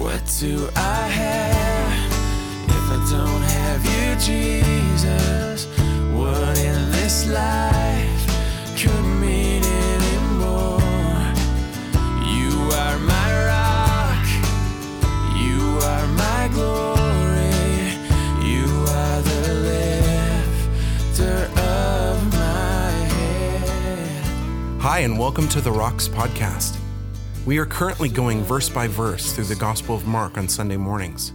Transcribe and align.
What 0.00 0.24
do 0.40 0.66
I 0.76 1.08
have 1.08 2.10
if 2.70 2.90
I 2.90 2.98
don't 3.10 3.42
have 3.42 3.84
you, 3.84 4.16
Jesus? 4.18 5.66
What 6.14 6.56
in 6.58 6.90
this 6.90 7.28
life 7.28 8.26
could 8.80 9.04
mean 9.20 9.62
anymore? 9.62 10.80
You 12.32 12.50
are 12.80 12.98
my 12.98 13.28
rock, 13.44 14.26
you 15.36 15.60
are 15.84 16.06
my 16.16 16.48
glory, 16.54 17.52
you 18.42 18.64
are 18.88 19.20
the 19.20 19.52
lifter 21.12 21.50
of 21.60 22.32
my 22.32 22.90
head. 23.12 24.24
Hi, 24.80 25.00
and 25.00 25.18
welcome 25.18 25.46
to 25.48 25.60
the 25.60 25.70
Rocks 25.70 26.08
Podcast. 26.08 26.79
We 27.50 27.58
are 27.58 27.66
currently 27.66 28.08
going 28.08 28.44
verse 28.44 28.68
by 28.68 28.86
verse 28.86 29.32
through 29.32 29.46
the 29.46 29.56
Gospel 29.56 29.96
of 29.96 30.06
Mark 30.06 30.38
on 30.38 30.48
Sunday 30.48 30.76
mornings. 30.76 31.32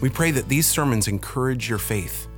We 0.00 0.08
pray 0.08 0.30
that 0.30 0.48
these 0.48 0.64
sermons 0.64 1.08
encourage 1.08 1.68
your 1.68 1.80
faith. 1.80 2.28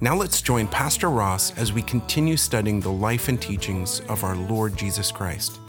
Now 0.00 0.16
let's 0.16 0.40
join 0.40 0.66
Pastor 0.66 1.10
Ross 1.10 1.54
as 1.58 1.74
we 1.74 1.82
continue 1.82 2.38
studying 2.38 2.80
the 2.80 2.90
life 2.90 3.28
and 3.28 3.38
teachings 3.38 4.00
of 4.08 4.24
our 4.24 4.34
Lord 4.34 4.74
Jesus 4.74 5.12
Christ. 5.12 5.60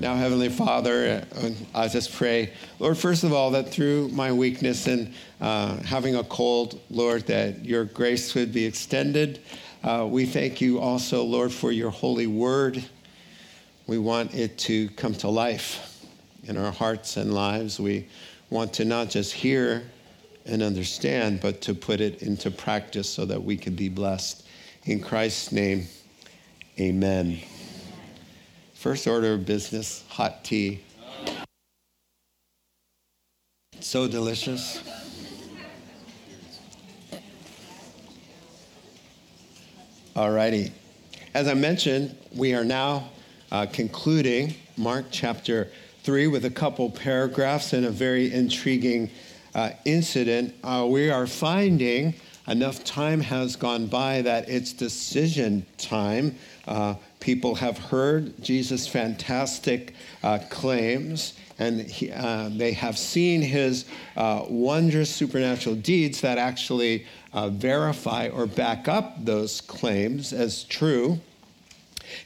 Now, 0.00 0.16
Heavenly 0.16 0.48
Father, 0.48 1.24
uh, 1.36 1.50
I 1.72 1.86
just 1.86 2.12
pray, 2.16 2.52
Lord, 2.80 2.98
first 2.98 3.22
of 3.22 3.32
all, 3.32 3.52
that 3.52 3.68
through 3.68 4.08
my 4.08 4.32
weakness 4.32 4.88
and 4.88 5.14
uh, 5.40 5.76
having 5.84 6.16
a 6.16 6.24
cold, 6.24 6.80
Lord, 6.90 7.28
that 7.28 7.64
your 7.64 7.84
grace 7.84 8.34
would 8.34 8.52
be 8.52 8.64
extended. 8.64 9.38
Uh, 9.84 10.04
we 10.10 10.26
thank 10.26 10.60
you 10.60 10.80
also, 10.80 11.22
Lord, 11.22 11.52
for 11.52 11.70
your 11.70 11.90
holy 11.90 12.26
word. 12.26 12.84
We 13.86 13.98
want 13.98 14.34
it 14.34 14.58
to 14.58 14.88
come 14.90 15.14
to 15.16 15.28
life 15.28 16.04
in 16.44 16.56
our 16.56 16.72
hearts 16.72 17.16
and 17.16 17.32
lives. 17.32 17.78
We 17.78 18.08
want 18.50 18.72
to 18.74 18.84
not 18.84 19.10
just 19.10 19.32
hear 19.32 19.84
and 20.44 20.60
understand, 20.62 21.40
but 21.40 21.60
to 21.62 21.74
put 21.74 22.00
it 22.00 22.22
into 22.22 22.50
practice 22.50 23.08
so 23.08 23.24
that 23.26 23.42
we 23.42 23.56
can 23.56 23.76
be 23.76 23.88
blessed. 23.88 24.44
In 24.84 25.00
Christ's 25.00 25.52
name, 25.52 25.86
amen. 26.80 27.38
First 28.74 29.06
order 29.06 29.34
of 29.34 29.46
business 29.46 30.04
hot 30.08 30.44
tea. 30.44 30.82
So 33.78 34.08
delicious. 34.08 34.82
All 40.16 40.32
righty. 40.32 40.72
As 41.34 41.46
I 41.46 41.54
mentioned, 41.54 42.16
we 42.34 42.54
are 42.54 42.64
now 42.64 43.10
uh, 43.50 43.66
concluding 43.72 44.54
Mark 44.76 45.06
chapter 45.10 45.68
3 46.02 46.26
with 46.28 46.44
a 46.44 46.50
couple 46.50 46.90
paragraphs 46.90 47.72
and 47.72 47.86
a 47.86 47.90
very 47.90 48.32
intriguing 48.32 49.10
uh, 49.54 49.70
incident. 49.84 50.54
Uh, 50.62 50.86
we 50.88 51.10
are 51.10 51.26
finding 51.26 52.14
enough 52.48 52.84
time 52.84 53.20
has 53.20 53.56
gone 53.56 53.86
by 53.86 54.22
that 54.22 54.48
it's 54.48 54.72
decision 54.72 55.66
time. 55.78 56.34
Uh, 56.66 56.94
people 57.20 57.54
have 57.56 57.78
heard 57.78 58.40
Jesus' 58.42 58.86
fantastic 58.86 59.94
uh, 60.22 60.38
claims, 60.50 61.34
and 61.58 61.80
he, 61.80 62.12
uh, 62.12 62.48
they 62.52 62.72
have 62.72 62.98
seen 62.98 63.42
his 63.42 63.86
uh, 64.16 64.44
wondrous 64.48 65.10
supernatural 65.12 65.74
deeds 65.74 66.20
that 66.20 66.38
actually 66.38 67.06
uh, 67.32 67.48
verify 67.48 68.28
or 68.28 68.46
back 68.46 68.88
up 68.88 69.24
those 69.24 69.60
claims 69.60 70.32
as 70.32 70.64
true. 70.64 71.18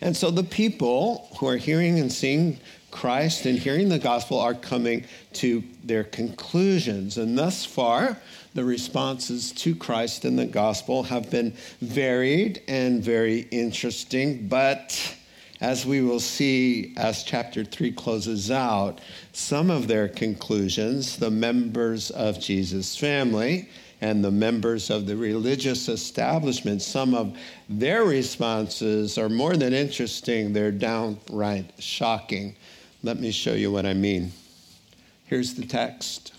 And 0.00 0.16
so 0.16 0.30
the 0.30 0.42
people 0.42 1.28
who 1.38 1.46
are 1.46 1.56
hearing 1.56 1.98
and 1.98 2.12
seeing 2.12 2.58
Christ 2.90 3.46
and 3.46 3.58
hearing 3.58 3.88
the 3.88 3.98
gospel 3.98 4.40
are 4.40 4.54
coming 4.54 5.04
to 5.34 5.62
their 5.84 6.04
conclusions. 6.04 7.18
And 7.18 7.38
thus 7.38 7.64
far, 7.64 8.16
the 8.54 8.64
responses 8.64 9.52
to 9.52 9.76
Christ 9.76 10.24
and 10.24 10.38
the 10.38 10.46
gospel 10.46 11.04
have 11.04 11.30
been 11.30 11.52
varied 11.80 12.62
and 12.66 13.02
very 13.02 13.40
interesting. 13.50 14.48
But 14.48 15.16
as 15.60 15.84
we 15.84 16.00
will 16.00 16.20
see 16.20 16.94
as 16.96 17.22
chapter 17.22 17.64
3 17.64 17.92
closes 17.92 18.50
out, 18.50 19.00
some 19.32 19.70
of 19.70 19.86
their 19.86 20.08
conclusions, 20.08 21.18
the 21.18 21.30
members 21.30 22.10
of 22.10 22.40
Jesus' 22.40 22.96
family, 22.96 23.68
and 24.00 24.24
the 24.24 24.30
members 24.30 24.88
of 24.88 25.06
the 25.06 25.16
religious 25.16 25.88
establishment, 25.88 26.80
some 26.80 27.14
of 27.14 27.36
their 27.68 28.04
responses 28.04 29.18
are 29.18 29.28
more 29.28 29.56
than 29.56 29.74
interesting, 29.74 30.52
they're 30.52 30.72
downright 30.72 31.70
shocking. 31.78 32.56
Let 33.02 33.20
me 33.20 33.30
show 33.30 33.52
you 33.52 33.70
what 33.70 33.86
I 33.86 33.94
mean. 33.94 34.32
Here's 35.26 35.54
the 35.54 35.66
text. 35.66 36.32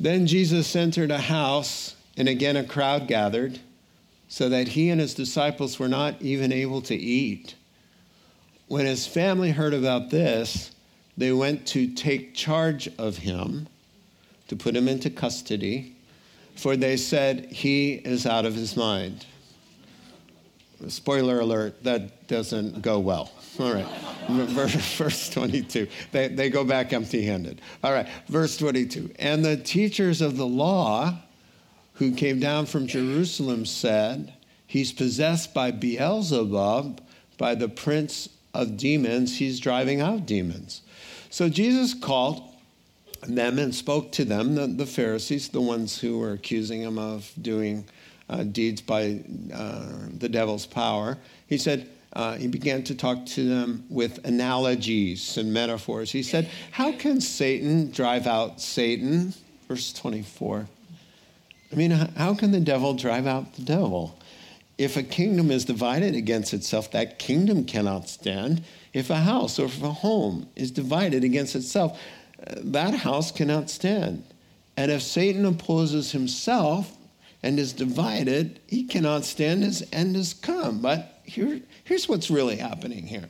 Then 0.00 0.26
Jesus 0.26 0.74
entered 0.74 1.10
a 1.10 1.18
house, 1.18 1.96
and 2.16 2.28
again 2.28 2.56
a 2.56 2.64
crowd 2.64 3.08
gathered, 3.08 3.60
so 4.28 4.48
that 4.48 4.68
he 4.68 4.88
and 4.88 5.00
his 5.00 5.14
disciples 5.14 5.78
were 5.78 5.88
not 5.88 6.20
even 6.20 6.50
able 6.50 6.80
to 6.82 6.96
eat. 6.96 7.54
When 8.68 8.86
his 8.86 9.06
family 9.06 9.50
heard 9.50 9.74
about 9.74 10.10
this, 10.10 10.70
they 11.16 11.30
went 11.30 11.66
to 11.68 11.86
take 11.94 12.34
charge 12.34 12.88
of 12.98 13.18
him, 13.18 13.68
to 14.48 14.56
put 14.56 14.74
him 14.74 14.88
into 14.88 15.10
custody 15.10 15.94
for 16.56 16.76
they 16.76 16.96
said 16.96 17.46
he 17.46 17.94
is 17.94 18.26
out 18.26 18.44
of 18.44 18.54
his 18.54 18.76
mind. 18.76 19.26
Spoiler 20.88 21.40
alert, 21.40 21.82
that 21.84 22.26
doesn't 22.28 22.82
go 22.82 22.98
well. 22.98 23.32
All 23.58 23.72
right, 23.72 23.86
verse 24.28 25.30
22. 25.30 25.86
They, 26.12 26.28
they 26.28 26.50
go 26.50 26.64
back 26.64 26.92
empty 26.92 27.24
handed. 27.24 27.60
All 27.82 27.92
right, 27.92 28.08
verse 28.28 28.56
22. 28.56 29.14
And 29.18 29.44
the 29.44 29.56
teachers 29.56 30.20
of 30.20 30.36
the 30.36 30.46
law 30.46 31.18
who 31.94 32.12
came 32.12 32.40
down 32.40 32.66
from 32.66 32.86
Jerusalem 32.86 33.64
said, 33.64 34.34
He's 34.66 34.92
possessed 34.92 35.54
by 35.54 35.70
Beelzebub, 35.70 37.00
by 37.38 37.54
the 37.54 37.68
prince 37.68 38.28
of 38.52 38.76
demons. 38.76 39.38
He's 39.38 39.60
driving 39.60 40.00
out 40.00 40.26
demons. 40.26 40.82
So 41.30 41.48
Jesus 41.48 41.94
called 41.94 42.42
them 43.26 43.58
and 43.58 43.74
spoke 43.74 44.12
to 44.12 44.24
them, 44.24 44.54
the, 44.54 44.66
the 44.66 44.86
Pharisees, 44.86 45.48
the 45.48 45.60
ones 45.60 45.98
who 45.98 46.18
were 46.18 46.32
accusing 46.32 46.82
him 46.82 46.98
of 46.98 47.30
doing 47.40 47.84
uh, 48.28 48.44
deeds 48.44 48.80
by 48.80 49.20
uh, 49.52 49.86
the 50.18 50.28
devil's 50.28 50.66
power. 50.66 51.18
He 51.46 51.58
said, 51.58 51.88
uh, 52.14 52.36
he 52.36 52.46
began 52.46 52.82
to 52.84 52.94
talk 52.94 53.26
to 53.26 53.48
them 53.48 53.84
with 53.90 54.24
analogies 54.24 55.36
and 55.36 55.52
metaphors. 55.52 56.12
He 56.12 56.22
said, 56.22 56.48
How 56.70 56.92
can 56.92 57.20
Satan 57.20 57.90
drive 57.90 58.26
out 58.26 58.60
Satan? 58.60 59.34
Verse 59.68 59.92
24. 59.92 60.68
I 61.72 61.76
mean, 61.76 61.90
how 61.90 62.34
can 62.34 62.52
the 62.52 62.60
devil 62.60 62.94
drive 62.94 63.26
out 63.26 63.54
the 63.54 63.62
devil? 63.62 64.16
If 64.78 64.96
a 64.96 65.02
kingdom 65.02 65.50
is 65.50 65.64
divided 65.64 66.14
against 66.14 66.54
itself, 66.54 66.92
that 66.92 67.18
kingdom 67.18 67.64
cannot 67.64 68.08
stand. 68.08 68.62
If 68.92 69.10
a 69.10 69.16
house 69.16 69.58
or 69.58 69.66
if 69.66 69.82
a 69.82 69.90
home 69.90 70.48
is 70.54 70.70
divided 70.70 71.24
against 71.24 71.56
itself, 71.56 71.98
that 72.38 72.94
house 72.94 73.30
cannot 73.30 73.70
stand. 73.70 74.24
And 74.76 74.90
if 74.90 75.02
Satan 75.02 75.44
opposes 75.44 76.12
himself 76.12 76.96
and 77.42 77.58
is 77.58 77.72
divided, 77.72 78.60
he 78.66 78.84
cannot 78.84 79.24
stand, 79.24 79.62
his 79.62 79.86
end 79.92 80.16
has 80.16 80.34
come. 80.34 80.80
But 80.80 81.20
here, 81.24 81.60
here's 81.84 82.08
what's 82.08 82.30
really 82.30 82.56
happening 82.56 83.06
here. 83.06 83.28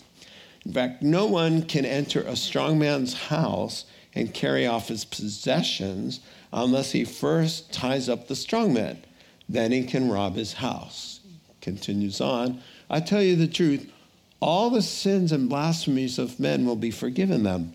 In 0.64 0.72
fact, 0.72 1.02
no 1.02 1.26
one 1.26 1.62
can 1.62 1.84
enter 1.84 2.22
a 2.22 2.36
strong 2.36 2.78
man's 2.78 3.14
house 3.14 3.84
and 4.14 4.32
carry 4.32 4.66
off 4.66 4.88
his 4.88 5.04
possessions 5.04 6.20
unless 6.52 6.92
he 6.92 7.04
first 7.04 7.72
ties 7.72 8.08
up 8.08 8.28
the 8.28 8.36
strong 8.36 8.72
man. 8.72 8.98
Then 9.48 9.72
he 9.72 9.84
can 9.84 10.10
rob 10.10 10.36
his 10.36 10.54
house. 10.54 11.20
Continues 11.60 12.20
on. 12.20 12.60
I 12.88 13.00
tell 13.00 13.22
you 13.22 13.36
the 13.36 13.48
truth, 13.48 13.90
all 14.40 14.70
the 14.70 14.82
sins 14.82 15.32
and 15.32 15.48
blasphemies 15.48 16.18
of 16.18 16.40
men 16.40 16.64
will 16.64 16.76
be 16.76 16.90
forgiven 16.90 17.42
them 17.42 17.74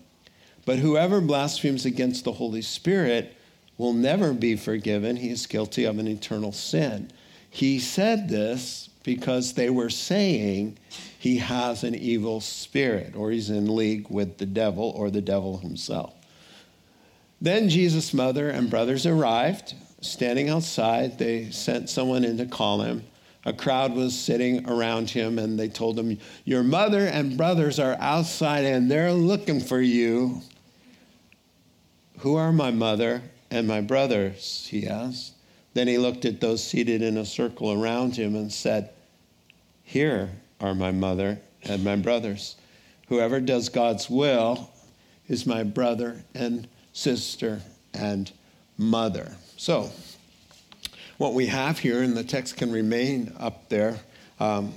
but 0.70 0.78
whoever 0.78 1.20
blasphemes 1.20 1.84
against 1.84 2.22
the 2.22 2.30
Holy 2.30 2.62
Spirit 2.62 3.36
will 3.76 3.92
never 3.92 4.32
be 4.32 4.54
forgiven. 4.54 5.16
He 5.16 5.30
is 5.30 5.48
guilty 5.48 5.82
of 5.82 5.98
an 5.98 6.06
eternal 6.06 6.52
sin. 6.52 7.10
He 7.50 7.80
said 7.80 8.28
this 8.28 8.88
because 9.02 9.54
they 9.54 9.68
were 9.68 9.90
saying 9.90 10.78
he 11.18 11.38
has 11.38 11.82
an 11.82 11.96
evil 11.96 12.40
spirit 12.40 13.16
or 13.16 13.32
he's 13.32 13.50
in 13.50 13.74
league 13.74 14.08
with 14.10 14.38
the 14.38 14.46
devil 14.46 14.92
or 14.94 15.10
the 15.10 15.20
devil 15.20 15.58
himself. 15.58 16.14
Then 17.40 17.68
Jesus' 17.68 18.14
mother 18.14 18.48
and 18.48 18.70
brothers 18.70 19.06
arrived. 19.06 19.74
Standing 20.02 20.50
outside, 20.50 21.18
they 21.18 21.50
sent 21.50 21.90
someone 21.90 22.22
in 22.22 22.38
to 22.38 22.46
call 22.46 22.82
him. 22.82 23.02
A 23.44 23.52
crowd 23.52 23.94
was 23.94 24.16
sitting 24.16 24.68
around 24.70 25.10
him, 25.10 25.40
and 25.40 25.58
they 25.58 25.68
told 25.68 25.98
him, 25.98 26.18
Your 26.44 26.62
mother 26.62 27.06
and 27.06 27.36
brothers 27.36 27.80
are 27.80 27.96
outside, 27.98 28.64
and 28.64 28.88
they're 28.88 29.12
looking 29.12 29.60
for 29.60 29.80
you. 29.80 30.42
Who 32.20 32.36
are 32.36 32.52
my 32.52 32.70
mother 32.70 33.22
and 33.50 33.66
my 33.66 33.80
brothers? 33.80 34.66
He 34.70 34.86
asked. 34.86 35.32
Then 35.72 35.88
he 35.88 35.98
looked 35.98 36.24
at 36.24 36.40
those 36.40 36.62
seated 36.62 37.00
in 37.00 37.16
a 37.16 37.24
circle 37.24 37.72
around 37.72 38.16
him 38.16 38.34
and 38.34 38.52
said, 38.52 38.90
Here 39.82 40.30
are 40.60 40.74
my 40.74 40.90
mother 40.90 41.40
and 41.62 41.82
my 41.82 41.96
brothers. 41.96 42.56
Whoever 43.08 43.40
does 43.40 43.68
God's 43.68 44.10
will 44.10 44.70
is 45.28 45.46
my 45.46 45.62
brother 45.62 46.22
and 46.34 46.68
sister, 46.92 47.62
and 47.94 48.30
mother. 48.76 49.36
So, 49.56 49.90
what 51.18 51.34
we 51.34 51.46
have 51.46 51.78
here, 51.78 52.02
and 52.02 52.16
the 52.16 52.24
text 52.24 52.56
can 52.56 52.72
remain 52.72 53.32
up 53.38 53.68
there. 53.68 53.98
Um, 54.38 54.74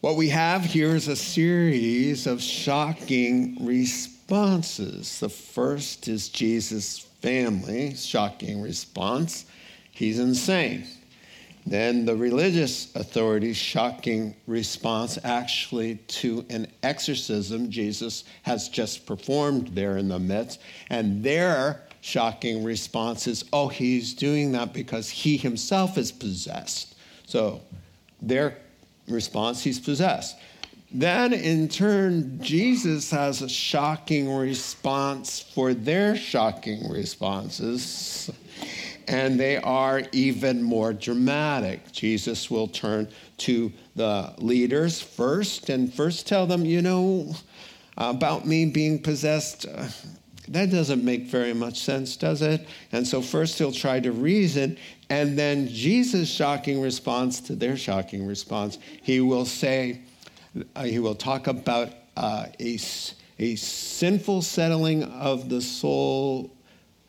what 0.00 0.16
we 0.16 0.30
have 0.30 0.64
here 0.64 0.94
is 0.96 1.08
a 1.08 1.16
series 1.16 2.26
of 2.26 2.42
shocking 2.42 3.64
responses. 3.64 4.09
The 4.30 5.28
first 5.28 6.06
is 6.06 6.28
Jesus' 6.28 7.00
family, 7.20 7.94
shocking 7.94 8.62
response. 8.62 9.44
He's 9.90 10.18
insane. 10.18 10.86
Then 11.66 12.06
the 12.06 12.16
religious 12.16 12.94
authorities' 12.94 13.56
shocking 13.56 14.34
response 14.46 15.18
actually 15.24 15.96
to 15.96 16.46
an 16.48 16.68
exorcism 16.82 17.70
Jesus 17.70 18.24
has 18.42 18.68
just 18.68 19.04
performed 19.04 19.68
there 19.68 19.98
in 19.98 20.08
the 20.08 20.18
midst. 20.18 20.60
And 20.88 21.22
their 21.22 21.82
shocking 22.00 22.64
response 22.64 23.26
is, 23.26 23.44
oh, 23.52 23.68
he's 23.68 24.14
doing 24.14 24.52
that 24.52 24.72
because 24.72 25.10
he 25.10 25.36
himself 25.36 25.98
is 25.98 26.12
possessed. 26.12 26.94
So 27.26 27.60
their 28.22 28.56
response, 29.08 29.62
he's 29.62 29.80
possessed. 29.80 30.36
Then, 30.92 31.32
in 31.32 31.68
turn, 31.68 32.40
Jesus 32.42 33.12
has 33.12 33.42
a 33.42 33.48
shocking 33.48 34.34
response 34.34 35.38
for 35.38 35.72
their 35.72 36.16
shocking 36.16 36.90
responses, 36.90 38.28
and 39.06 39.38
they 39.38 39.56
are 39.58 40.02
even 40.10 40.60
more 40.64 40.92
dramatic. 40.92 41.92
Jesus 41.92 42.50
will 42.50 42.66
turn 42.66 43.06
to 43.38 43.72
the 43.94 44.34
leaders 44.38 45.00
first 45.00 45.70
and 45.70 45.94
first 45.94 46.26
tell 46.26 46.48
them, 46.48 46.64
you 46.64 46.82
know, 46.82 47.36
about 47.96 48.44
me 48.44 48.66
being 48.66 49.00
possessed. 49.00 49.66
Uh, 49.66 49.86
that 50.48 50.72
doesn't 50.72 51.04
make 51.04 51.26
very 51.26 51.54
much 51.54 51.78
sense, 51.78 52.16
does 52.16 52.42
it? 52.42 52.66
And 52.90 53.06
so, 53.06 53.22
first 53.22 53.58
he'll 53.58 53.70
try 53.70 54.00
to 54.00 54.10
reason, 54.10 54.76
and 55.08 55.38
then 55.38 55.68
Jesus' 55.68 56.28
shocking 56.28 56.80
response 56.80 57.40
to 57.42 57.54
their 57.54 57.76
shocking 57.76 58.26
response, 58.26 58.78
he 59.02 59.20
will 59.20 59.44
say, 59.44 60.00
he 60.82 60.98
will 60.98 61.14
talk 61.14 61.46
about 61.46 61.92
uh, 62.16 62.46
a, 62.58 62.78
a 63.38 63.56
sinful 63.56 64.42
settling 64.42 65.04
of 65.04 65.48
the 65.48 65.60
soul 65.60 66.50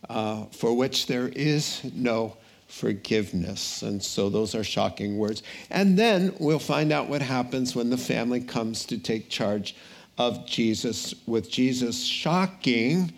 uh, 0.10 0.46
for 0.52 0.76
which 0.76 1.08
there 1.08 1.28
is 1.30 1.82
no 1.94 2.38
forgiveness. 2.68 3.82
And 3.82 4.02
so 4.02 4.30
those 4.30 4.56
are 4.56 4.64
shocking 4.64 5.18
words. 5.18 5.44
And 5.70 5.98
then 5.98 6.34
we'll 6.40 6.60
find 6.60 6.92
out 6.92 7.10
what 7.10 7.22
happens 7.22 7.76
when 7.76 7.90
the 7.90 7.98
family 7.98 8.42
comes 8.42 8.86
to 8.86 8.98
take 8.98 9.30
charge 9.30 9.76
of 10.18 10.46
Jesus, 10.46 11.14
with 11.26 11.50
Jesus 11.50 12.04
shocking 12.04 13.14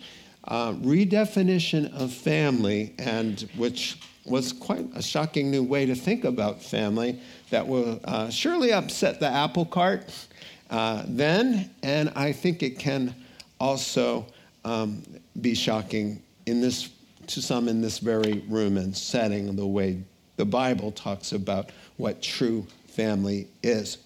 uh, 0.46 0.72
redefinition 0.74 1.92
of 1.94 2.12
family, 2.12 2.94
and 2.98 3.48
which 3.56 3.98
was 4.24 4.52
quite 4.52 4.86
a 4.94 5.02
shocking 5.02 5.50
new 5.50 5.62
way 5.62 5.86
to 5.86 5.94
think 5.94 6.24
about 6.24 6.62
family 6.62 7.20
that 7.54 7.68
will 7.68 8.00
uh, 8.02 8.28
surely 8.30 8.72
upset 8.72 9.20
the 9.20 9.28
apple 9.28 9.64
cart 9.64 10.10
uh, 10.70 11.04
then, 11.06 11.70
and 11.84 12.10
I 12.16 12.32
think 12.32 12.64
it 12.64 12.80
can 12.80 13.14
also 13.60 14.26
um, 14.64 15.04
be 15.40 15.54
shocking 15.54 16.20
in 16.46 16.60
this 16.60 16.90
to 17.28 17.40
some 17.40 17.68
in 17.68 17.80
this 17.80 18.00
very 18.00 18.42
room 18.48 18.76
and 18.76 18.94
setting 18.94 19.54
the 19.54 19.64
way 19.64 20.02
the 20.36 20.44
Bible 20.44 20.90
talks 20.90 21.30
about 21.30 21.70
what 21.96 22.20
true 22.20 22.66
family 22.88 23.46
is. 23.62 23.98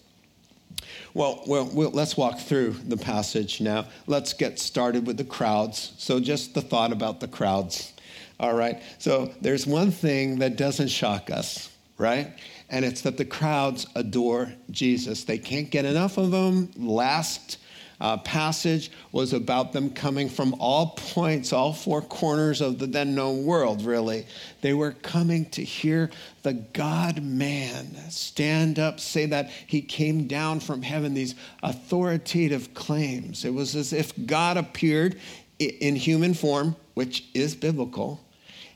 Well, 1.15 1.41
well, 1.47 1.67
well, 1.73 1.89
let's 1.89 2.15
walk 2.15 2.37
through 2.37 2.73
the 2.87 2.97
passage 2.97 3.61
now. 3.61 3.87
Let's 4.05 4.33
get 4.33 4.59
started 4.59 5.07
with 5.07 5.17
the 5.17 5.23
crowds. 5.23 5.93
So, 5.97 6.19
just 6.19 6.53
the 6.53 6.61
thought 6.61 6.91
about 6.91 7.19
the 7.19 7.27
crowds. 7.27 7.93
All 8.39 8.53
right. 8.53 8.79
So, 8.99 9.33
there's 9.41 9.65
one 9.65 9.89
thing 9.89 10.37
that 10.37 10.55
doesn't 10.55 10.89
shock 10.89 11.31
us, 11.31 11.69
right? 11.99 12.33
And 12.69 12.83
it's 12.83 13.01
that 13.01 13.17
the 13.17 13.25
crowds 13.25 13.85
adore 13.93 14.51
Jesus. 14.71 15.25
They 15.25 15.37
can't 15.37 15.69
get 15.69 15.85
enough 15.85 16.17
of 16.17 16.33
him. 16.33 16.71
Last 16.77 17.57
uh, 17.99 18.15
passage 18.17 18.89
was 19.11 19.33
about 19.33 19.73
them 19.73 19.89
coming 19.89 20.29
from 20.29 20.55
all 20.59 20.91
points, 20.95 21.51
all 21.51 21.73
four 21.73 22.01
corners 22.01 22.61
of 22.61 22.79
the 22.79 22.87
then 22.87 23.13
known 23.13 23.45
world, 23.45 23.83
really. 23.83 24.25
They 24.61 24.73
were 24.73 24.93
coming 24.93 25.49
to 25.51 25.63
hear 25.63 26.09
the 26.43 26.53
God 26.53 27.21
man 27.21 27.93
stand 28.09 28.79
up, 28.79 29.01
say 29.01 29.25
that 29.25 29.49
he 29.67 29.81
came 29.81 30.27
down 30.27 30.61
from 30.61 30.81
heaven, 30.81 31.13
these 31.13 31.35
authoritative 31.61 32.73
claims. 32.73 33.43
It 33.43 33.53
was 33.53 33.75
as 33.75 33.91
if 33.91 34.13
God 34.25 34.55
appeared 34.55 35.19
in 35.59 35.97
human 35.97 36.33
form, 36.33 36.77
which 36.93 37.25
is 37.33 37.55
biblical. 37.55 38.21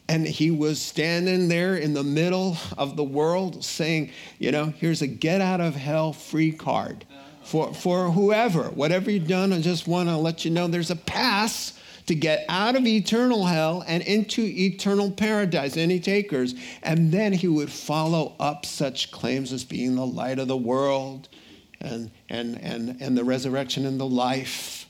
And 0.10 0.28
he 0.28 0.52
was 0.52 0.82
standing 0.82 1.48
there 1.48 1.76
in 1.76 1.94
the 1.94 2.04
middle 2.04 2.58
of 2.78 2.98
the 2.98 3.04
world 3.04 3.64
saying, 3.64 4.12
you 4.38 4.52
know, 4.52 4.66
here's 4.66 5.02
a 5.02 5.08
get 5.08 5.42
out 5.42 5.62
of 5.62 5.76
hell 5.76 6.14
free 6.14 6.52
card 6.52 7.06
for, 7.44 7.74
for 7.74 8.10
whoever, 8.12 8.64
whatever 8.70 9.12
you've 9.12 9.28
done, 9.28 9.54
I 9.54 9.62
just 9.62 9.88
want 9.88 10.10
to 10.10 10.18
let 10.18 10.46
you 10.46 10.52
know 10.52 10.68
there's 10.68 10.92
a 10.92 10.96
pass 10.96 11.78
to 12.06 12.16
get 12.16 12.46
out 12.50 12.76
of 12.76 12.86
eternal 12.86 13.46
hell 13.46 13.84
and 13.86 14.02
into 14.04 14.42
eternal 14.42 15.12
paradise. 15.12 15.78
Any 15.78 16.00
takers? 16.00 16.56
And 16.82 17.12
then 17.12 17.34
he 17.34 17.48
would 17.48 17.72
follow 17.72 18.36
up 18.40 18.66
such 18.66 19.12
claims 19.12 19.54
as 19.54 19.64
being 19.64 19.96
the 19.96 20.06
light 20.06 20.40
of 20.40 20.48
the 20.48 20.58
world 20.58 21.30
and, 21.80 22.12
and, 22.30 22.60
and, 22.62 23.02
and 23.02 23.18
the 23.18 23.24
resurrection 23.24 23.86
and 23.86 24.00
the 24.00 24.08
life 24.08 24.88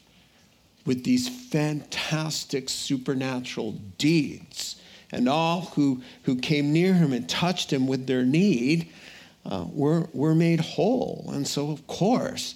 with 0.85 1.03
these 1.03 1.27
fantastic 1.27 2.69
supernatural 2.69 3.73
deeds. 3.97 4.75
And 5.13 5.29
all 5.29 5.61
who, 5.75 6.01
who 6.23 6.35
came 6.35 6.73
near 6.73 6.93
him 6.95 7.13
and 7.13 7.29
touched 7.29 7.71
him 7.71 7.87
with 7.87 8.07
their 8.07 8.25
need 8.25 8.89
uh, 9.45 9.65
were, 9.71 10.09
were 10.11 10.33
made 10.33 10.59
whole. 10.59 11.29
And 11.31 11.47
so, 11.47 11.69
of 11.69 11.85
course, 11.85 12.55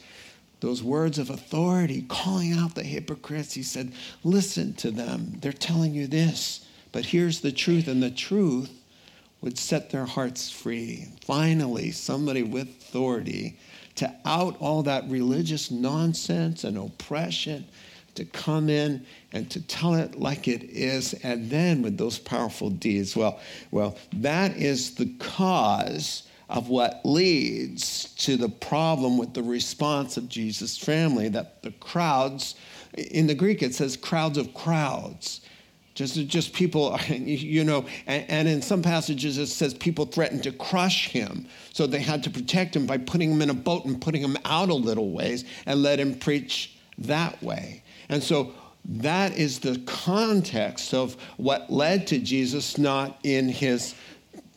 those 0.60 0.82
words 0.82 1.20
of 1.20 1.30
authority, 1.30 2.04
calling 2.10 2.54
out 2.54 2.74
the 2.74 2.84
hypocrites, 2.84 3.54
he 3.54 3.62
said, 3.62 3.94
Listen 4.24 4.74
to 4.74 4.90
them. 4.90 5.34
They're 5.40 5.54
telling 5.54 5.94
you 5.94 6.08
this, 6.08 6.66
but 6.92 7.06
here's 7.06 7.42
the 7.42 7.52
truth, 7.52 7.88
and 7.88 8.02
the 8.02 8.10
truth 8.10 8.72
would 9.42 9.60
set 9.60 9.92
their 9.92 10.06
hearts 10.06 10.50
free. 10.50 11.10
Finally, 11.22 11.92
somebody 11.92 12.42
with 12.42 12.68
authority 12.70 13.60
to 13.96 14.12
out 14.26 14.58
all 14.60 14.82
that 14.84 15.08
religious 15.08 15.70
nonsense 15.70 16.64
and 16.64 16.76
oppression, 16.76 17.66
to 18.18 18.26
come 18.26 18.70
in 18.70 19.06
and 19.32 19.50
to 19.52 19.62
tell 19.62 19.96
it 19.96 20.20
like 20.20 20.48
it 20.48 20.64
is, 20.64 21.14
and 21.24 21.50
then 21.50 21.82
with 21.82 21.98
those 21.98 22.20
powerful 22.20 22.70
deeds. 22.70 23.16
Well, 23.16 23.40
well, 23.72 23.98
that 24.14 24.58
is 24.58 24.96
the 24.96 25.14
cause 25.20 26.24
of 26.50 26.70
what 26.70 27.02
leads 27.04 28.14
to 28.16 28.38
the 28.38 28.50
problem 28.50 29.18
with 29.18 29.34
the 29.34 29.44
response 29.44 30.18
of 30.18 30.30
Jesus' 30.30 30.78
family 30.78 31.30
that 31.30 31.62
the 31.62 31.72
crowds, 31.72 32.56
in 32.96 33.28
the 33.28 33.36
Greek 33.36 33.62
it 33.62 33.76
says 33.76 33.98
crowds 33.98 34.38
of 34.38 34.54
crowds. 34.54 35.42
Just, 35.94 36.28
just 36.28 36.54
people, 36.54 36.98
you 37.10 37.64
know, 37.64 37.86
and, 38.06 38.26
and 38.30 38.48
in 38.48 38.62
some 38.62 38.82
passages 38.82 39.38
it 39.38 39.48
says 39.48 39.74
people 39.74 40.06
threatened 40.06 40.44
to 40.44 40.52
crush 40.52 41.10
him. 41.10 41.48
So 41.74 41.86
they 41.86 42.00
had 42.00 42.24
to 42.24 42.30
protect 42.30 42.76
him 42.76 42.86
by 42.86 42.98
putting 42.98 43.32
him 43.32 43.42
in 43.42 43.50
a 43.50 43.56
boat 43.56 43.86
and 43.86 44.00
putting 44.00 44.22
him 44.22 44.38
out 44.46 44.70
a 44.70 44.76
little 44.76 45.12
ways 45.12 45.44
and 45.66 45.82
let 45.82 46.00
him 46.00 46.16
preach 46.16 46.78
that 47.00 47.42
way. 47.44 47.84
And 48.10 48.24
so 48.24 48.54
that 48.86 49.38
is 49.38 49.60
the 49.60 49.80
context 49.86 50.94
of 50.94 51.16
what 51.38 51.72
led 51.72 52.08
to 52.08 52.20
Jesus 52.20 52.78
not 52.78 53.20
in 53.24 53.50
his 53.50 53.96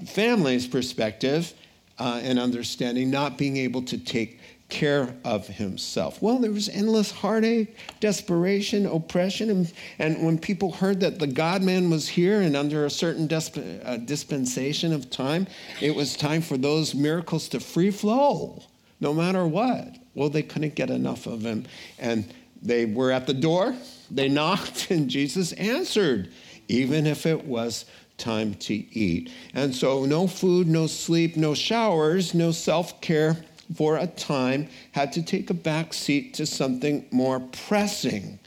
family's 0.07 0.67
perspective 0.67 1.53
uh, 1.99 2.21
and 2.23 2.39
understanding, 2.39 3.11
not 3.11 3.37
being 3.37 3.57
able 3.57 3.83
to 3.83 3.99
take 3.99 4.41
care 4.71 5.15
of 5.25 5.47
himself. 5.49 6.23
Well, 6.23 6.39
there 6.39 6.53
was 6.53 6.69
endless 6.69 7.11
heartache, 7.11 7.77
desperation, 7.99 8.87
oppression. 8.87 9.51
And, 9.51 9.73
and 9.99 10.25
when 10.25 10.39
people 10.39 10.73
heard 10.73 11.01
that 11.01 11.19
the 11.19 11.27
God 11.27 11.63
man 11.63 11.91
was 11.91 12.09
here 12.09 12.41
and 12.41 12.57
under 12.57 12.87
a 12.87 12.91
certain 12.91 13.27
disp- 13.27 13.59
uh, 13.85 13.97
dispensation 13.99 14.93
of 14.93 15.11
time, 15.11 15.49
it 15.81 15.95
was 15.95 16.17
time 16.17 16.41
for 16.41 16.57
those 16.57 16.95
miracles 16.95 17.49
to 17.49 17.61
free 17.61 17.91
flow, 17.91 18.63
no 19.01 19.13
matter 19.13 19.47
what. 19.47 19.97
Well, 20.15 20.31
they 20.31 20.43
couldn't 20.43 20.77
get 20.77 20.89
enough 20.89 21.27
of 21.27 21.43
him. 21.43 21.67
And 21.99 22.33
they 22.63 22.85
were 22.85 23.11
at 23.11 23.27
the 23.27 23.35
door, 23.35 23.75
they 24.11 24.29
knocked, 24.29 24.91
and 24.91 25.09
Jesus 25.09 25.53
answered, 25.53 26.31
even 26.69 27.07
if 27.07 27.27
it 27.27 27.45
was 27.45 27.85
time 28.17 28.55
to 28.55 28.75
eat. 28.75 29.31
And 29.55 29.75
so, 29.75 30.05
no 30.05 30.27
food, 30.27 30.69
no 30.69 30.87
sleep, 30.87 31.37
no 31.37 31.55
showers, 31.55 32.35
no 32.35 32.53
self 32.53 33.01
care 33.01 33.37
for 33.75 33.97
a 33.97 34.07
time 34.07 34.69
had 34.93 35.13
to 35.13 35.23
take 35.23 35.51
a 35.51 35.55
back 35.55 35.93
seat 35.93 36.35
to 36.35 36.47
something 36.47 37.07
more 37.11 37.41
pressing 37.41 38.39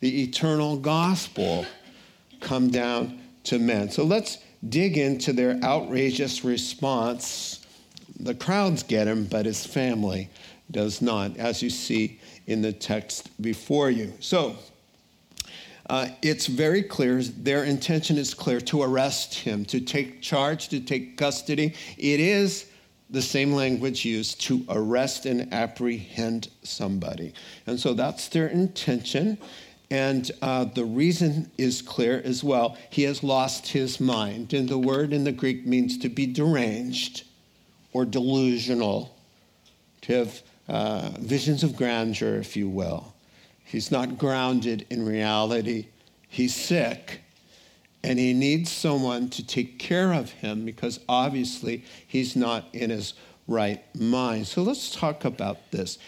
the 0.00 0.22
eternal 0.22 0.76
gospel 0.76 1.64
come 2.40 2.70
down 2.70 3.18
to 3.44 3.58
men. 3.58 3.90
So, 3.90 4.04
let's 4.04 4.38
dig 4.68 4.98
into 4.98 5.32
their 5.32 5.58
outrageous 5.62 6.44
response. 6.44 7.64
The 8.20 8.34
crowds 8.34 8.82
get 8.82 9.08
him, 9.08 9.24
but 9.24 9.46
his 9.46 9.64
family 9.66 10.28
does 10.70 11.00
not, 11.00 11.36
as 11.38 11.62
you 11.62 11.70
see 11.70 12.17
in 12.48 12.62
the 12.62 12.72
text 12.72 13.30
before 13.40 13.90
you. 13.90 14.12
So, 14.20 14.56
uh, 15.88 16.08
it's 16.22 16.46
very 16.46 16.82
clear, 16.82 17.22
their 17.22 17.64
intention 17.64 18.18
is 18.18 18.34
clear 18.34 18.60
to 18.60 18.82
arrest 18.82 19.34
him, 19.34 19.64
to 19.66 19.80
take 19.80 20.20
charge, 20.20 20.68
to 20.68 20.80
take 20.80 21.16
custody. 21.16 21.74
It 21.96 22.20
is 22.20 22.66
the 23.10 23.22
same 23.22 23.52
language 23.52 24.04
used 24.04 24.40
to 24.42 24.64
arrest 24.68 25.24
and 25.24 25.52
apprehend 25.52 26.48
somebody. 26.62 27.32
And 27.66 27.78
so 27.78 27.94
that's 27.94 28.28
their 28.28 28.48
intention. 28.48 29.38
And 29.90 30.30
uh, 30.42 30.64
the 30.64 30.84
reason 30.84 31.50
is 31.56 31.80
clear 31.80 32.20
as 32.22 32.44
well. 32.44 32.76
He 32.90 33.04
has 33.04 33.22
lost 33.22 33.68
his 33.68 34.00
mind. 34.00 34.52
And 34.52 34.68
the 34.68 34.78
word 34.78 35.14
in 35.14 35.24
the 35.24 35.32
Greek 35.32 35.66
means 35.66 35.96
to 35.98 36.10
be 36.10 36.26
deranged 36.26 37.24
or 37.94 38.04
delusional, 38.04 39.16
to 40.02 40.12
have 40.12 40.42
uh, 40.68 41.10
visions 41.18 41.62
of 41.62 41.76
grandeur, 41.76 42.36
if 42.36 42.56
you 42.56 42.68
will. 42.68 43.14
He's 43.64 43.90
not 43.90 44.18
grounded 44.18 44.86
in 44.90 45.04
reality. 45.04 45.88
He's 46.28 46.54
sick 46.54 47.22
and 48.02 48.18
he 48.18 48.32
needs 48.32 48.70
someone 48.70 49.28
to 49.30 49.46
take 49.46 49.78
care 49.78 50.12
of 50.12 50.30
him 50.30 50.64
because 50.64 51.00
obviously 51.08 51.84
he's 52.06 52.36
not 52.36 52.66
in 52.72 52.90
his 52.90 53.14
right 53.46 53.82
mind. 53.94 54.46
So 54.46 54.62
let's 54.62 54.94
talk 54.94 55.24
about 55.24 55.70
this. 55.72 55.98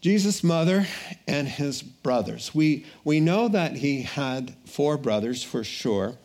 Jesus' 0.00 0.44
mother 0.44 0.86
and 1.26 1.48
his 1.48 1.82
brothers. 1.82 2.54
We, 2.54 2.86
we 3.04 3.20
know 3.20 3.48
that 3.48 3.76
he 3.76 4.02
had 4.02 4.54
four 4.64 4.96
brothers 4.96 5.42
for 5.42 5.64
sure, 5.64 6.16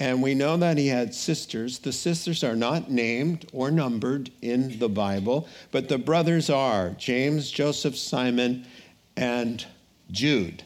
and 0.00 0.22
we 0.22 0.34
know 0.34 0.56
that 0.56 0.78
he 0.78 0.88
had 0.88 1.14
sisters. 1.14 1.78
The 1.78 1.92
sisters 1.92 2.42
are 2.42 2.56
not 2.56 2.90
named 2.90 3.46
or 3.52 3.70
numbered 3.70 4.30
in 4.42 4.78
the 4.78 4.88
Bible, 4.88 5.46
but 5.70 5.88
the 5.88 5.98
brothers 5.98 6.50
are 6.50 6.90
James, 6.98 7.50
Joseph, 7.50 7.96
Simon, 7.96 8.66
and 9.16 9.64
Jude. 10.10 10.64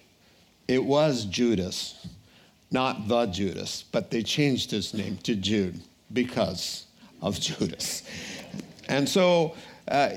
It 0.66 0.82
was 0.82 1.26
Judas 1.26 2.06
not 2.74 3.06
the 3.06 3.26
Judas, 3.26 3.84
but 3.92 4.10
they 4.10 4.22
changed 4.22 4.72
his 4.72 4.92
name 4.92 5.16
to 5.18 5.36
Jude 5.36 5.80
because 6.12 6.86
of 7.22 7.38
Judas. 7.40 8.02
And 8.88 9.08
so 9.08 9.54
uh, 9.86 10.08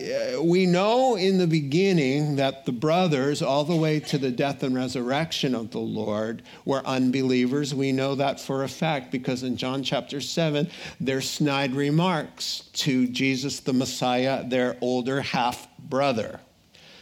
we 0.41 0.65
know 0.65 1.15
in 1.15 1.37
the 1.37 1.47
beginning 1.47 2.37
that 2.37 2.65
the 2.65 2.71
brothers, 2.71 3.41
all 3.41 3.65
the 3.65 3.75
way 3.75 3.99
to 3.99 4.17
the 4.17 4.31
death 4.31 4.63
and 4.63 4.73
resurrection 4.73 5.53
of 5.53 5.71
the 5.71 5.79
Lord, 5.79 6.41
were 6.63 6.85
unbelievers. 6.85 7.75
We 7.75 7.91
know 7.91 8.15
that 8.15 8.39
for 8.39 8.63
a 8.63 8.69
fact 8.69 9.11
because 9.11 9.43
in 9.43 9.57
John 9.57 9.83
chapter 9.83 10.21
7, 10.21 10.69
their 11.01 11.19
snide 11.19 11.73
remarks 11.73 12.69
to 12.73 13.07
Jesus 13.07 13.59
the 13.59 13.73
Messiah, 13.73 14.47
their 14.47 14.77
older 14.79 15.21
half 15.21 15.67
brother. 15.77 16.39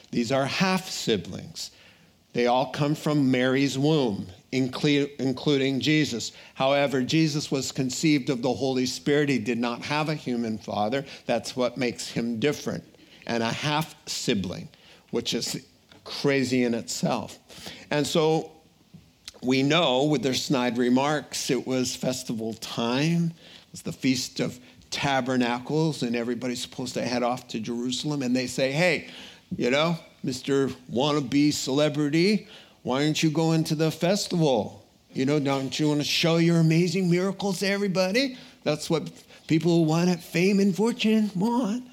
These 0.10 0.32
are 0.32 0.46
half 0.46 0.90
siblings. 0.90 1.70
They 2.34 2.48
all 2.48 2.72
come 2.72 2.96
from 2.96 3.30
Mary's 3.30 3.78
womb 3.78 4.28
including 4.56 5.80
Jesus. 5.80 6.32
However, 6.54 7.02
Jesus 7.02 7.52
was 7.52 7.72
conceived 7.72 8.30
of 8.30 8.42
the 8.42 8.54
Holy 8.54 8.86
Spirit. 8.86 9.30
He 9.30 9.40
did 9.40 9.58
not 9.58 9.82
have 9.84 10.10
a 10.10 10.16
human 10.16 10.58
father. 10.58 11.06
That's 11.26 11.56
what 11.56 11.78
makes 11.78 12.08
him 12.08 12.40
different. 12.40 12.84
And 13.28 13.44
a 13.44 13.52
half 13.52 13.96
sibling, 14.08 14.70
which 15.12 15.34
is 15.34 15.66
crazy 16.04 16.64
in 16.64 16.74
itself. 16.74 17.40
And 17.92 18.06
so 18.06 18.52
we 19.42 19.64
know 19.64 20.04
with 20.04 20.24
their 20.24 20.34
snide 20.34 20.78
remarks, 20.78 21.50
it 21.50 21.68
was 21.68 21.96
festival 21.96 22.54
time, 22.56 23.34
it 23.36 23.72
was 23.72 23.82
the 23.82 23.92
Feast 23.92 24.40
of 24.40 24.60
Tabernacles, 24.92 26.04
and 26.04 26.16
everybody's 26.16 26.62
supposed 26.62 26.94
to 26.94 27.02
head 27.02 27.24
off 27.24 27.48
to 27.50 27.60
Jerusalem. 27.60 28.22
And 28.22 28.36
they 28.36 28.48
say, 28.48 28.72
hey, 28.72 29.10
you 29.58 29.70
know, 29.70 29.98
Mr. 30.24 30.74
Wannabe 30.92 31.54
Celebrity, 31.54 32.48
why 32.86 33.04
don't 33.04 33.22
you 33.24 33.32
go 33.32 33.54
into 33.54 33.74
the 33.74 33.90
festival? 33.90 34.86
You 35.12 35.26
know, 35.26 35.40
don't 35.40 35.80
you 35.80 35.88
want 35.88 36.02
to 36.02 36.06
show 36.06 36.38
your 36.38 36.60
amazing 36.60 37.10
miracles 37.10 37.62
to 37.62 37.68
everybody? 37.68 38.38
That's 38.64 38.92
what 38.92 39.10
people 39.48 39.72
who 39.72 39.82
want 39.86 40.22
fame 40.22 40.60
and 40.60 40.76
fortune 40.76 41.32
want. 41.34 41.84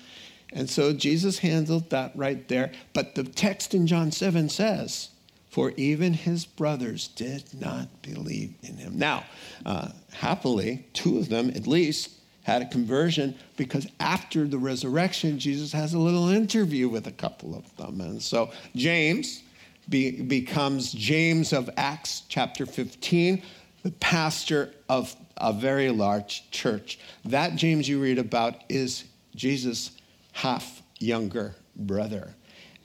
And 0.52 0.68
so 0.68 0.92
Jesus 0.92 1.38
handled 1.38 1.88
that 1.88 2.12
right 2.14 2.46
there. 2.46 2.72
But 2.92 3.14
the 3.14 3.24
text 3.24 3.72
in 3.72 3.86
John 3.86 4.12
7 4.12 4.50
says, 4.50 5.08
For 5.48 5.70
even 5.78 6.12
his 6.12 6.44
brothers 6.44 7.08
did 7.08 7.44
not 7.58 8.02
believe 8.02 8.52
in 8.62 8.76
him. 8.76 8.98
Now, 8.98 9.24
uh, 9.64 9.92
happily, 10.12 10.84
two 10.92 11.16
of 11.16 11.30
them 11.30 11.48
at 11.56 11.66
least 11.66 12.10
had 12.42 12.60
a 12.60 12.66
conversion 12.66 13.34
because 13.56 13.86
after 13.98 14.46
the 14.46 14.58
resurrection, 14.58 15.38
Jesus 15.38 15.72
has 15.72 15.94
a 15.94 15.98
little 15.98 16.28
interview 16.28 16.90
with 16.90 17.06
a 17.06 17.12
couple 17.12 17.54
of 17.54 17.76
them. 17.78 18.02
And 18.02 18.22
so, 18.22 18.50
James, 18.76 19.42
be, 19.88 20.22
becomes 20.22 20.92
James 20.92 21.52
of 21.52 21.68
Acts 21.76 22.22
chapter 22.28 22.66
15, 22.66 23.42
the 23.82 23.90
pastor 23.92 24.72
of 24.88 25.14
a 25.36 25.52
very 25.52 25.90
large 25.90 26.50
church. 26.50 26.98
That 27.24 27.56
James 27.56 27.88
you 27.88 28.00
read 28.00 28.18
about 28.18 28.56
is 28.68 29.04
Jesus' 29.34 29.92
half 30.32 30.82
younger 30.98 31.54
brother. 31.76 32.34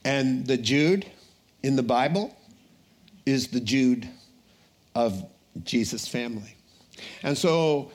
And 0.03 0.45
the 0.45 0.57
Jude 0.57 1.05
in 1.63 1.75
the 1.75 1.83
Bible 1.83 2.35
is 3.25 3.47
the 3.47 3.59
Jude 3.59 4.07
of 4.95 5.29
Jesus' 5.63 6.07
family. 6.07 6.55
And 7.23 7.37
so 7.37 7.91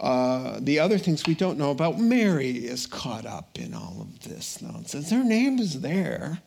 uh, 0.00 0.58
the 0.60 0.80
other 0.80 0.98
things 0.98 1.24
we 1.26 1.34
don't 1.34 1.56
know 1.56 1.70
about, 1.70 1.98
Mary 1.98 2.50
is 2.50 2.86
caught 2.86 3.24
up 3.24 3.58
in 3.58 3.72
all 3.72 3.98
of 4.00 4.28
this 4.28 4.60
nonsense. 4.60 5.10
Her 5.10 5.24
name 5.24 5.58
is 5.58 5.80
there. 5.80 6.42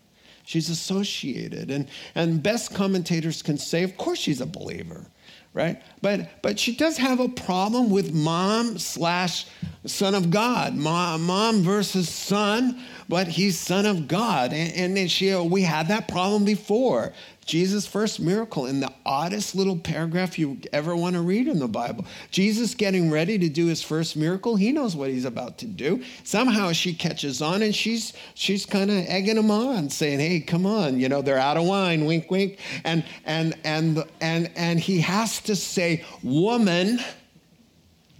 She's 0.45 0.69
associated. 0.69 1.71
And, 1.71 1.87
and 2.13 2.41
best 2.41 2.73
commentators 2.73 3.41
can 3.41 3.57
say, 3.57 3.83
of 3.83 3.97
course, 3.97 4.19
she's 4.19 4.41
a 4.41 4.45
believer, 4.45 5.07
right? 5.53 5.81
But, 6.01 6.41
but 6.43 6.59
she 6.59 6.75
does 6.75 6.97
have 6.97 7.19
a 7.19 7.29
problem 7.29 7.89
with 7.89 8.13
mom 8.13 8.77
slash 8.77 9.47
son 9.85 10.13
of 10.13 10.29
God, 10.29 10.75
mom, 10.75 11.63
versus 11.63 12.07
son, 12.09 12.79
but 13.09 13.27
he's 13.27 13.59
son 13.59 13.87
of 13.87 14.07
God. 14.07 14.53
And, 14.53 14.97
and 14.97 15.11
she, 15.11 15.33
we 15.35 15.63
had 15.63 15.87
that 15.87 16.07
problem 16.07 16.45
before. 16.45 17.13
Jesus' 17.45 17.85
first 17.85 18.19
miracle 18.19 18.65
in 18.65 18.79
the 18.79 18.91
oddest 19.05 19.53
little 19.53 19.77
paragraph 19.77 20.39
you 20.39 20.59
ever 20.73 20.95
want 20.95 21.15
to 21.15 21.21
read 21.21 21.47
in 21.47 21.59
the 21.59 21.67
Bible. 21.67 22.05
Jesus 22.31 22.73
getting 22.73 23.11
ready 23.11 23.37
to 23.37 23.49
do 23.49 23.67
his 23.67 23.83
first 23.83 24.17
miracle. 24.17 24.55
He 24.55 24.71
knows 24.71 24.95
what 24.95 25.11
he's 25.11 25.25
about 25.25 25.59
to 25.59 25.67
do. 25.67 26.03
Somehow 26.23 26.71
she 26.71 26.93
catches 26.93 27.43
on 27.43 27.61
and 27.61 27.75
she's 27.75 28.13
she's 28.33 28.65
kind 28.65 28.89
of 28.89 28.97
egging 29.07 29.37
him 29.37 29.51
on, 29.51 29.91
saying, 29.91 30.19
"Hey, 30.19 30.39
come 30.39 30.65
on, 30.65 30.99
you 30.99 31.07
know 31.07 31.21
they're 31.21 31.37
out 31.37 31.55
of 31.55 31.65
wine." 31.65 32.05
Wink, 32.05 32.31
wink. 32.31 32.57
And 32.83 33.05
and 33.25 33.55
and 33.63 34.03
and 34.21 34.49
and 34.55 34.79
he 34.79 34.99
has 35.01 35.39
to 35.41 35.55
say, 35.55 36.03
"Woman, 36.23 36.99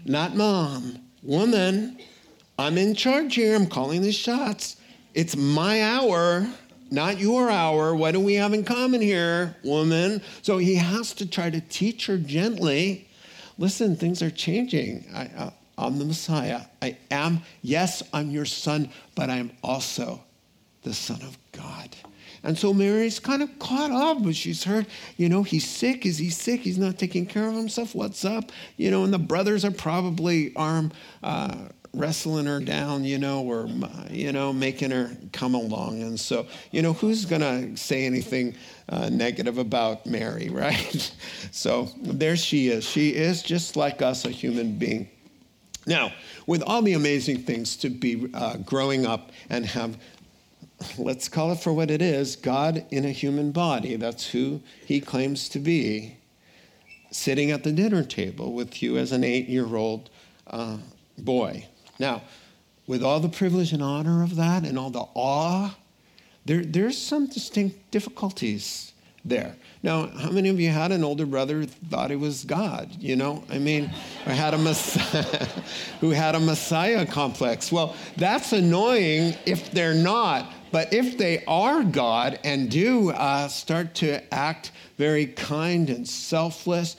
not 0.06 0.36
mom. 0.36 1.00
Woman, 1.24 1.98
I'm 2.60 2.78
in 2.78 2.94
charge 2.94 3.34
here. 3.34 3.56
I'm 3.56 3.66
calling 3.66 4.04
the 4.04 4.12
shots. 4.12 4.76
It's 5.16 5.36
my 5.36 5.82
hour." 5.82 6.48
Not 6.92 7.20
your 7.20 7.50
hour. 7.50 7.96
What 7.96 8.12
do 8.12 8.20
we 8.20 8.36
have 8.36 8.54
in 8.54 8.64
common 8.64 9.02
here, 9.02 9.56
woman? 9.64 10.22
So 10.42 10.58
he 10.58 10.76
has 10.76 11.14
to 11.16 11.30
try 11.30 11.50
to 11.50 11.62
teach 11.62 12.06
her 12.08 12.18
gently. 12.18 13.08
Listen, 13.58 13.96
things 13.96 14.22
are 14.22 14.30
changing. 14.30 15.06
I, 15.14 15.30
uh, 15.38 15.50
I'm 15.78 16.00
the 16.00 16.06
Messiah. 16.06 16.62
I 16.82 16.98
am, 17.12 17.42
yes, 17.62 18.04
I'm 18.14 18.32
your 18.32 18.46
son, 18.46 18.90
but 19.16 19.30
I'm 19.30 19.52
also 19.64 20.22
the 20.84 20.94
Son 20.94 21.22
of 21.22 21.38
God. 21.52 21.96
And 22.44 22.58
so 22.58 22.74
Mary's 22.74 23.20
kind 23.20 23.42
of 23.42 23.58
caught 23.58 23.92
up, 23.92 24.24
but 24.24 24.36
she's 24.36 24.64
heard, 24.64 24.86
you 25.18 25.30
know, 25.30 25.42
he's 25.42 25.68
sick. 25.68 26.06
Is 26.06 26.20
he 26.20 26.30
sick? 26.30 26.62
He's 26.62 26.78
not 26.78 27.00
taking 27.00 27.26
care 27.26 27.48
of 27.48 27.56
himself. 27.56 27.96
What's 27.96 28.24
up? 28.24 28.52
You 28.78 28.92
know, 28.92 29.04
and 29.04 29.12
the 29.12 29.18
brothers 29.20 29.66
are 29.66 29.72
probably 29.72 30.56
arm 30.56 30.92
uh, 31.24 31.56
wrestling 31.96 32.46
her 32.46 32.60
down, 32.60 33.04
you 33.04 33.18
know, 33.18 33.44
or, 33.44 33.68
you 34.10 34.32
know, 34.32 34.52
making 34.54 34.92
her 34.92 35.12
come 35.32 35.56
along. 35.56 36.02
And 36.02 36.20
so, 36.20 36.46
you 36.72 36.82
know, 36.82 36.94
who's 36.94 37.26
going 37.26 37.42
to 37.42 37.78
say 37.78 38.06
anything 38.06 38.56
uh, 38.90 39.10
negative 39.10 39.58
about 39.58 40.06
Mary, 40.06 40.50
right? 40.52 41.12
so 41.52 41.90
there 42.02 42.36
she 42.36 42.70
is. 42.70 42.84
She 42.84 43.10
is 43.10 43.42
just 43.42 43.76
like 43.76 44.02
us, 44.02 44.26
a 44.26 44.30
human 44.30 44.78
being. 44.78 45.10
Now, 45.88 46.14
with 46.48 46.64
all 46.64 46.82
the 46.82 46.94
amazing 46.94 47.44
things 47.44 47.76
to 47.78 47.90
be 47.90 48.30
uh, 48.34 48.58
growing 48.58 49.06
up 49.06 49.32
and 49.50 49.66
have, 49.66 49.98
let's 50.98 51.30
call 51.30 51.52
it 51.52 51.60
for 51.60 51.74
what 51.74 51.92
it 51.92 52.02
is 52.02 52.36
God 52.36 52.86
in 52.90 53.06
a 53.06 53.12
human 53.12 53.52
body, 53.52 53.96
that's 53.96 54.28
who 54.28 54.62
he 54.86 55.00
claims 55.00 55.48
to 55.50 55.60
be, 55.60 56.18
sitting 57.12 57.52
at 57.52 57.64
the 57.64 57.72
dinner 57.72 58.04
table 58.04 58.52
with 58.52 58.82
you 58.82 58.98
as 58.98 59.12
an 59.12 59.24
eight 59.24 59.48
year 59.48 59.76
old 59.76 60.10
uh, 60.48 60.78
boy. 61.18 61.66
Now, 62.00 62.24
with 62.88 63.04
all 63.04 63.20
the 63.20 63.30
privilege 63.30 63.74
and 63.74 63.82
honor 63.82 64.24
of 64.24 64.36
that 64.36 64.64
and 64.64 64.78
all 64.78 64.90
the 64.90 65.06
awe, 65.14 65.76
there, 66.46 66.64
there's 66.64 66.98
some 66.98 67.28
distinct 67.28 67.92
difficulties 67.92 68.94
there. 69.24 69.56
Now, 69.82 70.08
how 70.08 70.30
many 70.30 70.50
of 70.50 70.60
you 70.60 70.70
had 70.70 70.92
an 70.92 71.04
older 71.04 71.26
brother 71.26 71.56
who 71.60 71.66
thought 71.66 72.12
he 72.12 72.16
was 72.16 72.44
God? 72.44 72.92
You 73.00 73.16
know, 73.16 73.44
I 73.50 73.58
mean, 73.58 73.92
or 74.28 74.34
had 74.34 74.54
a 74.54 74.58
messiah, 74.58 75.24
who 76.00 76.12
had 76.12 76.36
a 76.36 76.40
messiah 76.40 77.06
complex. 77.06 77.72
Well, 77.72 77.96
that's 78.18 78.54
annoying 78.54 79.36
if 79.46 79.72
they're 79.72 79.96
not, 79.96 80.52
But 80.72 80.94
if 80.94 81.18
they 81.18 81.44
are 81.46 81.84
God 81.84 82.40
and 82.44 82.70
do 82.70 83.10
uh, 83.12 83.48
start 83.48 83.96
to 83.96 84.34
act 84.34 84.72
very 84.98 85.26
kind 85.26 85.90
and 85.90 86.08
selfless, 86.08 86.98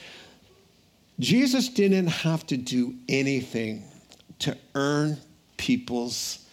Jesus 1.21 1.69
didn't 1.69 2.09
have 2.09 2.47
to 2.47 2.57
do 2.57 2.95
anything 3.09 3.85
to 4.41 4.57
earn 4.75 5.19
people's, 5.57 6.47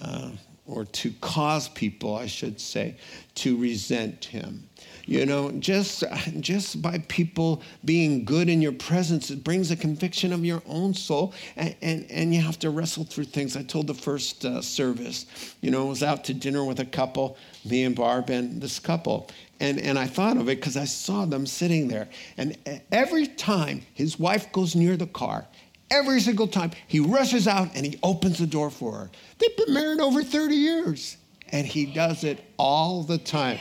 uh, 0.00 0.30
or 0.66 0.84
to 0.84 1.12
cause 1.20 1.68
people, 1.68 2.16
I 2.16 2.26
should 2.26 2.60
say, 2.60 2.96
to 3.36 3.56
resent 3.56 4.24
him. 4.24 4.68
You 5.08 5.24
know, 5.24 5.52
just, 5.52 6.02
just 6.40 6.82
by 6.82 6.98
people 7.06 7.62
being 7.84 8.24
good 8.24 8.48
in 8.48 8.60
your 8.60 8.72
presence, 8.72 9.30
it 9.30 9.44
brings 9.44 9.70
a 9.70 9.76
conviction 9.76 10.32
of 10.32 10.44
your 10.44 10.62
own 10.66 10.94
soul, 10.94 11.32
and, 11.54 11.76
and, 11.80 12.10
and 12.10 12.34
you 12.34 12.40
have 12.40 12.58
to 12.60 12.70
wrestle 12.70 13.04
through 13.04 13.26
things. 13.26 13.56
I 13.56 13.62
told 13.62 13.86
the 13.86 13.94
first 13.94 14.44
uh, 14.44 14.60
service, 14.60 15.26
you 15.60 15.70
know, 15.70 15.86
I 15.86 15.88
was 15.88 16.02
out 16.02 16.24
to 16.24 16.34
dinner 16.34 16.64
with 16.64 16.80
a 16.80 16.84
couple, 16.84 17.36
me 17.64 17.84
and 17.84 17.94
Barb 17.94 18.30
and 18.30 18.60
this 18.60 18.80
couple, 18.80 19.30
and, 19.60 19.78
and 19.78 19.96
I 19.96 20.06
thought 20.06 20.36
of 20.36 20.48
it 20.48 20.56
because 20.56 20.76
I 20.76 20.86
saw 20.86 21.24
them 21.24 21.46
sitting 21.46 21.86
there. 21.86 22.08
And 22.36 22.58
every 22.90 23.28
time 23.28 23.82
his 23.94 24.18
wife 24.18 24.50
goes 24.50 24.74
near 24.74 24.96
the 24.96 25.06
car, 25.06 25.46
every 25.90 26.20
single 26.20 26.48
time, 26.48 26.70
he 26.86 27.00
rushes 27.00 27.46
out 27.48 27.68
and 27.74 27.84
he 27.86 27.98
opens 28.02 28.38
the 28.38 28.46
door 28.46 28.70
for 28.70 28.92
her. 28.92 29.10
They've 29.38 29.56
been 29.56 29.74
married 29.74 30.00
over 30.00 30.22
30 30.22 30.54
years, 30.54 31.16
and 31.50 31.66
he 31.66 31.86
does 31.86 32.24
it 32.24 32.44
all 32.58 33.02
the 33.02 33.18
time. 33.18 33.58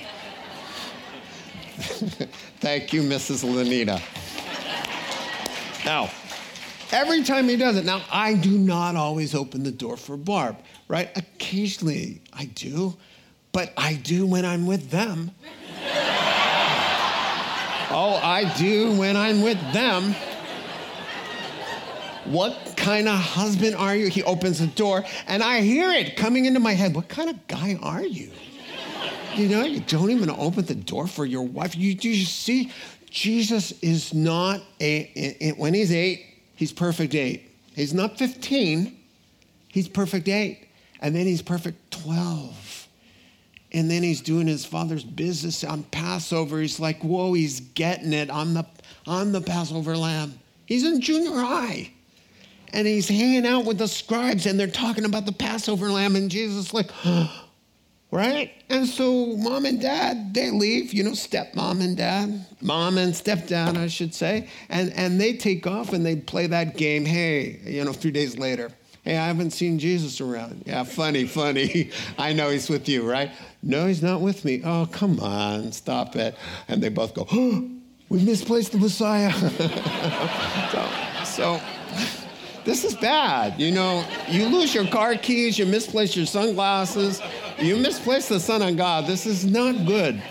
Thank 2.60 2.94
you, 2.94 3.02
Mrs. 3.02 3.44
Lanita. 3.44 4.02
Now, 5.86 6.10
every 6.92 7.24
time 7.24 7.48
he 7.48 7.58
does 7.58 7.76
it, 7.76 7.86
now 7.86 8.02
I 8.12 8.34
do 8.34 8.58
not 8.58 8.96
always 8.96 9.36
open 9.36 9.64
the 9.64 9.72
door 9.72 9.98
for 9.98 10.18
Barb, 10.18 10.58
right? 10.88 11.16
Occasionally 11.18 12.22
I 12.34 12.46
do, 12.46 12.96
but 13.52 13.72
I 13.78 13.96
do 13.96 14.26
when 14.26 14.46
I'm 14.46 14.66
with 14.66 14.90
them. 14.90 15.32
oh, 17.92 18.20
I 18.24 18.52
do 18.58 18.98
when 18.98 19.16
I'm 19.16 19.42
with 19.42 19.60
them. 19.74 20.16
What 22.26 22.74
kind 22.76 23.08
of 23.08 23.16
husband 23.16 23.76
are 23.76 23.96
you? 23.96 24.08
He 24.08 24.24
opens 24.24 24.60
the 24.60 24.68
door 24.68 25.04
and 25.28 25.44
I 25.44 25.62
hear 25.62 25.92
it 25.92 26.16
coming 26.16 26.46
into 26.46 26.60
my 26.60 26.74
head. 26.74 26.96
What 26.96 27.08
kind 27.08 27.30
of 27.30 27.48
guy 27.48 27.78
are 27.82 28.04
you? 28.04 28.32
You 29.36 29.50
know, 29.50 29.64
you 29.64 29.82
don't 29.82 30.12
even 30.12 30.30
open 30.30 30.66
the 30.66 30.76
door 30.76 31.08
for 31.08 31.26
your 31.26 31.44
wife. 31.44 31.76
You, 31.76 31.92
you 31.92 32.26
see, 32.26 32.72
Jesus 33.10 33.74
is 33.82 34.14
not 34.14 34.62
a, 34.82 35.54
when 35.58 35.74
he's 35.74 35.92
eight, 35.92 36.26
he's 36.56 36.72
perfect 36.72 37.14
eight. 37.16 37.52
He's 37.76 37.94
not 37.94 38.18
15, 38.18 38.98
he's 39.68 39.88
perfect 39.88 40.28
eight. 40.30 40.70
And 41.02 41.16
then 41.16 41.26
he's 41.26 41.42
perfect 41.42 41.92
12. 41.92 42.88
And 43.74 43.92
then 43.92 44.02
he's 44.02 44.22
doing 44.22 44.48
his 44.48 44.66
father's 44.66 45.04
business 45.04 45.64
on 45.64 45.84
Passover. 45.84 46.62
He's 46.62 46.80
like, 46.80 47.04
whoa, 47.04 47.34
he's 47.34 47.60
getting 47.60 48.14
it. 48.14 48.32
I'm 48.32 48.54
the, 48.54 48.66
I'm 49.06 49.34
the 49.34 49.42
Passover 49.42 49.98
lamb. 49.98 50.40
He's 50.66 50.86
in 50.86 51.02
junior 51.02 51.38
high. 51.38 51.92
And 52.74 52.88
he's 52.88 53.08
hanging 53.08 53.46
out 53.46 53.66
with 53.66 53.78
the 53.78 53.88
scribes 53.88 54.46
and 54.46 54.60
they're 54.60 54.68
talking 54.68 55.06
about 55.06 55.26
the 55.26 55.32
Passover 55.32 55.92
lamb. 55.92 56.16
And 56.16 56.30
Jesus 56.30 56.74
like, 56.74 56.90
right? 58.12 58.52
And 58.70 58.88
so 58.88 59.36
mom 59.38 59.66
and 59.66 59.80
dad, 59.80 60.34
they 60.34 60.50
leave, 60.50 60.94
you 60.94 61.04
know, 61.04 61.12
stepmom 61.12 61.84
and 61.84 61.96
dad, 61.98 62.46
mom 62.62 62.98
and 62.98 63.14
stepdad, 63.14 63.78
I 63.78 63.88
should 63.88 64.14
say, 64.14 64.50
and, 64.70 64.92
and 64.94 65.20
they 65.20 65.34
take 65.34 65.68
off 65.68 65.94
and 65.94 66.06
they 66.06 66.16
play 66.16 66.48
that 66.48 66.78
game. 66.78 67.06
Hey, 67.06 67.60
you 67.64 67.84
know, 67.84 67.92
a 67.92 67.94
few 67.94 68.12
days 68.12 68.38
later, 68.38 68.72
hey, 69.04 69.18
I 69.18 69.28
haven't 69.28 69.52
seen 69.52 69.78
Jesus 69.80 70.20
around. 70.20 70.64
Yeah, 70.66 70.84
funny, 70.84 71.26
funny. 71.26 71.92
I 72.18 72.34
know 72.34 72.50
he's 72.50 72.70
with 72.70 72.90
you, 72.90 73.10
right? 73.10 73.32
No, 73.62 73.86
he's 73.86 74.02
not 74.02 74.22
with 74.22 74.46
me. 74.46 74.62
Oh, 74.64 74.88
come 74.92 75.20
on, 75.20 75.72
stop 75.72 76.16
it. 76.16 76.36
And 76.68 76.82
they 76.82 76.90
both 76.90 77.14
go, 77.14 77.28
we 78.10 78.24
misplaced 78.24 78.72
the 78.72 78.80
Messiah. 78.80 79.32
so, 80.72 80.90
so 81.26 81.62
this 82.66 82.84
is 82.84 82.96
bad. 82.96 83.60
You 83.60 83.72
know, 83.72 84.06
you 84.28 84.48
lose 84.48 84.74
your 84.74 84.88
car 84.88 85.16
keys, 85.16 85.58
you 85.58 85.66
misplace 85.66 86.16
your 86.16 86.26
sunglasses, 86.26 87.22
you 87.60 87.78
misplace 87.78 88.28
the 88.28 88.40
Son 88.40 88.62
of 88.62 88.76
God. 88.76 89.06
This 89.06 89.26
is 89.26 89.46
not 89.46 89.86
good. 89.86 90.22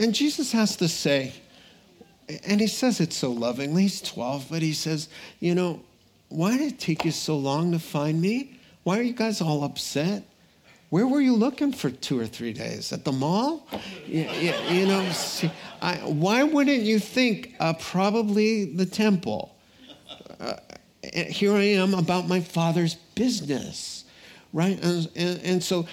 And 0.00 0.14
Jesus 0.14 0.52
has 0.52 0.76
to 0.76 0.88
say, 0.88 1.32
and 2.44 2.60
he 2.60 2.66
says 2.66 3.00
it 3.00 3.12
so 3.12 3.30
lovingly, 3.30 3.82
he's 3.82 4.02
12, 4.02 4.46
but 4.50 4.62
he 4.62 4.72
says, 4.72 5.08
You 5.40 5.54
know, 5.54 5.80
why 6.28 6.56
did 6.58 6.72
it 6.72 6.78
take 6.78 7.04
you 7.04 7.10
so 7.10 7.36
long 7.36 7.72
to 7.72 7.78
find 7.78 8.20
me? 8.20 8.58
Why 8.82 8.98
are 8.98 9.02
you 9.02 9.14
guys 9.14 9.40
all 9.40 9.64
upset? 9.64 10.24
Where 10.90 11.06
were 11.06 11.20
you 11.20 11.34
looking 11.34 11.72
for 11.72 11.90
two 11.90 12.18
or 12.18 12.26
three 12.26 12.52
days? 12.52 12.92
At 12.92 13.04
the 13.04 13.12
mall? 13.12 13.66
You, 14.06 14.22
you, 14.22 14.54
you 14.70 14.86
know, 14.86 15.06
see, 15.10 15.50
I, 15.82 15.96
why 15.96 16.44
wouldn't 16.44 16.82
you 16.82 16.98
think 16.98 17.54
uh, 17.60 17.74
probably 17.74 18.64
the 18.64 18.86
temple? 18.86 19.54
Uh, 20.40 20.54
here 21.02 21.52
I 21.52 21.64
am 21.64 21.92
about 21.92 22.26
my 22.26 22.40
father's 22.40 22.94
business, 23.14 24.04
right? 24.54 24.82
And, 24.82 25.10
and, 25.14 25.40
and 25.42 25.62
so 25.62 25.86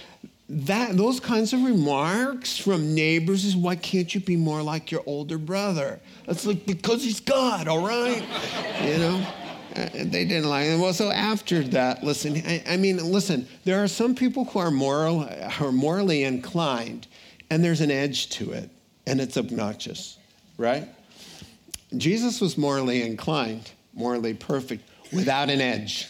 that 0.47 0.95
those 0.95 1.19
kinds 1.19 1.51
of 1.51 1.63
remarks 1.63 2.57
from 2.57 2.93
neighbors 2.93 3.43
is 3.43 3.55
why 3.55 3.75
can't 3.75 4.13
you 4.13 4.21
be 4.21 4.37
more 4.37 4.61
like 4.61 4.91
your 4.91 5.03
older 5.05 5.37
brother? 5.37 5.99
That's 6.25 6.45
like 6.45 6.65
because 6.65 7.03
he's 7.03 7.19
God, 7.19 7.67
all 7.67 7.85
right? 7.85 8.23
you 8.83 8.97
know. 8.97 9.27
Uh, 9.75 9.89
they 9.93 10.23
didn't 10.23 10.49
like 10.49 10.67
it. 10.67 10.79
Well, 10.79 10.93
so 10.93 11.11
after 11.11 11.61
that, 11.63 12.03
listen. 12.03 12.37
I, 12.45 12.63
I, 12.69 12.77
mean, 12.77 12.97
listen. 12.97 13.47
There 13.65 13.83
are 13.83 13.87
some 13.87 14.15
people 14.15 14.45
who 14.45 14.59
are 14.59 14.71
moral, 14.71 15.27
are 15.59 15.71
morally 15.71 16.23
inclined, 16.23 17.07
and 17.49 17.63
there's 17.63 17.81
an 17.81 17.91
edge 17.91 18.29
to 18.31 18.51
it, 18.51 18.69
and 19.05 19.19
it's 19.19 19.35
obnoxious, 19.35 20.17
right? 20.57 20.87
Jesus 21.97 22.39
was 22.39 22.57
morally 22.57 23.03
inclined, 23.03 23.71
morally 23.93 24.33
perfect, 24.33 24.87
without 25.11 25.49
an 25.49 25.59
edge. 25.59 26.09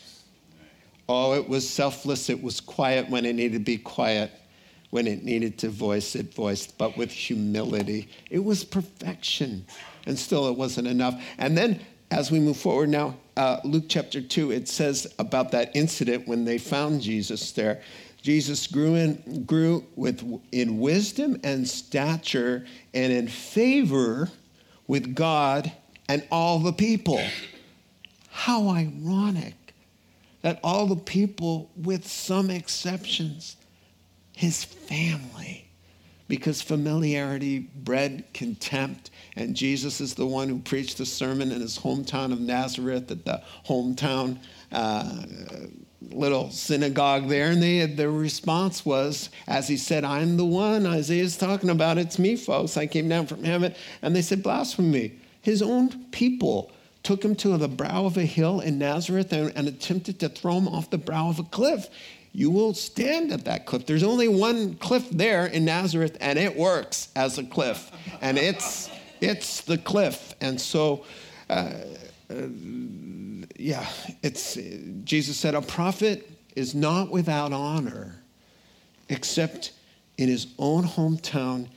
Oh, 1.10 1.34
it 1.34 1.48
was 1.48 1.68
selfless. 1.68 2.30
It 2.30 2.42
was 2.42 2.60
quiet 2.60 3.10
when 3.10 3.26
it 3.26 3.34
needed 3.34 3.54
to 3.54 3.60
be 3.60 3.78
quiet. 3.78 4.32
When 4.92 5.08
it 5.08 5.24
needed 5.24 5.58
to 5.60 5.70
voice, 5.70 6.16
it 6.16 6.34
voiced, 6.34 6.78
but 6.78 6.96
with 6.98 7.12
humility. 7.12 8.10
It 8.30 8.44
was 8.44 8.64
perfection. 8.64 9.66
And 10.06 10.18
still, 10.18 10.48
it 10.48 10.58
wasn't 10.58 10.88
enough. 10.88 11.22
And 11.38 11.58
then, 11.58 11.80
as 12.12 12.32
we 12.32 12.40
move 12.40 12.58
forward 12.58 12.90
now, 12.90 13.16
uh, 13.38 13.60
Luke 13.64 13.86
chapter 13.88 14.22
2, 14.22 14.52
it 14.52 14.68
says 14.68 15.14
about 15.20 15.52
that 15.52 15.76
incident 15.76 16.28
when 16.28 16.46
they 16.46 16.58
found 16.58 17.02
Jesus 17.02 17.52
there. 17.52 17.82
Jesus 18.22 18.66
grew 18.68 18.96
in, 18.96 19.44
grew 19.46 19.86
with, 19.96 20.42
in 20.52 20.80
wisdom 20.80 21.40
and 21.44 21.68
stature 21.68 22.66
and 22.94 23.12
in 23.12 23.28
favor 23.28 24.30
with 24.88 25.14
God 25.14 25.72
and 26.08 26.26
all 26.32 26.60
the 26.60 26.74
people. 26.74 27.22
How 28.30 28.70
ironic 28.70 29.56
that 30.42 30.60
all 30.64 30.86
the 30.86 30.96
people, 30.96 31.72
with 31.76 32.08
some 32.08 32.52
exceptions, 32.52 33.58
his 34.34 34.64
family, 34.64 35.65
because 36.28 36.62
familiarity 36.62 37.60
bred 37.60 38.26
contempt. 38.34 39.12
And 39.36 39.56
Jesus 39.56 40.02
is 40.02 40.16
the 40.16 40.26
one 40.26 40.50
who 40.50 40.60
preached 40.60 40.98
the 40.98 41.06
sermon 41.06 41.52
in 41.52 41.62
his 41.62 41.78
hometown 41.78 42.32
of 42.32 42.40
Nazareth 42.40 43.12
at 43.12 43.26
the 43.26 43.42
hometown 43.68 44.40
uh, 44.72 45.24
little 46.02 46.50
synagogue 46.50 47.28
there. 47.28 47.52
And 47.52 47.62
they, 47.62 47.86
their 47.86 48.12
response 48.12 48.86
was, 48.86 49.30
as 49.48 49.68
he 49.68 49.78
said, 49.78 50.04
I'm 50.04 50.38
the 50.38 50.46
one 50.46 50.86
Isaiah's 50.86 51.38
talking 51.38 51.70
about. 51.70 51.98
It's 51.98 52.20
me, 52.20 52.36
folks. 52.36 52.78
I 52.78 52.88
came 52.88 53.08
down 53.08 53.28
from 53.28 53.44
heaven. 53.44 53.76
And 54.02 54.16
they 54.16 54.22
said, 54.22 54.44
blasphemy. 54.44 55.20
His 55.42 55.62
own 55.62 56.06
people 56.12 56.72
took 57.04 57.24
him 57.24 57.36
to 57.36 57.56
the 57.56 57.68
brow 57.68 58.06
of 58.06 58.18
a 58.18 58.24
hill 58.24 58.60
in 58.62 58.80
Nazareth 58.80 59.32
and, 59.32 59.54
and 59.56 59.68
attempted 59.68 60.20
to 60.20 60.28
throw 60.28 60.58
him 60.58 60.68
off 60.68 60.90
the 60.90 60.98
brow 60.98 61.30
of 61.30 61.38
a 61.38 61.44
cliff 61.44 61.88
you 62.36 62.52
will 62.52 62.74
stand 62.74 63.32
at 63.32 63.46
that 63.46 63.66
cliff. 63.66 63.86
There's 63.86 64.04
only 64.04 64.28
one 64.28 64.76
cliff 64.76 65.10
there 65.10 65.46
in 65.46 65.64
Nazareth, 65.64 66.18
and 66.20 66.38
it 66.38 66.54
works 66.56 67.08
as 67.16 67.38
a 67.38 67.44
cliff, 67.46 67.90
and 68.20 68.38
it's 68.38 68.90
it's 69.22 69.62
the 69.62 69.78
cliff. 69.78 70.36
And 70.42 70.60
so, 70.60 71.06
uh, 71.50 71.72
uh, 72.30 72.48
yeah, 73.58 73.88
it's 74.22 74.58
Jesus 75.06 75.38
said 75.38 75.56
a 75.56 75.62
prophet 75.62 76.30
is 76.58 76.76
not 76.76 77.10
without 77.10 77.54
honor, 77.54 78.22
except 79.08 79.72
in 80.18 80.28
his 80.28 80.48
own 80.60 80.84
hometown 80.84 81.70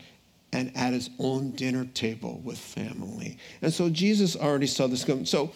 and 0.52 0.76
at 0.76 0.92
his 0.92 1.08
own 1.20 1.52
dinner 1.52 1.84
table 1.84 2.40
with 2.42 2.58
family. 2.58 3.38
And 3.62 3.72
so 3.72 3.88
Jesus 3.88 4.34
already 4.34 4.66
saw 4.66 4.88
this 4.88 5.04
coming. 5.04 5.24
So 5.24 5.52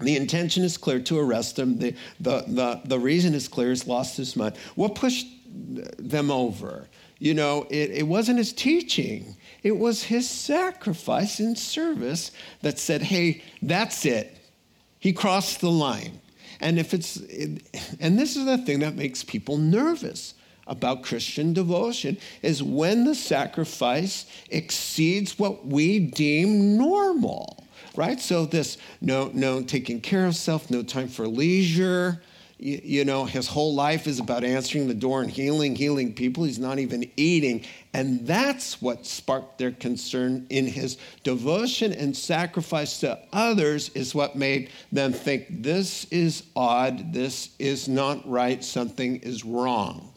the 0.00 0.16
intention 0.16 0.64
is 0.64 0.76
clear 0.76 1.00
to 1.00 1.18
arrest 1.18 1.58
him. 1.58 1.78
The, 1.78 1.94
the, 2.20 2.44
the, 2.46 2.80
the 2.84 2.98
reason 2.98 3.34
is 3.34 3.48
clear. 3.48 3.70
He's 3.70 3.86
lost 3.86 4.16
his 4.16 4.36
mind. 4.36 4.56
What 4.74 4.94
pushed 4.94 5.26
them 5.46 6.30
over? 6.30 6.88
You 7.18 7.34
know, 7.34 7.66
it, 7.70 7.90
it 7.90 8.06
wasn't 8.06 8.38
his 8.38 8.52
teaching, 8.52 9.36
it 9.62 9.78
was 9.78 10.02
his 10.02 10.28
sacrifice 10.28 11.38
and 11.38 11.56
service 11.56 12.32
that 12.60 12.78
said, 12.78 13.02
hey, 13.02 13.42
that's 13.62 14.04
it. 14.04 14.36
He 14.98 15.12
crossed 15.12 15.60
the 15.60 15.70
line. 15.70 16.20
And 16.60 16.78
if 16.78 16.92
it's, 16.92 17.16
and 17.16 18.18
this 18.18 18.36
is 18.36 18.44
the 18.46 18.58
thing 18.58 18.80
that 18.80 18.94
makes 18.94 19.24
people 19.24 19.56
nervous 19.58 20.34
about 20.66 21.02
Christian 21.02 21.52
devotion 21.52 22.16
is 22.42 22.62
when 22.62 23.04
the 23.04 23.14
sacrifice 23.14 24.26
exceeds 24.50 25.38
what 25.38 25.66
we 25.66 25.98
deem 25.98 26.76
normal, 26.78 27.63
right? 27.96 28.20
So 28.20 28.46
this 28.46 28.78
no, 29.00 29.30
no 29.32 29.62
taking 29.62 30.00
care 30.00 30.26
of 30.26 30.36
self, 30.36 30.70
no 30.70 30.82
time 30.82 31.08
for 31.08 31.26
leisure, 31.26 32.22
you, 32.58 32.80
you 32.82 33.04
know, 33.04 33.24
his 33.24 33.48
whole 33.48 33.74
life 33.74 34.06
is 34.06 34.20
about 34.20 34.44
answering 34.44 34.86
the 34.86 34.94
door 34.94 35.20
and 35.20 35.30
healing, 35.30 35.74
healing 35.74 36.14
people. 36.14 36.44
He's 36.44 36.58
not 36.58 36.78
even 36.78 37.10
eating. 37.16 37.64
And 37.92 38.26
that's 38.26 38.80
what 38.80 39.06
sparked 39.06 39.58
their 39.58 39.72
concern 39.72 40.46
in 40.50 40.66
his 40.66 40.96
devotion 41.24 41.92
and 41.92 42.16
sacrifice 42.16 43.00
to 43.00 43.18
others, 43.32 43.90
is 43.90 44.14
what 44.14 44.36
made 44.36 44.70
them 44.92 45.12
think 45.12 45.62
this 45.62 46.04
is 46.06 46.44
odd, 46.54 47.12
this 47.12 47.50
is 47.58 47.88
not 47.88 48.26
right, 48.28 48.62
something 48.62 49.16
is 49.16 49.44
wrong. 49.44 50.12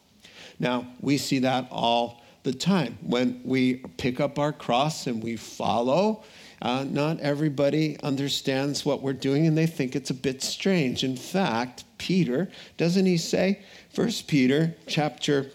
Now, 0.60 0.88
we 1.02 1.18
see 1.18 1.40
that 1.40 1.68
all 1.72 2.24
the 2.44 2.54
time. 2.54 2.98
When 3.02 3.42
we 3.44 3.76
pick 3.98 4.20
up 4.20 4.40
our 4.40 4.54
cross 4.54 5.06
and 5.06 5.22
we 5.22 5.36
follow, 5.36 6.24
uh, 6.62 6.86
not 6.89 7.20
everybody 7.20 8.00
understands 8.02 8.86
what 8.86 9.02
we're 9.02 9.13
doing 9.13 9.46
and 9.46 9.58
they 9.58 9.67
think 9.67 9.96
it's 9.96 10.10
a 10.10 10.15
bit 10.15 10.41
strange. 10.41 11.04
In 11.04 11.15
fact, 11.15 11.84
Peter, 11.98 12.50
doesn't 12.78 13.06
he 13.06 13.17
say, 13.17 13.62
First 13.93 14.28
Peter 14.28 14.76
chapter, 14.88 15.52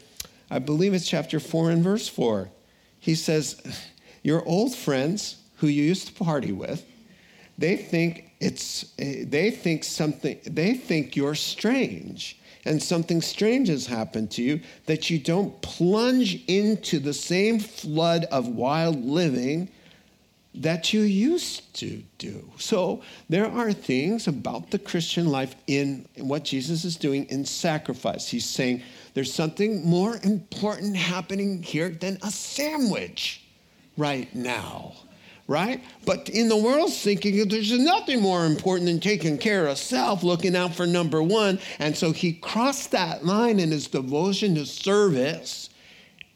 I 0.50 0.58
believe 0.58 0.94
it's 0.94 1.08
chapter 1.08 1.40
4 1.40 1.70
and 1.70 1.82
verse 1.82 2.08
4, 2.08 2.48
he 3.00 3.14
says, 3.14 3.60
Your 4.22 4.44
old 4.46 4.74
friends 4.74 5.36
who 5.56 5.66
you 5.66 5.82
used 5.82 6.08
to 6.08 6.24
party 6.24 6.52
with, 6.52 6.86
they 7.58 7.76
think 7.76 8.30
it's 8.40 8.92
they 8.98 9.50
think 9.50 9.84
something 9.84 10.38
they 10.44 10.74
think 10.74 11.14
you're 11.14 11.34
strange. 11.34 12.38
And 12.64 12.80
something 12.80 13.20
strange 13.20 13.68
has 13.68 13.86
happened 13.86 14.30
to 14.32 14.42
you 14.42 14.60
that 14.86 15.10
you 15.10 15.18
don't 15.18 15.60
plunge 15.62 16.44
into 16.46 17.00
the 17.00 17.12
same 17.12 17.58
flood 17.58 18.24
of 18.26 18.46
wild 18.46 19.04
living 19.04 19.68
that 20.54 20.92
you 20.92 21.00
used 21.00 21.74
to 21.74 22.02
do. 22.18 22.50
So 22.58 23.02
there 23.28 23.46
are 23.46 23.72
things 23.72 24.28
about 24.28 24.70
the 24.70 24.78
Christian 24.78 25.28
life 25.28 25.54
in 25.66 26.06
what 26.18 26.44
Jesus 26.44 26.84
is 26.84 26.96
doing 26.96 27.24
in 27.26 27.44
sacrifice. 27.44 28.28
He's 28.28 28.44
saying 28.44 28.82
there's 29.14 29.32
something 29.32 29.86
more 29.88 30.18
important 30.22 30.96
happening 30.96 31.62
here 31.62 31.88
than 31.88 32.18
a 32.22 32.30
sandwich 32.30 33.42
right 33.96 34.34
now. 34.34 34.94
Right? 35.48 35.82
But 36.06 36.28
in 36.28 36.48
the 36.48 36.56
world's 36.56 37.02
thinking, 37.02 37.48
there's 37.48 37.76
nothing 37.76 38.22
more 38.22 38.46
important 38.46 38.86
than 38.86 39.00
taking 39.00 39.38
care 39.38 39.66
of 39.66 39.76
self, 39.76 40.22
looking 40.22 40.54
out 40.54 40.74
for 40.74 40.86
number 40.86 41.22
one. 41.22 41.58
And 41.78 41.96
so 41.96 42.12
he 42.12 42.34
crossed 42.34 42.92
that 42.92 43.24
line 43.26 43.58
in 43.58 43.70
his 43.70 43.88
devotion 43.88 44.54
to 44.54 44.64
service 44.64 45.68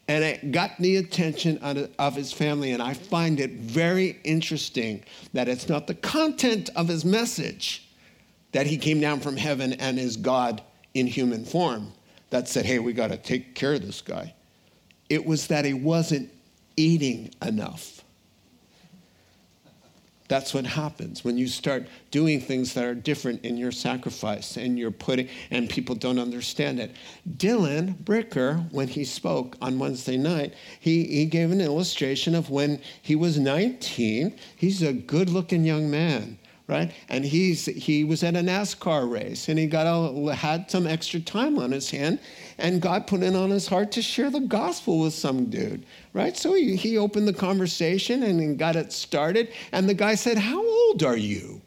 and 0.08 0.22
it 0.22 0.52
got 0.52 0.72
the 0.78 0.96
attention 0.96 1.58
of 1.98 2.14
his 2.14 2.32
family. 2.32 2.72
And 2.72 2.82
I 2.82 2.94
find 2.94 3.40
it 3.40 3.52
very 3.52 4.18
interesting 4.24 5.02
that 5.32 5.48
it's 5.48 5.68
not 5.68 5.86
the 5.86 5.94
content 5.94 6.70
of 6.76 6.88
his 6.88 7.04
message 7.04 7.88
that 8.52 8.66
he 8.66 8.78
came 8.78 9.00
down 9.00 9.20
from 9.20 9.36
heaven 9.36 9.72
and 9.74 9.98
is 9.98 10.16
God 10.16 10.62
in 10.94 11.06
human 11.06 11.44
form 11.44 11.92
that 12.30 12.48
said, 12.48 12.64
hey, 12.64 12.78
we 12.78 12.92
got 12.92 13.08
to 13.08 13.16
take 13.16 13.54
care 13.54 13.74
of 13.74 13.84
this 13.84 14.00
guy. 14.00 14.32
It 15.08 15.26
was 15.26 15.48
that 15.48 15.64
he 15.64 15.74
wasn't 15.74 16.30
eating 16.76 17.32
enough. 17.44 18.02
That's 20.28 20.52
what 20.52 20.66
happens 20.66 21.24
when 21.24 21.38
you 21.38 21.46
start 21.46 21.86
doing 22.10 22.40
things 22.40 22.74
that 22.74 22.84
are 22.84 22.94
different 22.94 23.44
in 23.44 23.56
your 23.56 23.72
sacrifice 23.72 24.56
and 24.56 24.78
you're 24.78 24.90
putting, 24.90 25.28
and 25.50 25.68
people 25.68 25.94
don't 25.94 26.18
understand 26.18 26.80
it. 26.80 26.92
Dylan 27.36 27.96
Bricker, 28.02 28.70
when 28.72 28.88
he 28.88 29.04
spoke 29.04 29.56
on 29.60 29.78
Wednesday 29.78 30.16
night, 30.16 30.54
he, 30.80 31.04
he 31.04 31.26
gave 31.26 31.50
an 31.50 31.60
illustration 31.60 32.34
of 32.34 32.50
when 32.50 32.80
he 33.02 33.14
was 33.14 33.38
19. 33.38 34.36
He's 34.56 34.82
a 34.82 34.92
good 34.92 35.28
looking 35.28 35.64
young 35.64 35.90
man 35.90 36.38
right? 36.68 36.92
And 37.08 37.24
he's 37.24 37.66
he 37.66 38.04
was 38.04 38.22
at 38.24 38.34
a 38.34 38.40
NASCAR 38.40 39.10
race 39.10 39.48
and 39.48 39.58
he 39.58 39.66
got 39.66 39.86
a, 39.86 40.34
had 40.34 40.70
some 40.70 40.86
extra 40.86 41.20
time 41.20 41.58
on 41.58 41.70
his 41.70 41.90
hand, 41.90 42.18
and 42.58 42.80
God 42.80 43.06
put 43.06 43.22
it 43.22 43.36
on 43.36 43.50
his 43.50 43.66
heart 43.66 43.92
to 43.92 44.02
share 44.02 44.30
the 44.30 44.40
gospel 44.40 45.00
with 45.00 45.14
some 45.14 45.46
dude, 45.46 45.84
right? 46.12 46.36
So 46.36 46.54
he, 46.54 46.76
he 46.76 46.98
opened 46.98 47.28
the 47.28 47.32
conversation 47.32 48.22
and 48.22 48.58
got 48.58 48.76
it 48.76 48.92
started. 48.92 49.52
And 49.72 49.88
the 49.88 49.94
guy 49.94 50.14
said, 50.14 50.38
How 50.38 50.64
old 50.64 51.02
are 51.02 51.16
you? 51.16 51.60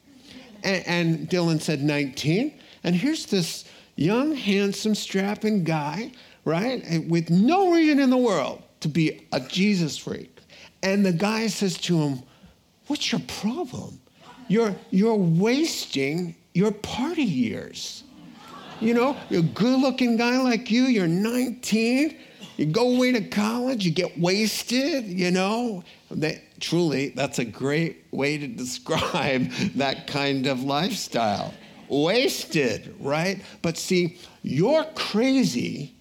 And, 0.63 0.87
and 0.87 1.29
Dylan 1.29 1.61
said, 1.61 1.81
19. 1.81 2.53
And 2.83 2.95
here's 2.95 3.25
this 3.25 3.65
young, 3.95 4.35
handsome, 4.35 4.95
strapping 4.95 5.63
guy, 5.63 6.11
right? 6.43 6.83
Eh, 6.85 6.99
with 7.07 7.29
no 7.29 7.71
reason 7.71 7.99
in 7.99 8.09
the 8.09 8.17
world 8.17 8.63
to 8.81 8.89
be 8.89 9.27
a 9.31 9.39
Jesus 9.39 9.97
freak. 9.97 10.35
And 10.83 11.05
the 11.05 11.13
guy 11.13 11.47
says 11.47 11.77
to 11.79 11.97
him, 11.97 12.23
What's 12.87 13.11
your 13.11 13.21
problem? 13.21 14.01
You're, 14.49 14.75
you're 14.89 15.15
wasting 15.15 16.35
your 16.53 16.71
party 16.71 17.23
years. 17.23 18.03
You 18.81 18.93
know, 18.93 19.15
you're 19.29 19.41
a 19.41 19.43
good 19.43 19.79
looking 19.79 20.17
guy 20.17 20.41
like 20.41 20.71
you, 20.71 20.83
you're 20.83 21.07
19, 21.07 22.17
you 22.57 22.65
go 22.65 22.95
away 22.95 23.11
to 23.11 23.21
college, 23.21 23.85
you 23.85 23.91
get 23.91 24.19
wasted, 24.19 25.05
you 25.05 25.31
know. 25.31 25.83
That, 26.11 26.41
truly, 26.59 27.09
that's 27.09 27.39
a 27.39 27.45
great 27.45 28.05
way 28.11 28.37
to 28.37 28.47
describe 28.63 29.49
that 29.75 30.07
kind 30.07 30.47
of 30.47 30.63
lifestyle. 30.63 31.53
Wasted, 31.87 32.95
right? 32.99 33.41
But 33.61 33.77
see, 33.77 34.17
you're 34.41 34.85
crazy 34.95 35.95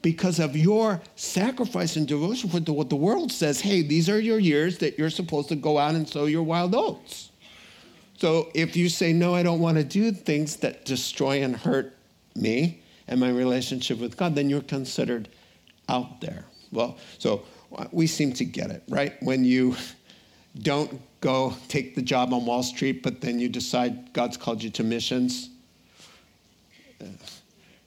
because 0.00 0.40
of 0.40 0.56
your 0.56 1.00
sacrifice 1.16 1.96
and 1.96 2.08
devotion 2.08 2.50
for 2.50 2.58
what 2.72 2.88
the 2.88 2.96
world 2.96 3.30
says 3.30 3.60
hey, 3.60 3.82
these 3.82 4.08
are 4.08 4.18
your 4.18 4.38
years 4.38 4.78
that 4.78 4.98
you're 4.98 5.10
supposed 5.10 5.48
to 5.48 5.56
go 5.56 5.78
out 5.78 5.94
and 5.94 6.08
sow 6.08 6.24
your 6.24 6.42
wild 6.42 6.74
oats. 6.74 7.31
So 8.22 8.52
if 8.54 8.76
you 8.76 8.88
say, 8.88 9.12
no, 9.12 9.34
I 9.34 9.42
don't 9.42 9.58
want 9.58 9.78
to 9.78 9.82
do 9.82 10.12
things 10.12 10.54
that 10.58 10.84
destroy 10.84 11.42
and 11.42 11.56
hurt 11.56 11.96
me 12.36 12.80
and 13.08 13.18
my 13.18 13.30
relationship 13.30 13.98
with 13.98 14.16
God, 14.16 14.36
then 14.36 14.48
you're 14.48 14.60
considered 14.60 15.28
out 15.88 16.20
there. 16.20 16.44
Well, 16.70 16.98
so 17.18 17.42
uh, 17.76 17.86
we 17.90 18.06
seem 18.06 18.32
to 18.34 18.44
get 18.44 18.70
it, 18.70 18.84
right? 18.88 19.20
When 19.22 19.44
you 19.44 19.74
don't 20.60 21.00
go 21.20 21.56
take 21.66 21.96
the 21.96 22.02
job 22.02 22.32
on 22.32 22.46
Wall 22.46 22.62
Street, 22.62 23.02
but 23.02 23.20
then 23.20 23.40
you 23.40 23.48
decide 23.48 24.12
God's 24.12 24.36
called 24.36 24.62
you 24.62 24.70
to 24.70 24.84
missions. 24.84 25.50
Uh, 27.00 27.06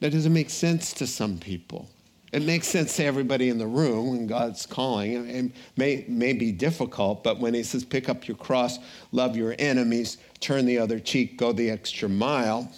that 0.02 0.12
doesn't 0.12 0.34
make 0.34 0.50
sense 0.50 0.92
to 0.96 1.08
some 1.08 1.38
people. 1.38 1.88
It 2.32 2.44
makes 2.44 2.68
sense 2.68 2.98
to 2.98 3.06
everybody 3.06 3.50
in 3.50 3.58
the 3.58 3.68
room 3.68 4.10
when 4.10 4.28
God's 4.28 4.66
calling. 4.66 5.30
It 5.30 5.52
may, 5.78 6.06
may 6.08 6.34
be 6.34 6.52
difficult, 6.52 7.24
but 7.24 7.40
when 7.40 7.54
He 7.54 7.64
says, 7.64 7.86
pick 7.86 8.10
up 8.10 8.28
your 8.28 8.38
cross, 8.38 8.80
love 9.12 9.38
your 9.38 9.56
enemies, 9.58 10.18
turn 10.40 10.66
the 10.66 10.80
other 10.80 11.00
cheek, 11.00 11.38
go 11.38 11.54
the 11.54 11.70
extra 11.70 12.10
mile, 12.10 12.70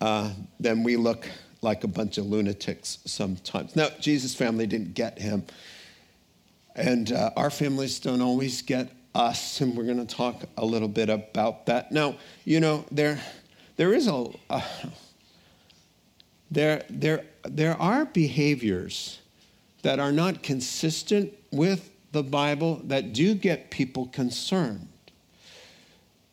uh, 0.00 0.30
then 0.60 0.82
we 0.82 0.96
look 0.96 1.28
like 1.62 1.84
a 1.84 1.88
bunch 1.88 2.18
of 2.18 2.26
lunatics 2.26 2.98
sometimes. 3.06 3.74
Now, 3.74 3.88
Jesus' 3.98 4.34
family 4.34 4.66
didn't 4.66 4.94
get 4.94 5.18
him, 5.18 5.44
and 6.74 7.10
uh, 7.10 7.30
our 7.36 7.50
families 7.50 7.98
don't 7.98 8.20
always 8.20 8.62
get 8.62 8.92
us, 9.14 9.60
and 9.60 9.76
we're 9.76 9.84
going 9.84 10.06
to 10.06 10.14
talk 10.14 10.44
a 10.58 10.64
little 10.64 10.88
bit 10.88 11.08
about 11.08 11.66
that. 11.66 11.90
Now, 11.90 12.16
you 12.44 12.60
know, 12.60 12.84
there, 12.92 13.18
there 13.76 13.94
is 13.94 14.06
a, 14.06 14.26
uh, 14.50 14.60
there, 16.50 16.84
there, 16.90 17.24
there 17.50 17.80
are 17.80 18.04
behaviors 18.04 19.20
that 19.82 19.98
are 19.98 20.12
not 20.12 20.42
consistent 20.42 21.32
with 21.50 21.90
the 22.12 22.22
Bible 22.22 22.80
that 22.84 23.12
do 23.12 23.34
get 23.34 23.70
people 23.70 24.06
concerned. 24.06 24.88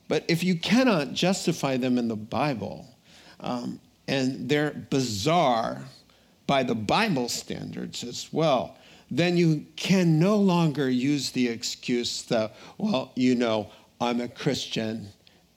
But 0.07 0.25
if 0.27 0.43
you 0.43 0.55
cannot 0.55 1.13
justify 1.13 1.77
them 1.77 1.97
in 1.97 2.07
the 2.07 2.15
Bible, 2.15 2.87
um, 3.39 3.79
and 4.07 4.47
they're 4.49 4.71
bizarre 4.71 5.81
by 6.47 6.63
the 6.63 6.75
Bible 6.75 7.29
standards 7.29 8.03
as 8.03 8.29
well, 8.31 8.77
then 9.09 9.37
you 9.37 9.65
can 9.75 10.19
no 10.19 10.37
longer 10.37 10.89
use 10.89 11.31
the 11.31 11.47
excuse 11.47 12.23
that, 12.23 12.55
well, 12.77 13.11
you 13.15 13.35
know, 13.35 13.69
I'm 14.01 14.21
a 14.21 14.27
Christian 14.27 15.09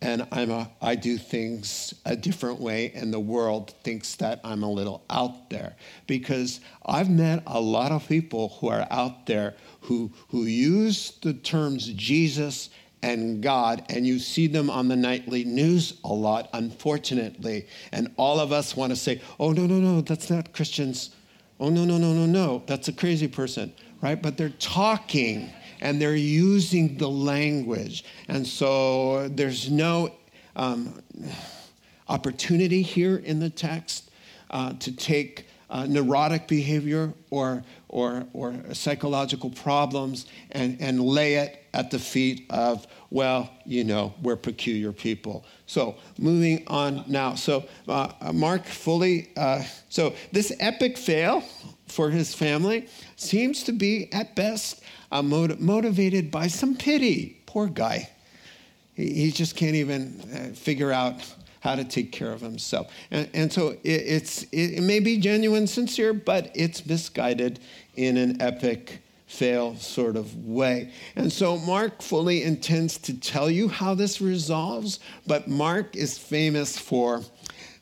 and 0.02 0.26
I'm 0.30 0.50
a, 0.50 0.70
I 0.82 0.94
do 0.94 1.16
things 1.16 1.94
a 2.04 2.14
different 2.14 2.60
way, 2.60 2.92
and 2.94 3.12
the 3.12 3.20
world 3.20 3.74
thinks 3.82 4.14
that 4.16 4.40
I'm 4.44 4.62
a 4.62 4.70
little 4.70 5.04
out 5.08 5.50
there. 5.50 5.74
Because 6.06 6.60
I've 6.84 7.10
met 7.10 7.42
a 7.46 7.60
lot 7.60 7.92
of 7.92 8.06
people 8.06 8.56
who 8.60 8.68
are 8.68 8.86
out 8.90 9.26
there 9.26 9.54
who, 9.80 10.12
who 10.28 10.44
use 10.44 11.12
the 11.22 11.32
terms 11.32 11.86
Jesus 11.88 12.70
and 13.02 13.42
God, 13.42 13.84
and 13.88 14.06
you 14.06 14.18
see 14.18 14.48
them 14.48 14.68
on 14.68 14.88
the 14.88 14.96
nightly 14.96 15.44
news 15.44 16.00
a 16.04 16.12
lot, 16.12 16.50
unfortunately. 16.52 17.66
And 17.92 18.12
all 18.16 18.40
of 18.40 18.52
us 18.52 18.76
want 18.76 18.90
to 18.90 18.96
say, 18.96 19.20
oh, 19.38 19.52
no, 19.52 19.66
no, 19.66 19.78
no, 19.78 20.00
that's 20.00 20.28
not 20.28 20.52
Christians. 20.52 21.10
Oh, 21.60 21.68
no, 21.68 21.84
no, 21.84 21.98
no, 21.98 22.12
no, 22.12 22.26
no, 22.26 22.62
that's 22.66 22.88
a 22.88 22.92
crazy 22.92 23.28
person, 23.28 23.72
right? 24.02 24.20
But 24.20 24.36
they're 24.36 24.48
talking 24.50 25.50
and 25.80 26.00
they're 26.00 26.14
using 26.14 26.96
the 26.96 27.08
language. 27.08 28.04
And 28.28 28.46
so 28.46 29.28
there's 29.28 29.70
no, 29.70 30.12
um, 30.54 30.94
opportunity 32.08 32.82
here 32.82 33.16
in 33.16 33.40
the 33.40 33.50
text 33.50 34.10
uh, 34.50 34.72
to 34.74 34.92
take 34.92 35.46
uh, 35.68 35.84
neurotic 35.86 36.46
behavior 36.46 37.12
or, 37.30 37.64
or, 37.88 38.24
or 38.32 38.54
psychological 38.72 39.50
problems 39.50 40.26
and, 40.52 40.80
and 40.80 41.00
lay 41.00 41.34
it 41.34 41.64
at 41.74 41.90
the 41.90 41.98
feet 41.98 42.46
of, 42.50 42.86
well, 43.10 43.50
you 43.64 43.82
know, 43.82 44.14
we're 44.22 44.36
peculiar 44.36 44.92
people. 44.92 45.44
So 45.66 45.96
moving 46.18 46.62
on 46.68 47.04
now. 47.08 47.34
So 47.34 47.64
uh, 47.88 48.12
Mark 48.32 48.64
fully, 48.64 49.30
uh, 49.36 49.64
so 49.88 50.14
this 50.30 50.52
epic 50.60 50.96
fail 50.96 51.42
for 51.86 52.10
his 52.10 52.34
family 52.34 52.88
seems 53.16 53.62
to 53.64 53.72
be 53.72 54.12
at 54.12 54.34
best 54.34 54.82
uh, 55.12 55.22
motiv- 55.22 55.60
motivated 55.60 56.30
by 56.30 56.46
some 56.46 56.76
pity. 56.76 57.40
Poor 57.46 57.66
guy. 57.66 58.08
He, 58.94 59.12
he 59.12 59.30
just 59.30 59.56
can't 59.56 59.76
even 59.76 60.20
uh, 60.34 60.54
figure 60.54 60.92
out 60.92 61.22
how 61.60 61.74
to 61.74 61.84
take 61.84 62.12
care 62.12 62.32
of 62.32 62.40
himself. 62.40 62.92
And, 63.10 63.28
and 63.34 63.52
so 63.52 63.70
it, 63.70 63.80
it's, 63.82 64.42
it, 64.44 64.78
it 64.78 64.82
may 64.82 65.00
be 65.00 65.18
genuine, 65.18 65.66
sincere, 65.66 66.12
but 66.12 66.50
it's 66.54 66.86
misguided 66.86 67.60
in 67.96 68.16
an 68.16 68.40
epic 68.40 69.00
fail 69.26 69.74
sort 69.76 70.16
of 70.16 70.46
way. 70.46 70.92
And 71.16 71.32
so 71.32 71.56
Mark 71.58 72.00
fully 72.00 72.44
intends 72.44 72.98
to 72.98 73.18
tell 73.18 73.50
you 73.50 73.68
how 73.68 73.94
this 73.94 74.20
resolves, 74.20 75.00
but 75.26 75.48
Mark 75.48 75.96
is 75.96 76.16
famous 76.16 76.78
for 76.78 77.22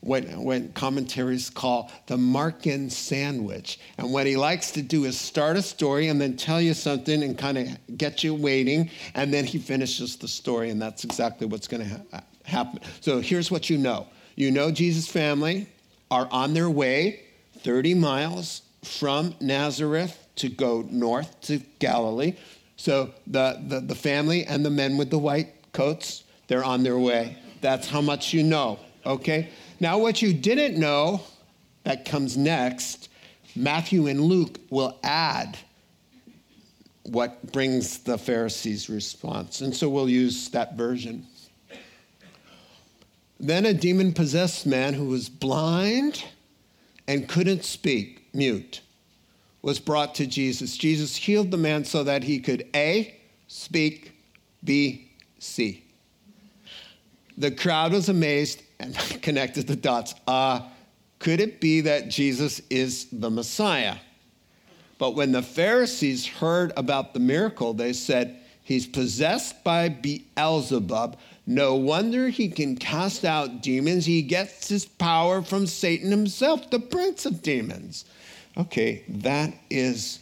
what, 0.05 0.25
what 0.37 0.75
commentaries 0.75 1.49
call 1.49 1.91
the 2.07 2.17
Markan 2.17 2.91
sandwich. 2.91 3.81
And 3.99 4.13
what 4.13 4.27
he 4.27 4.37
likes 4.37 4.71
to 4.73 4.83
do 4.83 5.05
is 5.05 5.19
start 5.19 5.57
a 5.57 5.63
story 5.63 6.09
and 6.09 6.21
then 6.21 6.37
tell 6.37 6.61
you 6.61 6.75
something 6.75 7.23
and 7.23 7.39
kind 7.39 7.59
of 7.59 7.97
get 7.97 8.23
you 8.23 8.35
waiting, 8.35 8.91
and 9.15 9.33
then 9.33 9.45
he 9.45 9.59
finishes 9.59 10.17
the 10.17 10.29
story, 10.29 10.71
and 10.71 10.81
that's 10.81 11.05
exactly 11.05 11.47
what's 11.47 11.67
going 11.67 11.89
to 11.89 12.01
ha- 12.13 12.23
happen. 12.45 12.81
So 13.01 13.21
here's 13.21 13.51
what 13.51 13.71
you 13.71 13.79
know 13.79 14.07
you 14.37 14.51
know 14.51 14.71
Jesus' 14.71 15.09
family 15.09 15.69
are 16.11 16.29
on 16.31 16.55
their 16.55 16.69
way 16.69 17.21
30 17.61 17.95
miles 17.95 18.63
from 18.83 19.35
Nazareth 19.41 20.19
to 20.37 20.49
go 20.49 20.87
north 20.91 21.41
to 21.43 21.59
Galilee. 21.79 22.35
So 22.77 23.15
the, 23.27 23.63
the, 23.67 23.81
the 23.81 23.95
family 23.95 24.45
and 24.45 24.65
the 24.65 24.71
men 24.71 24.99
with 24.99 25.11
the 25.11 25.19
white 25.19 25.73
coats, 25.73 26.25
they're 26.49 26.65
on 26.65 26.83
their 26.83 26.99
way. 26.99 27.39
That's 27.61 27.89
how 27.89 28.01
much 28.01 28.35
you 28.35 28.43
know, 28.43 28.79
okay? 29.07 29.49
Now, 29.81 29.99
what 29.99 30.23
you 30.23 30.33
didn't 30.33 30.79
know 30.79 31.23
that 31.85 32.05
comes 32.05 32.37
next, 32.37 33.09
Matthew 33.57 34.07
and 34.07 34.21
Luke 34.21 34.59
will 34.71 34.99
add 35.03 35.59
what 37.05 37.53
brings 37.53 37.99
the 37.99 38.17
Pharisees' 38.17 38.89
response. 38.89 39.61
And 39.61 39.75
so 39.75 39.89
we'll 39.89 40.09
use 40.09 40.49
that 40.51 40.75
version. 40.75 41.27
Then 43.39 43.67
a 43.67 43.75
demon 43.75 44.13
possessed 44.13 44.65
man 44.67 44.95
who 44.95 45.07
was 45.07 45.29
blind 45.29 46.25
and 47.07 47.29
couldn't 47.29 47.65
speak, 47.65 48.27
mute, 48.33 48.81
was 49.61 49.79
brought 49.79 50.15
to 50.15 50.27
Jesus. 50.27 50.77
Jesus 50.77 51.17
healed 51.17 51.51
the 51.51 51.57
man 51.57 51.85
so 51.85 52.05
that 52.05 52.25
he 52.25 52.39
could 52.39 52.67
A, 52.75 53.15
speak, 53.49 54.13
B, 54.63 55.11
see. 55.39 55.85
The 57.37 57.51
crowd 57.51 57.93
was 57.93 58.09
amazed 58.09 58.63
and 58.79 58.95
connected 59.23 59.67
the 59.67 59.77
dots. 59.77 60.15
Uh, 60.27 60.61
could 61.19 61.41
it 61.41 61.61
be 61.61 61.83
that 61.83 62.09
Jesus 62.09 62.61
is 62.71 63.07
the 63.11 63.31
Messiah? 63.31 63.97
But 64.99 65.15
when 65.15 65.33
the 65.33 65.43
Pharisees 65.43 66.27
heard 66.27 66.73
about 66.77 67.15
the 67.15 67.21
miracle, 67.21 67.75
they 67.75 67.93
said, 67.93 68.41
He's 68.63 68.87
possessed 68.87 69.63
by 69.63 69.91
Beelzebub. 69.91 71.19
No 71.47 71.75
wonder 71.75 72.31
he 72.31 72.49
can 72.49 72.77
cast 72.77 73.25
out 73.27 73.63
demons. 73.63 74.07
He 74.07 74.23
gets 74.23 74.69
his 74.69 74.87
power 74.87 75.43
from 75.43 75.67
Satan 75.67 76.11
himself, 76.11 76.71
the 76.71 76.81
prince 76.81 77.27
of 77.27 77.43
demons. 77.43 78.07
Okay, 78.57 79.05
that 79.09 79.53
is 79.69 80.21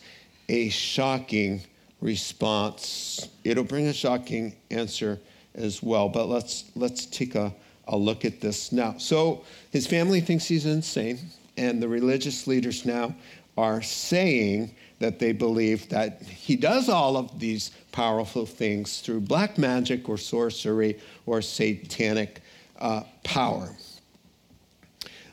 a 0.48 0.70
shocking 0.70 1.62
response. 2.00 3.28
It'll 3.44 3.62
bring 3.62 3.86
a 3.86 3.92
shocking 3.92 4.56
answer 4.72 5.20
as 5.54 5.80
well. 5.80 6.08
But 6.08 6.26
let's 6.26 6.64
let's 6.74 7.06
take 7.06 7.36
a, 7.36 7.54
a 7.92 7.96
look 7.96 8.24
at 8.24 8.40
this 8.40 8.72
now. 8.72 8.96
So 8.98 9.44
his 9.70 9.86
family 9.86 10.20
thinks 10.20 10.46
he's 10.46 10.66
insane, 10.66 11.18
and 11.56 11.80
the 11.80 11.88
religious 11.88 12.46
leaders 12.46 12.84
now 12.84 13.14
are 13.56 13.82
saying 13.82 14.74
that 14.98 15.18
they 15.18 15.32
believe 15.32 15.88
that 15.90 16.22
he 16.22 16.56
does 16.56 16.88
all 16.88 17.16
of 17.16 17.38
these 17.38 17.70
powerful 17.92 18.46
things 18.46 19.00
through 19.00 19.20
black 19.20 19.58
magic 19.58 20.08
or 20.08 20.16
sorcery 20.16 20.98
or 21.26 21.42
satanic 21.42 22.40
uh, 22.80 23.02
power. 23.22 23.68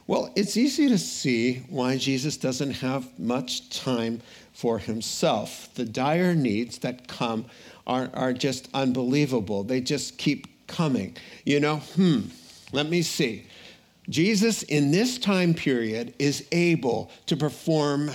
Well, 0.06 0.32
it's 0.36 0.58
easy 0.58 0.90
to 0.90 0.98
see 0.98 1.62
why 1.70 1.98
Jesus 1.98 2.36
doesn't 2.36 2.72
have 2.72 3.18
much 3.20 3.70
time 3.70 4.22
for 4.54 4.80
himself. 4.80 5.70
The 5.76 5.86
dire 5.86 6.34
needs 6.34 6.80
that 6.80 7.08
come 7.08 7.46
are, 7.86 8.10
are 8.14 8.34
just 8.34 8.70
unbelievable. 8.74 9.64
They 9.64 9.82
just 9.82 10.18
keep 10.18 10.68
coming. 10.68 11.16
You 11.46 11.60
know, 11.60 11.78
hmm, 11.78 12.22
let 12.72 12.90
me 12.90 13.02
see. 13.02 13.48
Jesus, 14.10 14.64
in 14.64 14.92
this 14.92 15.18
time 15.18 15.54
period, 15.54 16.16
is 16.18 16.46
able 16.52 17.12
to 17.28 17.38
perform 17.38 18.12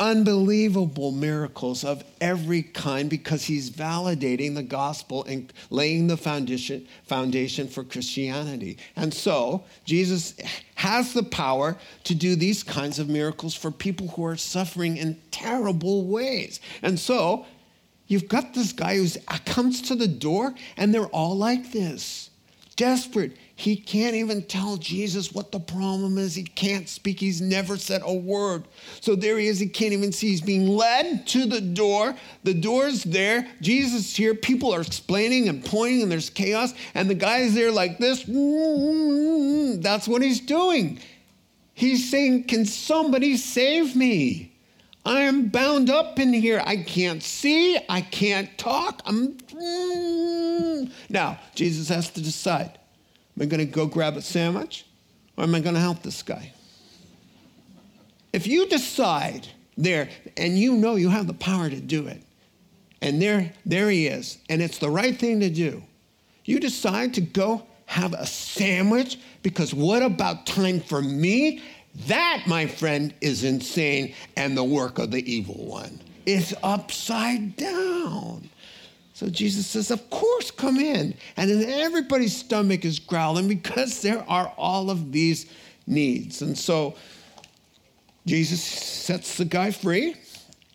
unbelievable 0.00 1.12
miracles 1.12 1.84
of 1.84 2.02
every 2.20 2.62
kind 2.62 3.08
because 3.08 3.44
he's 3.44 3.70
validating 3.70 4.54
the 4.54 4.62
gospel 4.62 5.24
and 5.24 5.52
laying 5.70 6.06
the 6.06 6.16
foundation, 6.16 6.86
foundation 7.04 7.68
for 7.68 7.84
Christianity. 7.84 8.78
And 8.96 9.14
so, 9.14 9.64
Jesus 9.84 10.34
has 10.74 11.12
the 11.12 11.22
power 11.22 11.76
to 12.04 12.14
do 12.14 12.34
these 12.34 12.62
kinds 12.62 12.98
of 12.98 13.08
miracles 13.08 13.54
for 13.54 13.70
people 13.70 14.08
who 14.08 14.24
are 14.24 14.36
suffering 14.36 14.96
in 14.96 15.20
terrible 15.30 16.04
ways. 16.04 16.60
And 16.82 16.98
so, 16.98 17.46
you've 18.08 18.28
got 18.28 18.54
this 18.54 18.72
guy 18.72 18.96
who 18.96 19.06
uh, 19.28 19.38
comes 19.44 19.82
to 19.82 19.94
the 19.94 20.08
door, 20.08 20.54
and 20.76 20.92
they're 20.92 21.06
all 21.06 21.36
like 21.36 21.70
this 21.70 22.30
desperate. 22.74 23.36
He 23.56 23.76
can't 23.76 24.14
even 24.14 24.42
tell 24.42 24.76
Jesus 24.76 25.32
what 25.32 25.52
the 25.52 25.60
problem 25.60 26.18
is. 26.18 26.34
He 26.34 26.42
can't 26.42 26.88
speak. 26.88 27.20
He's 27.20 27.40
never 27.40 27.76
said 27.76 28.02
a 28.04 28.14
word. 28.14 28.64
So 29.00 29.14
there 29.14 29.38
he 29.38 29.46
is. 29.46 29.60
He 29.60 29.68
can't 29.68 29.92
even 29.92 30.12
see. 30.12 30.28
He's 30.28 30.40
being 30.40 30.66
led 30.66 31.26
to 31.28 31.46
the 31.46 31.60
door. 31.60 32.16
The 32.42 32.54
door's 32.54 33.04
there. 33.04 33.46
Jesus 33.60 34.06
is 34.06 34.16
here. 34.16 34.34
People 34.34 34.74
are 34.74 34.80
explaining 34.80 35.48
and 35.48 35.64
pointing, 35.64 36.02
and 36.02 36.10
there's 36.10 36.30
chaos. 36.30 36.74
And 36.94 37.08
the 37.08 37.14
guy's 37.14 37.54
there 37.54 37.70
like 37.70 37.98
this. 37.98 38.24
That's 39.82 40.08
what 40.08 40.22
he's 40.22 40.40
doing. 40.40 40.98
He's 41.74 42.10
saying, 42.10 42.44
Can 42.44 42.64
somebody 42.64 43.36
save 43.36 43.94
me? 43.94 44.53
I 45.04 45.20
am 45.20 45.48
bound 45.48 45.90
up 45.90 46.18
in 46.18 46.32
here. 46.32 46.62
I 46.64 46.78
can't 46.78 47.22
see. 47.22 47.78
I 47.88 48.00
can't 48.00 48.56
talk. 48.56 49.02
I'm. 49.04 49.34
Mm. 49.34 50.90
Now, 51.10 51.38
Jesus 51.54 51.88
has 51.88 52.10
to 52.10 52.22
decide 52.22 52.78
Am 53.36 53.42
I 53.42 53.46
going 53.46 53.66
to 53.66 53.72
go 53.72 53.86
grab 53.86 54.16
a 54.16 54.22
sandwich 54.22 54.86
or 55.36 55.44
am 55.44 55.54
I 55.54 55.60
going 55.60 55.74
to 55.74 55.80
help 55.80 56.02
this 56.02 56.22
guy? 56.22 56.52
If 58.32 58.46
you 58.46 58.66
decide 58.66 59.48
there 59.76 60.08
and 60.36 60.58
you 60.58 60.74
know 60.74 60.96
you 60.96 61.08
have 61.08 61.26
the 61.26 61.34
power 61.34 61.68
to 61.68 61.80
do 61.80 62.06
it, 62.06 62.22
and 63.00 63.20
there, 63.20 63.52
there 63.66 63.90
he 63.90 64.06
is, 64.06 64.38
and 64.48 64.62
it's 64.62 64.78
the 64.78 64.88
right 64.88 65.16
thing 65.18 65.40
to 65.40 65.50
do, 65.50 65.82
you 66.44 66.58
decide 66.58 67.14
to 67.14 67.20
go 67.20 67.66
have 67.86 68.12
a 68.14 68.26
sandwich 68.26 69.18
because 69.42 69.74
what 69.74 70.02
about 70.02 70.46
time 70.46 70.80
for 70.80 71.02
me? 71.02 71.62
That, 72.06 72.44
my 72.46 72.66
friend, 72.66 73.14
is 73.20 73.44
insane 73.44 74.14
and 74.36 74.56
the 74.56 74.64
work 74.64 74.98
of 74.98 75.10
the 75.10 75.32
evil 75.32 75.66
one. 75.66 76.00
It's 76.26 76.54
upside 76.62 77.56
down. 77.56 78.48
So 79.12 79.28
Jesus 79.28 79.66
says, 79.66 79.90
Of 79.90 80.10
course, 80.10 80.50
come 80.50 80.78
in. 80.78 81.14
And 81.36 81.50
then 81.50 81.68
everybody's 81.68 82.36
stomach 82.36 82.84
is 82.84 82.98
growling 82.98 83.48
because 83.56 84.02
there 84.02 84.24
are 84.28 84.52
all 84.56 84.90
of 84.90 85.12
these 85.12 85.46
needs. 85.86 86.42
And 86.42 86.58
so 86.58 86.96
Jesus 88.26 88.62
sets 88.62 89.36
the 89.36 89.44
guy 89.44 89.70
free, 89.70 90.16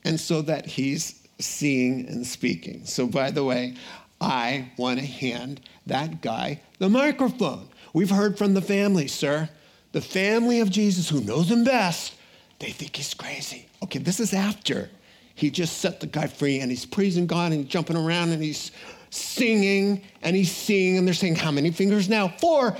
and 0.05 0.19
so 0.19 0.41
that 0.43 0.65
he's 0.67 1.27
seeing 1.39 2.07
and 2.07 2.25
speaking. 2.25 2.85
So, 2.85 3.07
by 3.07 3.31
the 3.31 3.43
way, 3.43 3.75
I 4.21 4.71
want 4.77 4.99
to 4.99 5.05
hand 5.05 5.61
that 5.87 6.21
guy 6.21 6.61
the 6.77 6.89
microphone. 6.89 7.67
We've 7.93 8.09
heard 8.09 8.37
from 8.37 8.53
the 8.53 8.61
family, 8.61 9.07
sir. 9.07 9.49
The 9.91 10.01
family 10.01 10.59
of 10.59 10.69
Jesus, 10.69 11.09
who 11.09 11.21
knows 11.21 11.49
him 11.49 11.63
best, 11.63 12.13
they 12.59 12.71
think 12.71 12.95
he's 12.95 13.13
crazy. 13.13 13.67
Okay, 13.83 13.99
this 13.99 14.19
is 14.19 14.33
after 14.33 14.89
he 15.33 15.49
just 15.49 15.77
set 15.77 15.99
the 15.99 16.07
guy 16.07 16.27
free 16.27 16.59
and 16.59 16.69
he's 16.69 16.85
praising 16.85 17.25
God 17.25 17.53
and 17.53 17.67
jumping 17.67 17.95
around 17.95 18.29
and 18.29 18.43
he's 18.43 18.71
singing 19.09 20.03
and 20.21 20.35
he's 20.35 20.51
seeing 20.51 20.97
and 20.97 21.07
they're 21.07 21.13
saying, 21.13 21.35
How 21.35 21.51
many 21.51 21.71
fingers 21.71 22.09
now? 22.09 22.27
Four. 22.27 22.77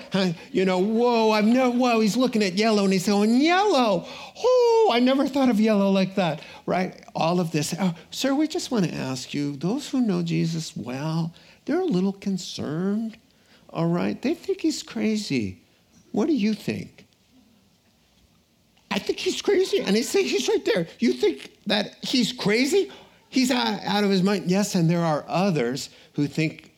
You 0.52 0.66
know, 0.66 0.80
whoa, 0.80 1.32
I've 1.32 1.46
never, 1.46 1.72
whoa, 1.72 2.00
he's 2.02 2.18
looking 2.18 2.44
at 2.44 2.54
yellow 2.54 2.84
and 2.84 2.94
he's 2.94 3.08
going, 3.08 3.40
Yellow. 3.40 4.06
Oh, 4.38 4.92
I 4.92 5.00
never 5.00 5.28
thought 5.28 5.50
of 5.50 5.60
yellow 5.60 5.90
like 5.90 6.16
that, 6.16 6.42
right? 6.66 7.02
All 7.16 7.40
of 7.40 7.52
this. 7.52 7.74
Oh, 7.80 7.96
sir, 8.12 8.36
we 8.36 8.48
just 8.48 8.72
want 8.72 8.86
to 8.86 8.94
ask 8.94 9.34
you 9.34 9.56
those 9.56 9.90
who 9.90 10.02
know 10.02 10.22
Jesus 10.22 10.76
well, 10.76 11.34
they're 11.66 11.80
a 11.80 11.86
little 11.86 12.14
concerned, 12.14 13.18
all 13.70 13.88
right? 13.88 14.22
They 14.22 14.34
think 14.34 14.62
he's 14.62 14.84
crazy. 14.84 15.62
What 16.12 16.28
do 16.28 16.34
you 16.34 16.54
think? 16.54 17.06
I 18.92 19.00
think 19.00 19.20
he's 19.20 19.42
crazy. 19.42 19.82
And 19.82 19.96
they 19.96 20.02
say 20.02 20.24
he's 20.24 20.48
right 20.48 20.64
there. 20.66 20.88
You 21.00 21.14
think 21.14 21.52
that 21.68 21.96
he's 22.02 22.34
crazy? 22.34 22.92
He's 23.30 23.52
out, 23.52 24.04
of 24.04 24.10
his 24.10 24.24
mind. 24.24 24.50
Yes, 24.50 24.74
and 24.74 24.90
there 24.90 25.04
are 25.04 25.24
others 25.28 25.90
who 26.14 26.26
think 26.26 26.72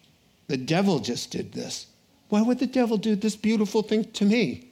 the 0.48 0.58
devil 0.58 1.00
just 1.00 1.32
did 1.32 1.54
this. 1.54 1.88
Why 2.28 2.42
would 2.42 2.60
the 2.60 2.68
devil 2.68 2.98
do 2.98 3.16
this 3.16 3.36
beautiful 3.36 3.82
thing 3.82 4.12
to 4.12 4.26
me? 4.26 4.68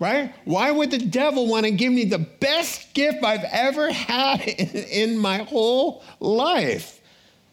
Right? 0.00 0.34
Why 0.44 0.70
would 0.70 0.90
the 0.90 0.98
devil 0.98 1.46
want 1.46 1.64
to 1.64 1.70
give 1.70 1.92
me 1.92 2.04
the 2.04 2.18
best 2.18 2.92
gift 2.94 3.24
I've 3.24 3.44
ever 3.44 3.90
had 3.92 4.40
in, 4.48 4.68
in 5.12 5.18
my 5.18 5.38
whole 5.38 6.02
life? 6.20 7.00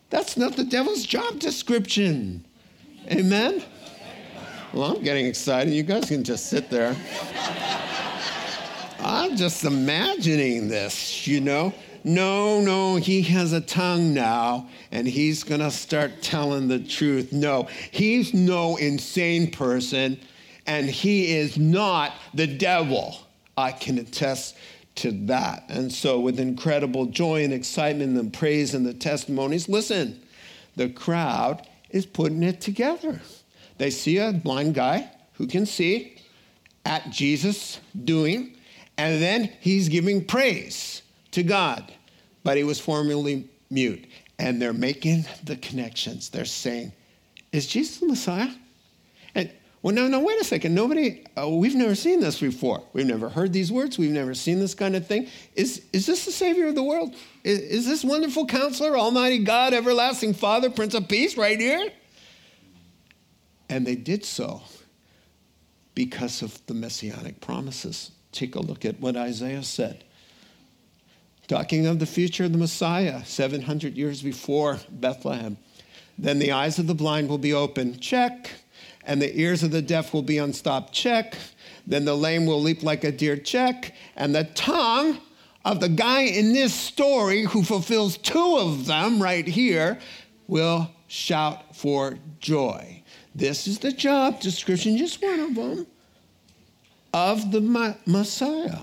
That's 0.10 0.36
not 0.36 0.58
the 0.58 0.66
devil's 0.66 1.06
job 1.06 1.40
description. 1.40 2.46
Amen? 3.10 3.64
Well, 4.74 4.96
I'm 4.96 5.04
getting 5.04 5.26
excited. 5.26 5.74
You 5.74 5.84
guys 5.84 6.06
can 6.06 6.24
just 6.24 6.46
sit 6.46 6.70
there. 6.70 6.96
I'm 9.02 9.36
just 9.36 9.66
imagining 9.66 10.70
this, 10.70 11.28
you 11.28 11.42
know. 11.42 11.74
No, 12.06 12.62
no, 12.62 12.96
he 12.96 13.22
has 13.24 13.52
a 13.52 13.60
tongue 13.60 14.14
now 14.14 14.70
and 14.92 15.06
he's 15.06 15.44
going 15.44 15.60
to 15.60 15.72
start 15.72 16.22
telling 16.22 16.70
the 16.70 16.80
truth. 16.80 17.34
No, 17.34 17.68
he's 17.92 18.34
no 18.34 18.78
insane 18.78 19.52
person 19.52 20.18
and 20.66 20.90
he 20.90 21.36
is 21.36 21.58
not 21.58 22.14
the 22.34 22.48
devil. 22.48 23.18
I 23.58 23.74
can 23.74 23.98
attest 24.00 24.56
to 24.96 25.12
that. 25.26 25.66
And 25.68 25.92
so, 25.92 26.20
with 26.20 26.40
incredible 26.40 27.08
joy 27.08 27.44
and 27.44 27.54
excitement 27.54 28.18
and 28.18 28.32
praise 28.32 28.74
and 28.74 28.86
the 28.86 28.94
testimonies, 28.94 29.68
listen, 29.68 30.22
the 30.78 30.88
crowd 30.88 31.68
is 31.90 32.06
putting 32.06 32.42
it 32.42 32.62
together. 32.62 33.20
They 33.82 33.90
see 33.90 34.20
a 34.20 34.32
blind 34.32 34.76
guy 34.76 35.10
who 35.34 35.48
can 35.48 35.66
see 35.66 36.22
at 36.86 37.10
Jesus 37.10 37.80
doing, 38.06 38.56
and 38.96 39.20
then 39.20 39.52
he's 39.60 39.90
giving 39.90 40.24
praise 40.24 41.02
to 41.32 41.42
God. 41.42 41.92
But 42.44 42.58
he 42.58 42.64
was 42.64 42.80
formerly 42.80 43.50
mute. 43.72 44.06
And 44.38 44.62
they're 44.62 44.72
making 44.72 45.26
the 45.46 45.56
connections. 45.56 46.30
They're 46.30 46.46
saying, 46.46 46.94
Is 47.52 47.66
Jesus 47.66 47.98
the 47.98 48.06
Messiah? 48.06 48.50
And 49.34 49.52
well, 49.82 49.96
no, 49.96 50.08
no, 50.08 50.20
wait 50.20 50.40
a 50.40 50.44
second. 50.44 50.76
Nobody, 50.76 51.26
uh, 51.36 51.50
we've 51.50 51.74
never 51.74 51.96
seen 51.96 52.20
this 52.20 52.40
before. 52.40 52.84
We've 52.94 53.08
never 53.08 53.30
heard 53.30 53.52
these 53.52 53.72
words. 53.72 53.98
We've 53.98 54.12
never 54.12 54.36
seen 54.36 54.60
this 54.60 54.76
kind 54.76 54.96
of 54.96 55.08
thing. 55.08 55.28
Is, 55.56 55.86
is 55.92 56.06
this 56.06 56.26
the 56.26 56.32
Savior 56.32 56.68
of 56.68 56.76
the 56.76 56.84
world? 56.84 57.16
Is, 57.44 57.60
is 57.62 57.88
this 57.88 58.04
wonderful 58.04 58.46
counselor, 58.46 58.96
Almighty 58.96 59.44
God, 59.44 59.74
everlasting 59.74 60.36
Father, 60.36 60.70
Prince 60.70 60.94
of 60.94 61.08
Peace 61.08 61.36
right 61.36 61.60
here? 61.60 61.90
And 63.72 63.88
they 63.88 63.96
did 63.96 64.24
so 64.24 64.62
because 65.96 66.42
of 66.42 66.64
the 66.68 66.74
messianic 66.74 67.42
promises. 67.42 68.12
Take 68.32 68.56
a 68.56 68.60
look 68.60 68.86
at 68.86 69.00
what 69.00 69.16
Isaiah 69.16 69.64
said. 69.64 70.04
Talking 71.48 71.88
of 71.88 72.00
the 72.00 72.06
future 72.06 72.46
of 72.46 72.52
the 72.52 72.58
Messiah, 72.58 73.26
700 73.26 73.98
years 73.98 74.22
before 74.22 74.80
Bethlehem. 74.90 75.58
Then 76.18 76.40
the 76.40 76.52
eyes 76.52 76.80
of 76.80 76.88
the 76.88 76.94
blind 76.94 77.30
will 77.30 77.38
be 77.38 77.54
open. 77.54 78.00
Check 78.00 78.50
and 79.06 79.22
the 79.22 79.36
ears 79.40 79.64
of 79.64 79.72
the 79.72 79.82
deaf 79.82 80.14
will 80.14 80.22
be 80.22 80.38
unstopped. 80.38 80.94
Check. 80.94 81.38
Then 81.88 82.06
the 82.06 82.16
lame 82.16 82.46
will 82.46 82.62
leap 82.62 82.84
like 82.84 83.04
a 83.04 83.12
deer. 83.12 83.38
Check. 83.38 83.94
And 84.16 84.36
the 84.36 84.44
tongue 84.44 85.20
of 85.66 85.80
the 85.80 85.90
guy 85.90 86.22
in 86.22 86.54
this 86.54 86.74
story 86.74 87.44
who 87.44 87.64
fulfills 87.64 88.18
two 88.18 88.58
of 88.58 88.86
them 88.86 89.22
right 89.22 89.48
here 89.48 90.00
will 90.48 90.92
shout 91.08 91.76
for 91.76 92.18
joy. 92.40 93.01
This 93.34 93.68
is 93.68 93.80
the 93.80 93.92
job 93.92 94.42
description, 94.42 94.98
just 94.98 95.22
one 95.22 95.40
of 95.40 95.56
them, 95.56 95.88
of 97.14 97.52
the 97.52 97.62
Messiah. 98.06 98.80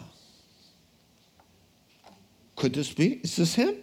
Could 2.57 2.75
this 2.75 2.93
be? 2.93 3.21
Is 3.23 3.37
this 3.37 3.55
him? 3.55 3.77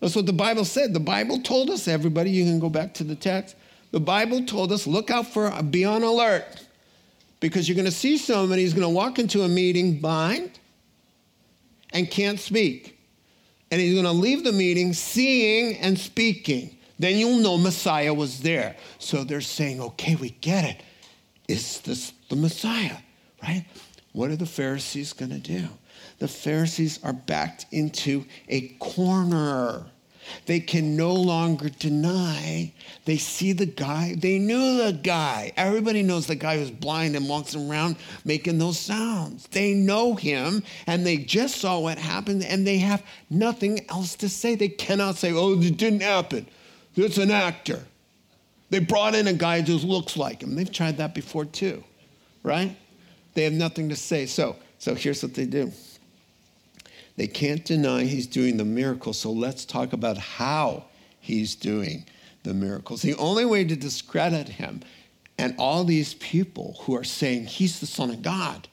That's 0.00 0.14
what 0.14 0.26
the 0.26 0.32
Bible 0.32 0.64
said. 0.64 0.92
The 0.92 1.00
Bible 1.00 1.40
told 1.40 1.70
us, 1.70 1.88
everybody, 1.88 2.30
you 2.30 2.44
can 2.44 2.60
go 2.60 2.68
back 2.68 2.94
to 2.94 3.04
the 3.04 3.14
text. 3.14 3.56
The 3.90 4.00
Bible 4.00 4.44
told 4.44 4.72
us 4.72 4.86
look 4.86 5.10
out 5.10 5.26
for, 5.26 5.50
be 5.62 5.84
on 5.84 6.02
alert, 6.02 6.66
because 7.40 7.68
you're 7.68 7.76
going 7.76 7.86
to 7.86 7.90
see 7.90 8.18
somebody 8.18 8.62
who's 8.62 8.74
going 8.74 8.86
to 8.86 8.94
walk 8.94 9.18
into 9.18 9.42
a 9.42 9.48
meeting 9.48 9.98
blind 9.98 10.58
and 11.92 12.10
can't 12.10 12.38
speak. 12.38 12.98
And 13.70 13.80
he's 13.80 13.94
going 13.94 14.04
to 14.04 14.12
leave 14.12 14.44
the 14.44 14.52
meeting 14.52 14.92
seeing 14.92 15.76
and 15.78 15.98
speaking. 15.98 16.76
Then 17.02 17.18
you'll 17.18 17.38
know 17.38 17.58
Messiah 17.58 18.14
was 18.14 18.42
there. 18.42 18.76
So 19.00 19.24
they're 19.24 19.40
saying, 19.40 19.80
okay, 19.80 20.14
we 20.14 20.30
get 20.30 20.64
it. 20.64 20.82
Is 21.48 21.80
this 21.80 22.12
the 22.28 22.36
Messiah, 22.36 22.98
right? 23.42 23.64
What 24.12 24.30
are 24.30 24.36
the 24.36 24.46
Pharisees 24.46 25.12
going 25.12 25.32
to 25.32 25.38
do? 25.38 25.66
The 26.20 26.28
Pharisees 26.28 27.00
are 27.02 27.12
backed 27.12 27.66
into 27.72 28.24
a 28.48 28.68
corner. 28.78 29.84
They 30.46 30.60
can 30.60 30.96
no 30.96 31.12
longer 31.12 31.70
deny. 31.70 32.72
They 33.04 33.16
see 33.16 33.50
the 33.50 33.66
guy. 33.66 34.14
They 34.16 34.38
knew 34.38 34.84
the 34.84 34.92
guy. 34.92 35.52
Everybody 35.56 36.04
knows 36.04 36.28
the 36.28 36.36
guy 36.36 36.58
who's 36.58 36.70
blind 36.70 37.16
and 37.16 37.28
walks 37.28 37.56
around 37.56 37.96
making 38.24 38.58
those 38.58 38.78
sounds. 38.78 39.48
They 39.48 39.74
know 39.74 40.14
him 40.14 40.62
and 40.86 41.04
they 41.04 41.16
just 41.16 41.56
saw 41.56 41.80
what 41.80 41.98
happened 41.98 42.44
and 42.44 42.64
they 42.64 42.78
have 42.78 43.02
nothing 43.28 43.84
else 43.90 44.14
to 44.16 44.28
say. 44.28 44.54
They 44.54 44.68
cannot 44.68 45.16
say, 45.16 45.32
oh, 45.32 45.60
it 45.60 45.76
didn't 45.76 46.02
happen. 46.02 46.46
It's 46.94 47.18
an 47.18 47.30
actor. 47.30 47.82
They 48.70 48.78
brought 48.78 49.14
in 49.14 49.26
a 49.26 49.32
guy 49.32 49.60
who 49.60 49.76
looks 49.78 50.16
like 50.16 50.42
him. 50.42 50.54
They've 50.54 50.70
tried 50.70 50.96
that 50.98 51.14
before 51.14 51.44
too, 51.44 51.84
right? 52.42 52.76
They 53.34 53.44
have 53.44 53.52
nothing 53.52 53.88
to 53.90 53.96
say. 53.96 54.26
So, 54.26 54.56
so 54.78 54.94
here's 54.94 55.22
what 55.22 55.34
they 55.34 55.46
do. 55.46 55.72
They 57.16 57.26
can't 57.26 57.64
deny 57.64 58.04
he's 58.04 58.26
doing 58.26 58.56
the 58.56 58.64
miracle, 58.64 59.12
so 59.12 59.30
let's 59.30 59.64
talk 59.64 59.92
about 59.92 60.16
how 60.16 60.84
he's 61.20 61.54
doing 61.54 62.06
the 62.42 62.54
miracles. 62.54 63.02
The 63.02 63.14
only 63.16 63.44
way 63.44 63.64
to 63.64 63.76
discredit 63.76 64.48
him 64.48 64.80
and 65.38 65.54
all 65.58 65.84
these 65.84 66.14
people 66.14 66.78
who 66.82 66.96
are 66.96 67.04
saying 67.04 67.46
he's 67.46 67.80
the 67.80 67.86
Son 67.86 68.10
of 68.10 68.22
God, 68.22 68.68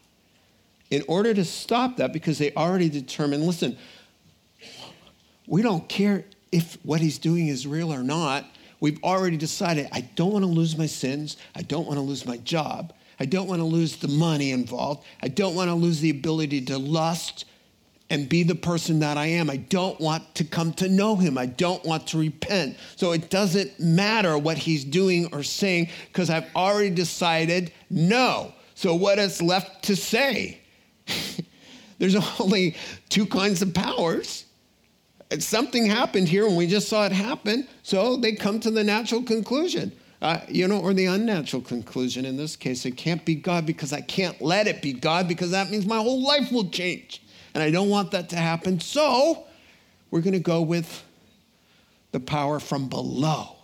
in 0.89 1.03
order 1.07 1.33
to 1.33 1.45
stop 1.45 1.97
that, 1.97 2.13
because 2.13 2.37
they 2.37 2.53
already 2.53 2.89
determined 2.89 3.43
listen, 3.43 3.77
we 5.47 5.61
don't 5.61 5.87
care 5.89 6.25
if 6.51 6.77
what 6.83 7.01
he's 7.01 7.17
doing 7.17 7.47
is 7.47 7.67
real 7.67 7.93
or 7.93 8.03
not. 8.03 8.45
We've 8.79 9.03
already 9.03 9.37
decided 9.37 9.89
I 9.91 10.01
don't 10.15 10.31
want 10.31 10.43
to 10.43 10.49
lose 10.49 10.77
my 10.77 10.85
sins, 10.85 11.37
I 11.55 11.61
don't 11.61 11.85
want 11.85 11.97
to 11.97 12.03
lose 12.03 12.25
my 12.25 12.37
job. 12.37 12.93
I 13.19 13.25
don't 13.25 13.47
want 13.47 13.59
to 13.59 13.65
lose 13.65 13.97
the 13.97 14.07
money 14.07 14.51
involved. 14.51 15.03
I 15.21 15.27
don't 15.27 15.53
want 15.53 15.69
to 15.69 15.75
lose 15.75 15.99
the 15.99 16.09
ability 16.09 16.61
to 16.65 16.77
lust 16.77 17.43
and 18.09 18.27
be 18.27 18.43
the 18.43 18.55
person 18.55 18.99
that 18.99 19.17
I 19.17 19.27
am. 19.27 19.49
I 19.49 19.57
don't 19.57 19.99
want 19.99 20.35
to 20.35 20.43
come 20.43 20.73
to 20.73 20.89
know 20.89 21.15
him. 21.15 21.37
I 21.37 21.45
don't 21.45 21.83
want 21.83 22.07
to 22.07 22.17
repent. 22.17 22.77
So 22.95 23.11
it 23.11 23.29
doesn't 23.29 23.79
matter 23.79 24.37
what 24.37 24.57
he's 24.57 24.83
doing 24.83 25.27
or 25.33 25.43
saying 25.43 25.89
because 26.07 26.29
I've 26.29 26.47
already 26.55 26.89
decided 26.89 27.71
no. 27.89 28.53
So 28.73 28.95
what 28.95 29.19
is 29.19 29.41
left 29.41 29.83
to 29.85 29.95
say? 29.95 30.61
There's 31.99 32.15
only 32.39 32.77
two 33.09 33.25
kinds 33.25 33.61
of 33.61 33.73
powers. 33.73 34.45
Something 35.37 35.85
happened 35.85 36.27
here 36.27 36.47
and 36.47 36.57
we 36.57 36.65
just 36.65 36.89
saw 36.89 37.05
it 37.05 37.11
happen. 37.11 37.67
So 37.83 38.17
they 38.17 38.33
come 38.33 38.59
to 38.61 38.71
the 38.71 38.83
natural 38.83 39.21
conclusion. 39.21 39.91
Uh, 40.21 40.41
you 40.49 40.67
know, 40.67 40.81
or 40.81 40.93
the 40.93 41.05
unnatural 41.05 41.61
conclusion 41.61 42.25
in 42.25 42.35
this 42.35 42.57
case. 42.57 42.85
It 42.85 42.97
can't 42.97 43.23
be 43.23 43.35
God 43.35 43.65
because 43.65 43.93
I 43.93 44.01
can't 44.01 44.41
let 44.41 44.67
it 44.67 44.81
be 44.81 44.91
God 44.91 45.29
because 45.29 45.51
that 45.51 45.71
means 45.71 45.85
my 45.85 45.95
whole 45.95 46.21
life 46.21 46.51
will 46.51 46.67
change 46.69 47.23
and 47.53 47.63
I 47.63 47.71
don't 47.71 47.87
want 47.87 48.11
that 48.11 48.27
to 48.29 48.35
happen. 48.35 48.81
So 48.81 49.45
we're 50.11 50.19
going 50.19 50.33
to 50.33 50.39
go 50.39 50.61
with 50.61 51.03
the 52.11 52.19
power 52.19 52.59
from 52.59 52.89
below. 52.89 53.58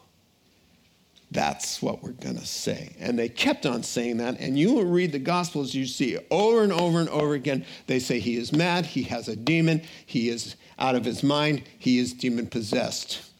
That's 1.31 1.81
what 1.81 2.03
we're 2.03 2.11
going 2.11 2.37
to 2.37 2.45
say. 2.45 2.95
And 2.99 3.17
they 3.17 3.29
kept 3.29 3.65
on 3.65 3.83
saying 3.83 4.17
that. 4.17 4.39
And 4.39 4.57
you 4.57 4.73
will 4.73 4.85
read 4.85 5.11
the 5.11 5.19
Gospels, 5.19 5.73
you 5.73 5.85
see 5.85 6.17
over 6.29 6.63
and 6.63 6.71
over 6.71 6.99
and 6.99 7.09
over 7.09 7.33
again. 7.33 7.65
They 7.87 7.99
say 7.99 8.19
he 8.19 8.37
is 8.37 8.53
mad, 8.53 8.85
he 8.85 9.03
has 9.03 9.27
a 9.27 9.35
demon, 9.35 9.81
he 10.05 10.29
is 10.29 10.55
out 10.77 10.95
of 10.95 11.03
his 11.03 11.23
mind, 11.23 11.63
he 11.79 11.99
is 11.99 12.13
demon 12.13 12.47
possessed. 12.47 13.31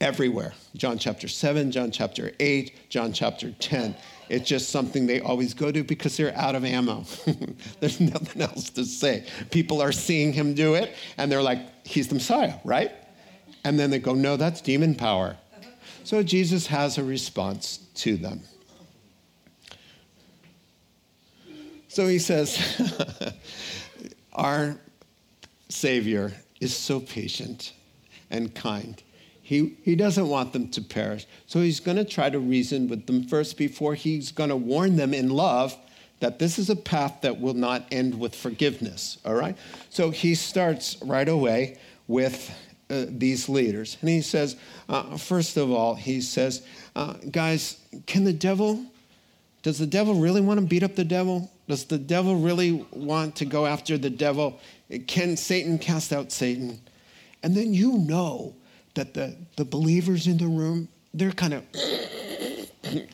Everywhere. 0.00 0.54
John 0.76 0.98
chapter 0.98 1.28
7, 1.28 1.70
John 1.72 1.90
chapter 1.90 2.32
8, 2.40 2.88
John 2.88 3.12
chapter 3.12 3.52
10. 3.52 3.94
It's 4.30 4.48
just 4.48 4.70
something 4.70 5.06
they 5.06 5.20
always 5.20 5.52
go 5.52 5.70
to 5.72 5.82
because 5.82 6.16
they're 6.16 6.34
out 6.36 6.54
of 6.54 6.64
ammo. 6.64 7.04
There's 7.80 8.00
nothing 8.00 8.40
else 8.40 8.70
to 8.70 8.84
say. 8.84 9.26
People 9.50 9.82
are 9.82 9.92
seeing 9.92 10.32
him 10.32 10.54
do 10.54 10.74
it 10.74 10.94
and 11.18 11.30
they're 11.30 11.42
like, 11.42 11.58
he's 11.84 12.08
the 12.08 12.14
Messiah, 12.14 12.54
right? 12.64 12.92
And 13.64 13.78
then 13.78 13.90
they 13.90 13.98
go, 13.98 14.14
no, 14.14 14.36
that's 14.36 14.60
demon 14.60 14.94
power. 14.94 15.36
So 16.04 16.22
Jesus 16.22 16.66
has 16.66 16.98
a 16.98 17.04
response 17.04 17.78
to 17.96 18.16
them. 18.16 18.42
So 21.88 22.06
he 22.06 22.18
says, 22.18 22.58
Our 24.32 24.76
Savior 25.68 26.32
is 26.60 26.74
so 26.76 27.00
patient 27.00 27.72
and 28.30 28.54
kind. 28.54 29.02
He, 29.42 29.76
he 29.82 29.96
doesn't 29.96 30.28
want 30.28 30.52
them 30.52 30.68
to 30.68 30.80
perish. 30.80 31.26
So 31.46 31.60
he's 31.60 31.80
going 31.80 31.96
to 31.96 32.04
try 32.04 32.30
to 32.30 32.38
reason 32.38 32.86
with 32.88 33.06
them 33.06 33.24
first 33.24 33.58
before 33.58 33.96
he's 33.96 34.30
going 34.30 34.50
to 34.50 34.56
warn 34.56 34.94
them 34.94 35.12
in 35.12 35.30
love 35.30 35.76
that 36.20 36.38
this 36.38 36.58
is 36.58 36.70
a 36.70 36.76
path 36.76 37.22
that 37.22 37.40
will 37.40 37.54
not 37.54 37.86
end 37.90 38.18
with 38.18 38.36
forgiveness, 38.36 39.18
all 39.24 39.34
right? 39.34 39.56
So 39.88 40.10
he 40.10 40.36
starts 40.36 40.96
right 41.02 41.28
away 41.28 41.78
with 42.06 42.54
uh, 42.90 43.06
these 43.08 43.48
leaders. 43.48 43.96
And 44.00 44.10
he 44.10 44.20
says, 44.20 44.56
uh, 44.88 45.16
first 45.16 45.56
of 45.56 45.70
all, 45.70 45.94
he 45.94 46.20
says, 46.20 46.66
uh, 46.96 47.14
guys, 47.30 47.78
can 48.06 48.24
the 48.24 48.32
devil, 48.32 48.84
does 49.62 49.78
the 49.78 49.86
devil 49.86 50.14
really 50.14 50.40
want 50.40 50.60
to 50.60 50.66
beat 50.66 50.82
up 50.82 50.96
the 50.96 51.04
devil? 51.04 51.50
Does 51.68 51.84
the 51.84 51.98
devil 51.98 52.36
really 52.36 52.84
want 52.90 53.36
to 53.36 53.44
go 53.44 53.64
after 53.66 53.96
the 53.96 54.10
devil? 54.10 54.58
Can 55.06 55.36
Satan 55.36 55.78
cast 55.78 56.12
out 56.12 56.32
Satan? 56.32 56.80
And 57.42 57.56
then 57.56 57.72
you 57.72 57.98
know 57.98 58.54
that 58.94 59.14
the, 59.14 59.36
the 59.56 59.64
believers 59.64 60.26
in 60.26 60.36
the 60.36 60.46
room, 60.46 60.88
they're 61.14 61.32
kind 61.32 61.54
of, 61.54 61.64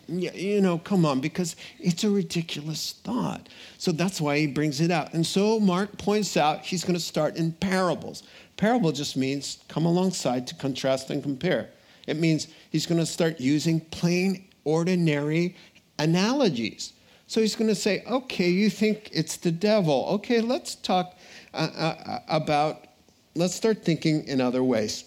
you 0.08 0.60
know, 0.60 0.78
come 0.78 1.04
on, 1.04 1.20
because 1.20 1.56
it's 1.78 2.04
a 2.04 2.10
ridiculous 2.10 2.94
thought. 3.04 3.48
So 3.78 3.92
that's 3.92 4.20
why 4.20 4.38
he 4.38 4.46
brings 4.46 4.80
it 4.80 4.90
out. 4.90 5.14
And 5.14 5.26
so 5.26 5.60
Mark 5.60 5.96
points 5.98 6.36
out 6.36 6.62
he's 6.62 6.84
going 6.84 6.94
to 6.94 7.00
start 7.00 7.36
in 7.36 7.52
parables. 7.52 8.22
Parable 8.56 8.92
just 8.92 9.16
means 9.16 9.58
come 9.68 9.86
alongside 9.86 10.46
to 10.48 10.54
contrast 10.54 11.10
and 11.10 11.22
compare. 11.22 11.70
It 12.06 12.16
means 12.16 12.48
he's 12.70 12.86
going 12.86 13.00
to 13.00 13.06
start 13.06 13.40
using 13.40 13.80
plain, 13.80 14.44
ordinary 14.64 15.56
analogies. 15.98 16.92
So 17.26 17.40
he's 17.40 17.56
going 17.56 17.68
to 17.68 17.74
say, 17.74 18.04
okay, 18.06 18.48
you 18.48 18.70
think 18.70 19.10
it's 19.12 19.36
the 19.36 19.50
devil. 19.50 20.06
Okay, 20.10 20.40
let's 20.40 20.76
talk 20.76 21.16
uh, 21.52 21.68
uh, 21.76 22.18
about, 22.28 22.86
let's 23.34 23.54
start 23.54 23.84
thinking 23.84 24.26
in 24.28 24.40
other 24.40 24.62
ways 24.62 25.04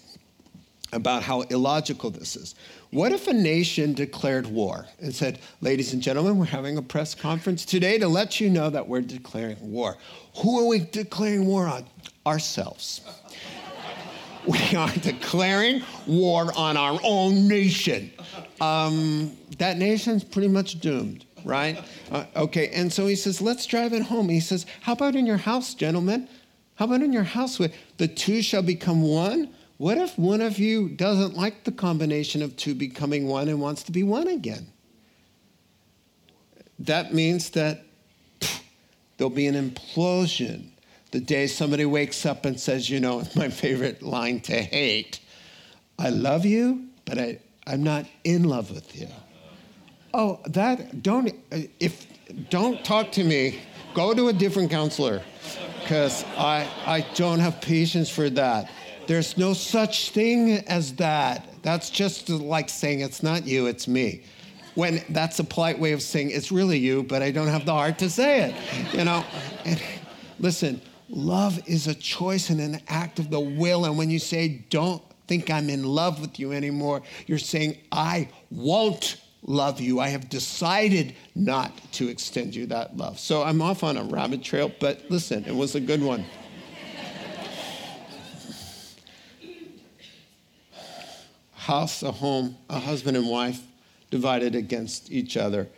about 0.92 1.22
how 1.22 1.42
illogical 1.42 2.10
this 2.10 2.36
is. 2.36 2.54
What 2.90 3.12
if 3.12 3.28
a 3.28 3.32
nation 3.32 3.92
declared 3.92 4.48
war 4.48 4.86
and 5.00 5.14
said, 5.14 5.38
ladies 5.60 5.92
and 5.92 6.02
gentlemen, 6.02 6.38
we're 6.38 6.46
having 6.46 6.76
a 6.76 6.82
press 6.82 7.14
conference 7.14 7.64
today 7.64 7.98
to 7.98 8.08
let 8.08 8.40
you 8.40 8.50
know 8.50 8.68
that 8.68 8.88
we're 8.88 9.00
declaring 9.00 9.56
war? 9.60 9.96
Who 10.38 10.58
are 10.58 10.66
we 10.66 10.80
declaring 10.80 11.46
war 11.46 11.68
on? 11.68 11.86
Ourselves. 12.26 13.02
we 14.46 14.76
are 14.76 14.90
declaring 14.96 15.82
war 16.08 16.52
on 16.56 16.76
our 16.76 16.98
own 17.04 17.46
nation. 17.46 18.10
Um, 18.60 19.36
that 19.58 19.78
nation's 19.78 20.24
pretty 20.24 20.48
much 20.48 20.80
doomed, 20.80 21.24
right? 21.44 21.80
Uh, 22.10 22.24
okay, 22.34 22.70
and 22.70 22.92
so 22.92 23.06
he 23.06 23.14
says, 23.14 23.40
let's 23.40 23.66
drive 23.66 23.92
it 23.92 24.02
home. 24.02 24.28
He 24.28 24.40
says, 24.40 24.66
how 24.80 24.94
about 24.94 25.14
in 25.14 25.26
your 25.26 25.36
house, 25.36 25.74
gentlemen? 25.74 26.28
How 26.74 26.86
about 26.86 27.02
in 27.02 27.12
your 27.12 27.22
house? 27.22 27.60
With 27.60 27.72
the 27.98 28.08
two 28.08 28.42
shall 28.42 28.62
become 28.62 29.00
one. 29.02 29.54
What 29.80 29.96
if 29.96 30.18
one 30.18 30.42
of 30.42 30.58
you 30.58 30.90
doesn't 30.90 31.38
like 31.38 31.64
the 31.64 31.72
combination 31.72 32.42
of 32.42 32.54
two 32.54 32.74
becoming 32.74 33.26
one 33.26 33.48
and 33.48 33.62
wants 33.62 33.82
to 33.84 33.92
be 33.92 34.02
one 34.02 34.28
again? 34.28 34.66
That 36.80 37.14
means 37.14 37.48
that 37.52 37.86
pff, 38.40 38.60
there'll 39.16 39.30
be 39.30 39.46
an 39.46 39.54
implosion 39.54 40.72
the 41.12 41.20
day 41.20 41.46
somebody 41.46 41.86
wakes 41.86 42.26
up 42.26 42.44
and 42.44 42.60
says, 42.60 42.90
you 42.90 43.00
know, 43.00 43.20
it's 43.20 43.34
my 43.34 43.48
favorite 43.48 44.02
line 44.02 44.40
to 44.40 44.52
hate, 44.52 45.18
I 45.98 46.10
love 46.10 46.44
you, 46.44 46.88
but 47.06 47.18
I, 47.18 47.38
I'm 47.66 47.82
not 47.82 48.04
in 48.22 48.44
love 48.44 48.70
with 48.70 48.94
you. 48.94 49.08
Oh, 50.12 50.40
that, 50.48 51.02
don't, 51.02 51.30
uh, 51.50 51.60
if, 51.78 52.06
don't 52.50 52.84
talk 52.84 53.12
to 53.12 53.24
me. 53.24 53.60
Go 53.94 54.12
to 54.12 54.28
a 54.28 54.34
different 54.34 54.70
counselor 54.70 55.22
because 55.80 56.22
I, 56.36 56.68
I 56.84 57.06
don't 57.14 57.38
have 57.38 57.62
patience 57.62 58.10
for 58.10 58.28
that. 58.28 58.70
There's 59.10 59.36
no 59.36 59.54
such 59.54 60.10
thing 60.10 60.58
as 60.68 60.94
that. 60.94 61.48
That's 61.64 61.90
just 61.90 62.28
like 62.30 62.68
saying 62.68 63.00
it's 63.00 63.24
not 63.24 63.44
you, 63.44 63.66
it's 63.66 63.88
me. 63.88 64.22
When 64.76 65.02
that's 65.08 65.40
a 65.40 65.42
polite 65.42 65.80
way 65.80 65.90
of 65.90 66.00
saying 66.00 66.30
it's 66.30 66.52
really 66.52 66.78
you, 66.78 67.02
but 67.02 67.20
I 67.20 67.32
don't 67.32 67.48
have 67.48 67.66
the 67.66 67.72
heart 67.72 67.98
to 67.98 68.08
say 68.08 68.42
it. 68.42 68.94
You 68.96 69.04
know, 69.04 69.24
and 69.64 69.82
listen, 70.38 70.80
Love 71.08 71.60
is 71.66 71.88
a 71.88 71.94
choice 71.94 72.50
and 72.50 72.60
an 72.60 72.80
act 72.86 73.18
of 73.18 73.30
the 73.30 73.40
will. 73.40 73.84
And 73.84 73.98
when 73.98 74.10
you 74.10 74.20
say, 74.20 74.64
don't 74.70 75.02
think 75.26 75.50
I'm 75.50 75.68
in 75.68 75.82
love 75.82 76.20
with 76.20 76.38
you 76.38 76.52
anymore, 76.52 77.02
you're 77.26 77.38
saying, 77.38 77.78
I 77.90 78.28
won't 78.52 79.16
love 79.42 79.80
you. 79.80 79.98
I 79.98 80.10
have 80.10 80.28
decided 80.28 81.16
not 81.34 81.72
to 81.94 82.06
extend 82.06 82.54
you 82.54 82.66
that 82.66 82.96
love. 82.96 83.18
So 83.18 83.42
I'm 83.42 83.60
off 83.60 83.82
on 83.82 83.96
a 83.96 84.04
rabbit 84.04 84.44
trail, 84.44 84.70
but 84.78 85.02
listen, 85.08 85.44
it 85.46 85.54
was 85.56 85.74
a 85.74 85.80
good 85.80 86.00
one. 86.00 86.24
House, 91.60 92.02
a 92.02 92.10
home, 92.10 92.56
a 92.70 92.78
husband 92.78 93.18
and 93.18 93.28
wife 93.28 93.60
divided 94.10 94.54
against 94.54 95.12
each 95.12 95.36
other. 95.36 95.68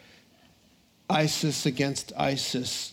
ISIS 1.10 1.66
against 1.66 2.12
ISIS. 2.16 2.92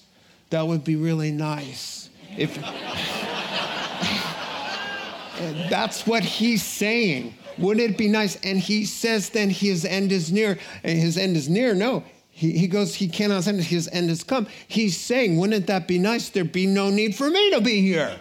That 0.50 0.68
would 0.68 0.84
be 0.84 0.96
really 0.96 1.32
nice 1.32 2.10
if 2.36 2.56
that's 5.70 6.08
what 6.08 6.24
he's 6.24 6.64
saying. 6.64 7.36
Wouldn't 7.60 7.92
it 7.92 7.98
be 7.98 8.08
nice? 8.08 8.38
And 8.38 8.58
he 8.58 8.86
says 8.86 9.30
then 9.30 9.52
his 9.52 9.86
end 9.86 10.12
is 10.12 10.32
near. 10.32 10.58
And 10.84 10.98
his 10.98 11.16
end 11.16 11.38
is 11.38 11.48
near. 11.48 11.76
No, 11.76 12.04
he, 12.32 12.58
he 12.58 12.68
goes, 12.68 12.96
he 12.96 13.08
cannot 13.08 13.44
send 13.44 13.60
it. 13.60 13.66
His 13.66 13.88
end 13.92 14.10
has 14.10 14.24
come. 14.24 14.48
He's 14.68 14.98
saying, 14.98 15.38
wouldn't 15.38 15.68
that 15.68 15.88
be 15.88 16.00
nice? 16.00 16.30
There'd 16.30 16.52
be 16.52 16.66
no 16.66 16.90
need 16.90 17.16
for 17.16 17.30
me 17.30 17.52
to 17.52 17.62
be 17.62 17.82
here. 17.82 18.20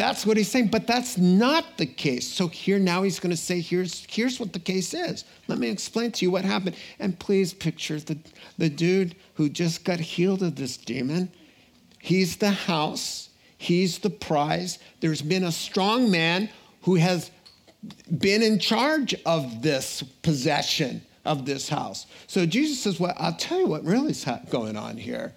That's 0.00 0.24
what 0.24 0.38
he's 0.38 0.50
saying, 0.50 0.68
but 0.68 0.86
that's 0.86 1.18
not 1.18 1.76
the 1.76 1.84
case. 1.84 2.26
So 2.26 2.48
here 2.48 2.78
now 2.78 3.02
he's 3.02 3.20
going 3.20 3.32
to 3.32 3.36
say, 3.36 3.60
here's, 3.60 4.06
here's 4.08 4.40
what 4.40 4.54
the 4.54 4.58
case 4.58 4.94
is. 4.94 5.26
Let 5.46 5.58
me 5.58 5.68
explain 5.68 6.10
to 6.12 6.24
you 6.24 6.30
what 6.30 6.42
happened. 6.42 6.76
And 6.98 7.18
please 7.18 7.52
picture 7.52 8.00
the, 8.00 8.16
the 8.56 8.70
dude 8.70 9.14
who 9.34 9.50
just 9.50 9.84
got 9.84 10.00
healed 10.00 10.42
of 10.42 10.56
this 10.56 10.78
demon 10.78 11.30
He's 11.98 12.38
the 12.38 12.50
house, 12.50 13.28
he's 13.58 13.98
the 13.98 14.08
prize. 14.08 14.78
There's 15.00 15.20
been 15.20 15.44
a 15.44 15.52
strong 15.52 16.10
man 16.10 16.48
who 16.84 16.94
has 16.94 17.30
been 18.16 18.42
in 18.42 18.58
charge 18.58 19.14
of 19.26 19.60
this 19.60 20.02
possession 20.22 21.02
of 21.26 21.44
this 21.44 21.68
house. 21.68 22.06
So 22.26 22.46
Jesus 22.46 22.82
says, 22.82 22.98
Well, 22.98 23.12
I'll 23.18 23.34
tell 23.34 23.58
you 23.60 23.66
what 23.66 23.84
really 23.84 24.12
is 24.12 24.26
going 24.48 24.78
on 24.78 24.96
here 24.96 25.34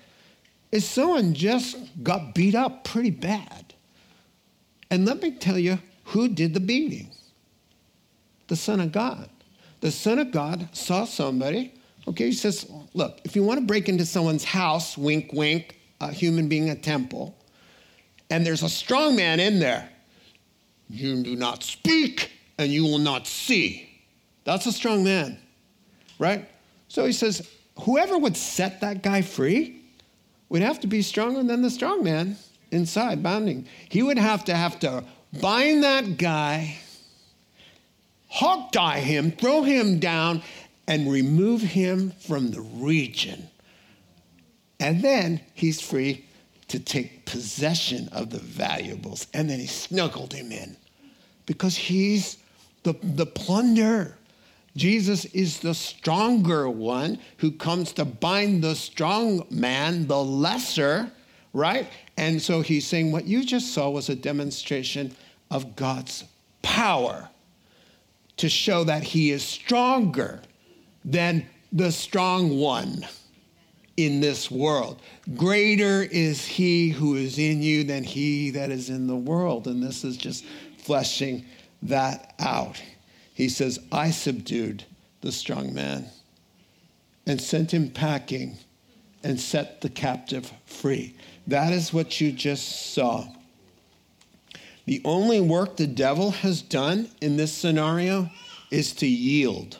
is 0.72 0.88
someone 0.88 1.34
just 1.34 1.76
got 2.02 2.34
beat 2.34 2.56
up 2.56 2.86
pretty 2.86 3.12
bad. 3.12 3.73
And 4.94 5.08
let 5.08 5.24
me 5.24 5.32
tell 5.32 5.58
you 5.58 5.80
who 6.04 6.28
did 6.28 6.54
the 6.54 6.60
beating 6.60 7.10
the 8.48 8.56
Son 8.56 8.80
of 8.80 8.92
God. 8.92 9.28
The 9.82 9.90
Son 9.90 10.20
of 10.20 10.30
God 10.30 10.70
saw 10.72 11.06
somebody. 11.06 11.74
Okay, 12.08 12.26
he 12.26 12.32
says, 12.32 12.72
Look, 12.94 13.20
if 13.24 13.36
you 13.36 13.42
want 13.42 13.60
to 13.60 13.66
break 13.66 13.90
into 13.90 14.06
someone's 14.06 14.44
house, 14.44 14.96
wink, 14.96 15.34
wink, 15.34 15.80
a 16.00 16.12
human 16.12 16.48
being 16.48 16.70
a 16.70 16.76
temple, 16.76 17.36
and 18.30 18.46
there's 18.46 18.62
a 18.62 18.70
strong 18.70 19.16
man 19.16 19.40
in 19.40 19.58
there, 19.58 19.90
you 20.92 21.24
do 21.24 21.36
not 21.36 21.64
speak 21.64 22.30
and 22.60 22.72
you 22.72 22.84
will 22.84 23.00
not 23.00 23.26
see. 23.26 23.90
That's 24.44 24.68
a 24.68 24.72
strong 24.72 25.04
man, 25.04 25.40
right? 26.20 26.48
So 26.88 27.04
he 27.04 27.14
says, 27.14 27.50
whoever 27.80 28.16
would 28.16 28.38
set 28.38 28.82
that 28.82 29.02
guy 29.02 29.24
free 29.24 29.82
would 30.50 30.62
have 30.62 30.80
to 30.82 30.88
be 30.88 31.02
stronger 31.02 31.42
than 31.42 31.64
the 31.64 31.72
strong 31.72 32.04
man 32.04 32.38
inside, 32.74 33.24
bounding. 33.24 33.68
He 33.90 34.04
would 34.04 34.18
have 34.18 34.46
to 34.46 34.56
have 34.56 34.80
to 34.80 35.04
bind 35.40 35.84
that 35.84 36.18
guy, 36.18 36.78
hog 38.28 38.72
tie 38.72 39.00
him, 39.00 39.32
throw 39.32 39.64
him 39.64 40.00
down, 40.00 40.42
and 40.88 41.12
remove 41.12 41.62
him 41.62 42.12
from 42.20 42.52
the 42.52 42.62
region 42.62 43.50
and 44.84 45.02
then 45.02 45.40
he's 45.54 45.80
free 45.80 46.26
to 46.68 46.78
take 46.78 47.26
possession 47.26 48.10
of 48.12 48.32
the 48.32 48.40
valuables. 48.40 49.28
And 49.34 49.50
then 49.50 49.60
he 49.60 49.66
snuggled 49.66 50.34
him 50.34 50.52
in 50.52 50.76
because 51.46 51.78
he's 51.78 52.38
the, 52.84 52.94
the 53.02 53.26
plunder. 53.26 54.18
Jesus 54.76 55.24
is 55.26 55.62
the 55.62 55.74
stronger 55.74 56.70
one 56.70 57.20
who 57.38 57.52
comes 57.52 57.94
to 57.94 58.04
bind 58.04 58.62
the 58.62 58.76
strong 58.76 59.48
man, 59.50 60.08
the 60.08 60.22
lesser, 60.22 61.10
right? 61.54 61.88
And 62.18 62.42
so 62.42 62.62
he's 62.62 62.86
saying 62.86 63.12
what 63.12 63.26
you 63.26 63.46
just 63.46 63.74
saw 63.74 63.90
was 63.90 64.10
a 64.10 64.16
demonstration 64.16 65.16
of 65.52 65.76
God's 65.76 66.26
power 66.62 67.30
to 68.38 68.50
show 68.50 68.84
that 68.84 69.04
he 69.04 69.32
is 69.32 69.44
stronger 69.44 70.42
than 71.06 71.46
the 71.72 71.92
strong 71.92 72.58
one 72.58 73.06
in 73.98 74.20
this 74.20 74.50
world. 74.50 75.02
Greater 75.36 76.02
is 76.04 76.46
he 76.46 76.90
who 76.90 77.16
is 77.16 77.38
in 77.38 77.62
you 77.62 77.84
than 77.84 78.04
he 78.04 78.50
that 78.52 78.72
is 78.72 78.90
in 78.90 79.06
the 79.06 79.16
world. 79.16 79.68
And 79.68 79.84
this 79.84 80.04
is 80.04 80.18
just 80.18 80.46
fleshing 80.78 81.46
that 81.84 82.34
out. 82.40 82.82
He 83.34 83.50
says, 83.50 83.80
I 83.92 84.12
subdued 84.12 84.84
the 85.22 85.32
strong 85.32 85.74
man 85.74 86.08
and 87.26 87.40
sent 87.40 87.74
him 87.74 87.90
packing 87.90 88.58
and 89.24 89.40
set 89.40 89.82
the 89.82 89.90
captive 89.90 90.52
free. 90.66 91.16
That 91.48 91.74
is 91.74 91.94
what 91.94 92.22
you 92.22 92.32
just 92.32 92.94
saw. 92.94 93.28
The 94.86 95.02
only 95.06 95.40
work 95.40 95.78
the 95.78 95.88
devil 95.88 96.32
has 96.32 96.62
done 96.62 97.10
in 97.22 97.38
this 97.38 97.54
scenario 97.54 98.30
is 98.72 98.94
to 98.96 99.08
yield 99.08 99.78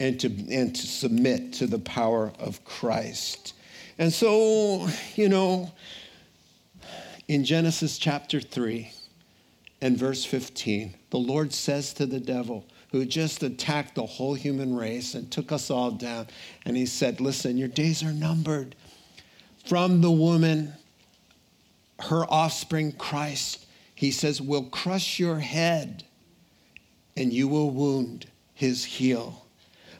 and 0.00 0.18
to, 0.20 0.28
and 0.50 0.74
to 0.74 0.86
submit 0.86 1.52
to 1.54 1.66
the 1.66 1.78
power 1.78 2.32
of 2.38 2.64
Christ. 2.64 3.54
And 3.98 4.12
so, 4.12 4.88
you 5.14 5.28
know, 5.28 5.72
in 7.28 7.44
Genesis 7.44 7.98
chapter 7.98 8.40
3 8.40 8.90
and 9.80 9.96
verse 9.96 10.24
15, 10.24 10.94
the 11.10 11.18
Lord 11.18 11.52
says 11.52 11.92
to 11.94 12.06
the 12.06 12.20
devil, 12.20 12.66
who 12.90 13.06
just 13.06 13.42
attacked 13.42 13.94
the 13.94 14.04
whole 14.04 14.34
human 14.34 14.76
race 14.76 15.14
and 15.14 15.30
took 15.30 15.50
us 15.50 15.70
all 15.70 15.90
down, 15.90 16.26
and 16.66 16.76
he 16.76 16.84
said, 16.84 17.20
Listen, 17.20 17.56
your 17.56 17.68
days 17.68 18.02
are 18.02 18.12
numbered. 18.12 18.76
From 19.64 20.00
the 20.00 20.10
woman, 20.10 20.72
her 22.00 22.24
offspring, 22.24 22.92
Christ, 22.92 23.66
he 23.94 24.10
says, 24.10 24.40
will 24.40 24.64
crush 24.64 25.18
your 25.18 25.38
head 25.38 26.04
and 27.16 27.32
you 27.32 27.46
will 27.46 27.70
wound 27.70 28.26
his 28.54 28.84
heel. 28.84 29.46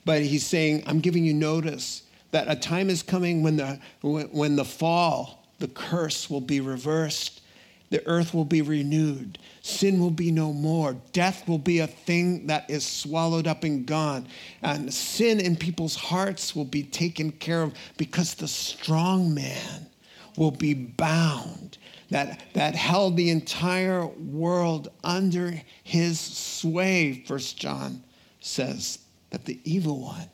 But 0.04 0.22
he's 0.22 0.44
saying, 0.44 0.82
I'm 0.86 1.00
giving 1.00 1.24
you 1.24 1.34
notice 1.34 2.02
that 2.32 2.50
a 2.50 2.56
time 2.56 2.90
is 2.90 3.02
coming 3.02 3.42
when 3.42 3.56
the, 3.56 3.78
when 4.00 4.56
the 4.56 4.64
fall, 4.64 5.46
the 5.58 5.68
curse 5.68 6.28
will 6.28 6.40
be 6.40 6.60
reversed. 6.60 7.41
The 7.93 8.05
earth 8.07 8.32
will 8.32 8.47
be 8.47 8.62
renewed. 8.62 9.38
Sin 9.61 10.01
will 10.01 10.11
be 10.11 10.32
no 10.32 10.55
more. 10.55 10.97
Death 11.12 11.47
will 11.47 11.59
be 11.59 11.80
a 11.80 11.86
thing 11.86 12.47
that 12.47 12.70
is 12.70 12.86
swallowed 12.86 13.47
up 13.47 13.64
and 13.64 13.84
gone. 13.84 14.28
And 14.62 14.93
sin 14.93 15.38
in 15.38 15.57
people's 15.57 15.95
hearts 15.95 16.57
will 16.57 16.64
be 16.64 16.84
taken 16.84 17.32
care 17.32 17.61
of 17.61 17.74
because 17.99 18.32
the 18.32 18.49
strong 18.49 19.34
man 19.34 19.88
will 20.38 20.53
be 20.53 20.72
bound 20.72 21.76
that, 22.09 22.40
that 22.55 22.74
held 22.74 23.18
the 23.18 23.28
entire 23.28 24.07
world 24.07 24.88
under 25.05 25.61
his 25.84 26.18
sway, 26.18 27.22
First 27.26 27.59
John 27.59 28.03
says, 28.40 29.01
that 29.28 29.45
the 29.45 29.61
evil 29.64 30.01
one. 30.01 30.30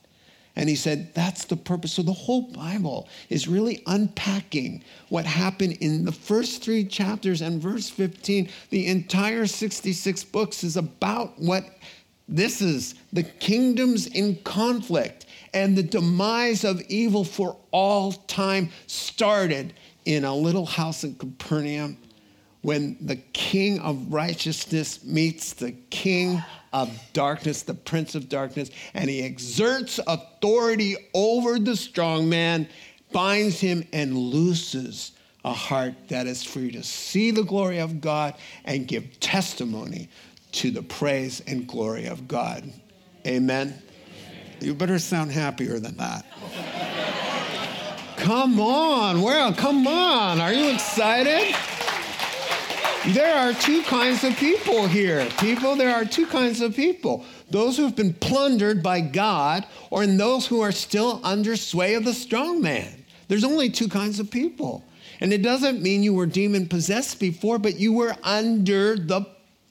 And 0.59 0.69
he 0.69 0.75
said, 0.75 1.15
that's 1.15 1.45
the 1.45 1.57
purpose. 1.57 1.93
So 1.93 2.03
the 2.03 2.13
whole 2.13 2.43
Bible 2.43 3.09
is 3.31 3.47
really 3.47 3.81
unpacking 3.87 4.83
what 5.09 5.25
happened 5.25 5.75
in 5.81 6.05
the 6.05 6.11
first 6.11 6.65
three 6.65 6.85
chapters 6.85 7.43
and 7.43 7.63
verse 7.63 7.89
15. 7.89 8.51
The 8.71 8.89
entire 8.89 9.47
66 9.47 10.25
books 10.25 10.65
is 10.65 10.77
about 10.77 11.39
what 11.39 11.65
this 12.29 12.61
is 12.61 12.97
the 13.13 13.23
kingdoms 13.23 14.09
in 14.09 14.35
conflict 14.43 15.27
and 15.55 15.79
the 15.79 15.83
demise 15.83 16.65
of 16.65 16.83
evil 16.89 17.23
for 17.23 17.57
all 17.71 18.11
time 18.11 18.71
started 18.89 19.73
in 20.07 20.25
a 20.25 20.35
little 20.35 20.67
house 20.67 21.05
in 21.05 21.15
Capernaum 21.15 21.97
when 22.63 22.97
the 23.01 23.17
king 23.17 23.79
of 23.79 24.13
righteousness 24.13 25.05
meets 25.05 25.53
the 25.53 25.71
king 25.91 26.43
of 26.73 26.91
darkness, 27.12 27.62
the 27.62 27.75
prince 27.75 28.14
of 28.14 28.29
darkness, 28.29 28.71
and 28.95 29.09
he 29.09 29.23
exerts 29.23 30.01
authority 30.07 30.97
over 31.14 31.59
the 31.59 31.77
strong 31.77 32.29
man, 32.29 32.69
binds 33.12 33.61
him, 33.61 33.87
and 33.93 34.16
looses 34.16 35.12
a 35.45 35.53
heart 35.53 35.95
that 36.09 36.27
is 36.27 36.45
free 36.45 36.71
to 36.73 36.83
see 36.83 37.31
the 37.31 37.45
glory 37.45 37.79
of 37.79 38.01
God 38.01 38.35
and 38.64 38.87
give 38.87 39.21
testimony 39.21 40.09
to 40.53 40.71
the 40.71 40.83
praise 40.83 41.43
and 41.47 41.66
glory 41.66 42.07
of 42.07 42.29
God. 42.29 42.71
Amen. 43.27 43.81
You 44.61 44.75
better 44.75 44.99
sound 44.99 45.31
happier 45.31 45.79
than 45.79 45.97
that. 45.97 46.25
Come 48.16 48.59
on, 48.59 49.23
well, 49.23 49.55
come 49.55 49.87
on. 49.87 50.41
Are 50.41 50.53
you 50.53 50.71
excited? 50.71 51.55
There 53.07 53.35
are 53.35 53.55
two 53.55 53.83
kinds 53.85 54.25
of 54.25 54.37
people 54.37 54.87
here. 54.87 55.27
People, 55.39 55.77
there 55.77 55.95
are 55.95 56.05
two 56.05 56.27
kinds 56.27 56.61
of 56.61 56.75
people. 56.75 57.25
Those 57.49 57.77
who 57.77 57.85
have 57.85 57.97
been 57.97 58.13
plundered 58.13 58.83
by 58.83 59.01
God, 59.01 59.65
or 59.91 60.03
in 60.03 60.17
those 60.17 60.47
who 60.47 60.61
are 60.61 60.73
still 60.73 61.21
under 61.23 61.57
sway 61.57 61.95
of 61.95 62.05
the 62.05 62.13
strong 62.13 62.61
man. 62.61 63.05
There's 63.29 63.45
only 63.45 63.71
two 63.71 63.89
kinds 63.89 64.19
of 64.19 64.31
people. 64.31 64.85
And 65.21 65.33
it 65.33 65.43
doesn't 65.43 65.81
mean 65.81 66.03
you 66.03 66.13
were 66.13 66.27
demon 66.27 66.69
possessed 66.69 67.21
before, 67.21 67.59
but 67.59 67.79
you 67.79 67.93
were 67.93 68.15
under 68.25 68.97
the 68.97 69.23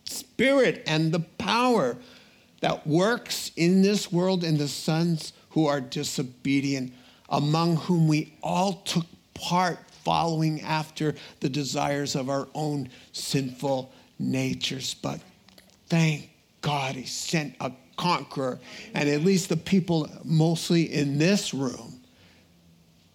spirit 0.06 0.84
and 0.88 1.12
the 1.12 1.20
power 1.20 1.98
that 2.62 2.88
works 2.88 3.52
in 3.56 3.82
this 3.82 4.12
world 4.12 4.44
in 4.44 4.58
the 4.58 4.68
sons 4.68 5.34
who 5.50 5.68
are 5.68 5.82
disobedient 5.82 6.94
among 7.30 7.76
whom 7.76 8.08
we 8.08 8.34
all 8.42 8.74
took 8.86 9.06
part 9.34 9.80
following 10.08 10.62
after 10.62 11.14
the 11.42 11.50
desires 11.50 12.16
of 12.16 12.30
our 12.30 12.48
own 12.56 12.88
sinful 13.12 13.92
natures. 14.18 14.94
But 14.94 15.20
thank 15.88 16.30
God 16.62 16.96
he 16.96 17.04
sent 17.04 17.56
a 17.60 17.74
conqueror. 17.98 18.58
And 18.94 19.10
at 19.10 19.24
least 19.24 19.50
the 19.50 19.58
people, 19.58 20.10
mostly 20.24 20.84
in 20.94 21.18
this 21.18 21.54
room, 21.54 22.00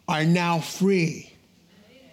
are 0.06 0.26
now 0.26 0.58
free 0.58 1.32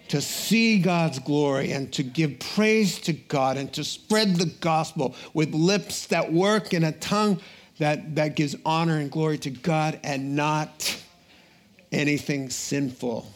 to 0.08 0.22
see 0.22 0.78
God's 0.78 1.18
glory 1.18 1.72
and 1.72 1.92
to 1.92 2.02
give 2.02 2.38
praise 2.38 2.98
to 3.00 3.12
God 3.12 3.58
and 3.58 3.70
to 3.74 3.84
spread 3.84 4.36
the 4.36 4.46
gospel 4.46 5.14
with 5.34 5.52
lips 5.52 6.06
that 6.06 6.32
work 6.32 6.72
and 6.72 6.86
a 6.86 6.92
tongue 6.92 7.38
that, 7.76 8.14
that 8.14 8.34
gives 8.34 8.56
honor 8.64 8.96
and 8.96 9.10
glory 9.10 9.36
to 9.40 9.50
God 9.50 10.00
and 10.02 10.34
not 10.34 10.96
anything 11.92 12.48
sinful. 12.48 13.30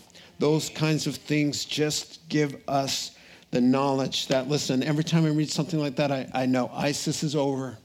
Those 0.45 0.68
kinds 0.68 1.07
of 1.07 1.16
things 1.16 1.64
just 1.64 2.28
give 2.28 2.61
us 2.68 3.12
the 3.51 3.62
knowledge 3.62 4.26
that, 4.26 4.47
listen, 4.47 4.82
every 4.82 5.03
time 5.03 5.24
I 5.24 5.30
read 5.30 5.49
something 5.49 5.80
like 5.80 5.97
that, 5.97 6.12
I, 6.12 6.28
I 6.34 6.45
know 6.45 6.70
ISIS 6.74 7.22
is 7.22 7.34
over. 7.34 7.78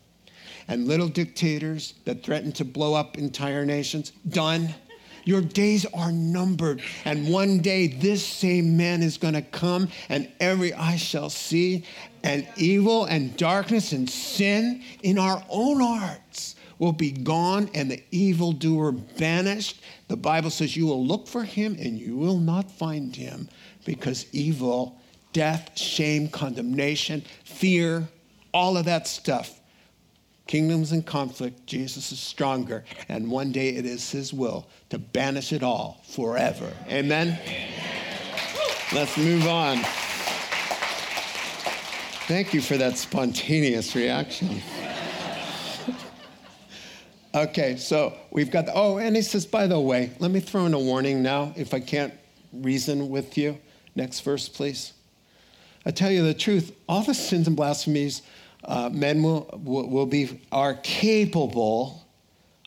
And 0.68 0.86
little 0.86 1.08
dictators 1.08 1.94
that 2.04 2.22
threaten 2.22 2.52
to 2.52 2.66
blow 2.66 2.96
up 2.96 3.18
entire 3.18 3.66
nations, 3.66 4.12
done. 4.28 4.76
Your 5.24 5.40
days 5.40 5.86
are 5.94 6.12
numbered. 6.12 6.82
And 7.06 7.30
one 7.30 7.60
day, 7.60 7.88
this 7.88 8.26
same 8.26 8.76
man 8.76 9.04
is 9.04 9.18
going 9.18 9.36
to 9.36 9.42
come, 9.42 9.88
and 10.10 10.30
every 10.42 10.74
eye 10.74 10.98
shall 10.98 11.30
see, 11.30 11.86
and 12.24 12.46
evil 12.58 13.06
and 13.06 13.38
darkness 13.38 13.94
and 13.94 14.10
sin 14.10 14.84
in 15.02 15.18
our 15.18 15.42
own 15.48 15.80
hearts 15.80 16.56
will 16.80 16.94
be 16.94 17.12
gone 17.12 17.70
and 17.74 17.92
the 17.92 18.02
evildoer 18.10 18.94
banished. 18.94 19.82
The 20.08 20.18
Bible 20.18 20.50
says 20.50 20.76
you 20.76 20.88
will 20.88 21.06
look 21.06 21.28
for 21.28 21.44
him 21.44 21.76
and 21.80 22.00
you 22.00 22.16
will 22.16 22.40
not 22.40 22.72
find 22.72 23.16
him 23.16 23.50
because 23.86 24.26
evil, 24.34 25.00
death, 25.34 25.78
shame, 25.78 26.30
condemnation, 26.30 27.24
fear, 27.44 28.08
all 28.54 28.78
of 28.78 28.86
that 28.86 29.08
stuff. 29.08 29.60
Kingdoms 30.48 30.92
in 30.94 31.04
conflict, 31.04 31.68
Jesus 31.68 32.12
is 32.12 32.20
stronger, 32.20 32.84
and 33.08 33.30
one 33.30 33.52
day 33.52 33.70
it 33.70 33.86
is 33.86 34.10
his 34.10 34.34
will 34.34 34.68
to 34.90 34.98
banish 34.98 35.54
it 35.54 35.62
all 35.62 36.02
forever. 36.10 36.74
Amen? 36.88 37.38
Let's 38.92 39.16
move 39.16 39.46
on. 39.48 39.78
Thank 42.26 42.56
you 42.56 42.62
for 42.62 42.78
that 42.78 42.98
spontaneous 42.98 43.96
reaction. 43.96 44.60
Okay, 47.34 47.76
so 47.76 48.18
we've 48.32 48.50
got, 48.50 48.66
the, 48.66 48.74
oh, 48.74 48.98
and 48.98 49.16
he 49.16 49.22
says, 49.22 49.46
by 49.46 49.68
the 49.68 49.80
way, 49.80 50.12
let 50.18 50.32
me 50.32 50.40
throw 50.40 50.66
in 50.66 50.74
a 50.74 50.80
warning 50.80 51.22
now 51.22 51.54
if 51.56 51.76
I 51.76 51.80
can't 51.80 52.14
reason 52.52 53.10
with 53.10 53.38
you. 53.38 53.60
Next 53.96 54.22
verse, 54.22 54.50
please. 54.50 54.94
I 55.86 55.92
tell 55.92 56.10
you 56.10 56.24
the 56.24 56.34
truth, 56.34 56.76
all 56.88 57.04
the 57.04 57.14
sins 57.14 57.46
and 57.46 57.56
blasphemies 57.56 58.24
uh, 58.64 58.90
men 58.90 59.22
will, 59.22 59.48
will, 59.64 59.88
will 59.88 60.06
be, 60.08 60.42
are 60.52 60.74
capable 60.74 62.08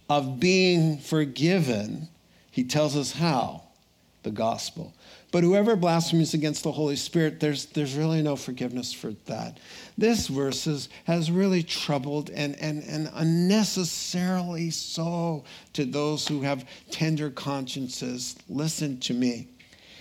of 0.08 0.38
being 0.38 0.98
forgiven. 0.98 2.08
He 2.50 2.62
tells 2.62 2.96
us 2.96 3.12
how 3.12 3.64
the 4.22 4.30
gospel. 4.30 4.94
But 5.32 5.44
whoever 5.44 5.76
blasphemes 5.76 6.34
against 6.34 6.62
the 6.62 6.72
Holy 6.72 6.94
Spirit, 6.94 7.40
there's, 7.40 7.64
there's 7.64 7.94
really 7.94 8.20
no 8.20 8.36
forgiveness 8.36 8.92
for 8.92 9.14
that. 9.24 9.58
This 9.96 10.28
verse 10.28 10.66
is, 10.66 10.90
has 11.04 11.30
really 11.30 11.62
troubled 11.62 12.28
and, 12.28 12.54
and, 12.60 12.82
and 12.84 13.10
unnecessarily 13.14 14.68
so 14.70 15.44
to 15.72 15.86
those 15.86 16.28
who 16.28 16.42
have 16.42 16.66
tender 16.90 17.30
consciences. 17.30 18.36
Listen 18.50 19.00
to 19.00 19.14
me. 19.14 19.48